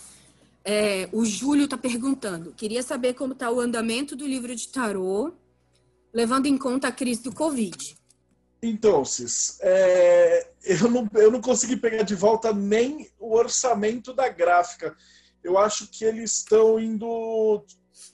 [0.66, 5.32] É, o Júlio está perguntando, queria saber como está o andamento do livro de tarô,
[6.12, 7.96] levando em conta a crise do Covid.
[8.64, 14.30] Então, Cis, é, eu, não, eu não consegui pegar de volta nem o orçamento da
[14.30, 14.96] gráfica.
[15.44, 17.66] Eu acho que eles estão indo.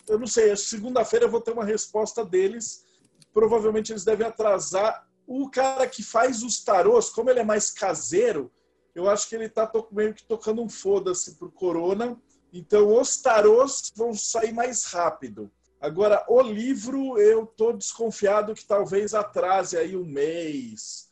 [0.07, 2.85] Eu não sei, segunda-feira eu vou ter uma resposta deles.
[3.33, 5.05] Provavelmente eles devem atrasar.
[5.25, 8.49] O cara que faz os tarôs, como ele é mais caseiro,
[8.95, 12.17] eu acho que ele está meio que tocando um foda-se pro Corona.
[12.53, 15.51] Então, os tarôs vão sair mais rápido.
[15.79, 21.07] Agora, o livro, eu estou desconfiado que talvez atrase aí um mês.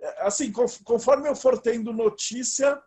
[0.00, 2.80] É, assim, conforme eu for tendo notícia,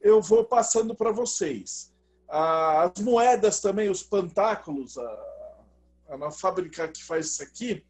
[0.00, 1.92] eu vou passando para vocês.
[2.26, 5.64] As moedas também, os pantáculos, a,
[6.08, 7.84] a fábrica que faz isso aqui,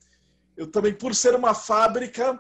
[0.57, 2.39] eu também, por ser uma fábrica,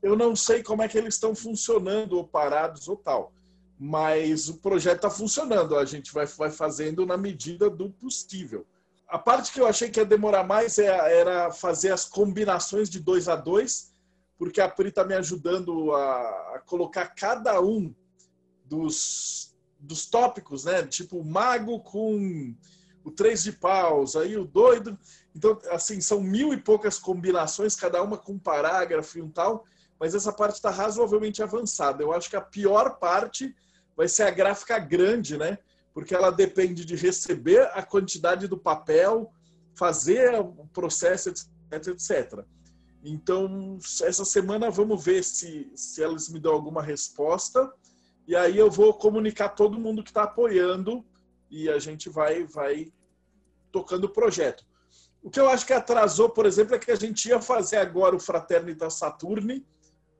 [0.00, 3.32] eu não sei como é que eles estão funcionando, ou parados ou tal.
[3.78, 8.64] Mas o projeto está funcionando, a gente vai, vai fazendo na medida do possível
[9.08, 12.98] a parte que eu achei que ia demorar mais é, era fazer as combinações de
[12.98, 13.92] dois a dois,
[14.38, 17.94] porque a Pri está me ajudando a, a, colocar cada um
[18.64, 20.84] dos, dos tópicos, né?
[20.86, 22.54] Tipo, o mago com
[23.04, 24.98] o três de paus, aí o doido.
[25.34, 29.64] Então, assim, são mil e poucas combinações, cada uma com um parágrafo e um tal,
[29.98, 32.02] mas essa parte está razoavelmente avançada.
[32.02, 33.54] Eu acho que a pior parte
[33.96, 35.58] vai ser a gráfica grande, né?
[35.96, 39.32] Porque ela depende de receber a quantidade do papel,
[39.74, 42.44] fazer o processo, etc, etc.
[43.02, 47.72] Então, essa semana vamos ver se, se elas me dão alguma resposta.
[48.28, 51.02] E aí eu vou comunicar todo mundo que está apoiando
[51.50, 52.92] e a gente vai, vai
[53.72, 54.66] tocando o projeto.
[55.22, 58.14] O que eu acho que atrasou, por exemplo, é que a gente ia fazer agora
[58.14, 59.66] o Fraternitas Saturni,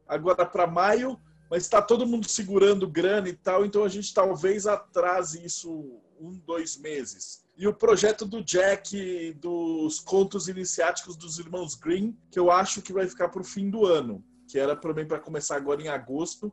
[0.08, 1.20] agora para maio,
[1.50, 6.32] mas está todo mundo segurando grana e tal, então a gente talvez atrase isso um,
[6.44, 7.44] dois meses.
[7.56, 12.92] E o projeto do Jack, dos contos iniciáticos dos irmãos Green, que eu acho que
[12.92, 16.52] vai ficar para o fim do ano, que era também para começar agora em agosto,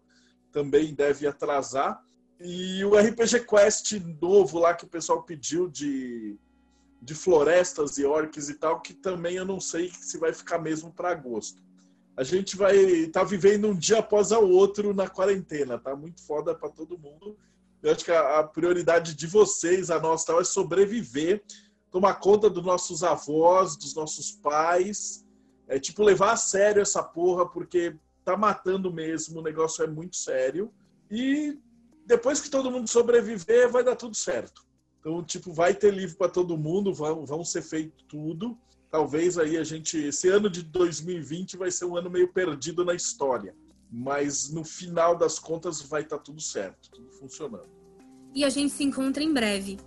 [0.51, 2.01] também deve atrasar.
[2.39, 6.37] E o RPG Quest novo lá que o pessoal pediu de,
[7.01, 10.91] de florestas e orcs e tal, que também eu não sei se vai ficar mesmo
[10.91, 11.62] para agosto
[12.15, 16.21] a gente vai estar tá vivendo um dia após o outro na quarentena, tá muito
[16.21, 17.37] foda para todo mundo.
[17.81, 21.43] Eu acho que a, a, prioridade de vocês, a nossa, é sobreviver,
[21.91, 25.25] tomar conta dos nossos avós, dos nossos pais,
[25.67, 30.15] é tipo levar a sério essa porra, porque tá matando mesmo, o negócio é muito
[30.15, 30.71] sério.
[31.09, 31.59] E
[32.05, 34.63] depois que todo mundo sobreviver, vai dar tudo certo.
[34.99, 38.57] Então, tipo, vai ter livro para todo mundo, vão, vão ser feito tudo
[38.93, 39.97] talvez aí a gente.
[39.97, 43.55] Esse ano de 2020 vai ser um ano meio perdido na história.
[43.91, 47.69] Mas no final das contas vai estar tá tudo certo, tudo funcionando.
[48.35, 49.79] E a gente se encontra em breve.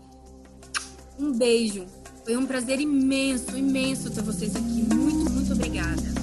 [1.19, 1.87] Um beijo.
[2.25, 4.95] Foi um prazer imenso, imenso ter vocês aqui.
[4.95, 6.16] Muito, muito obrigada.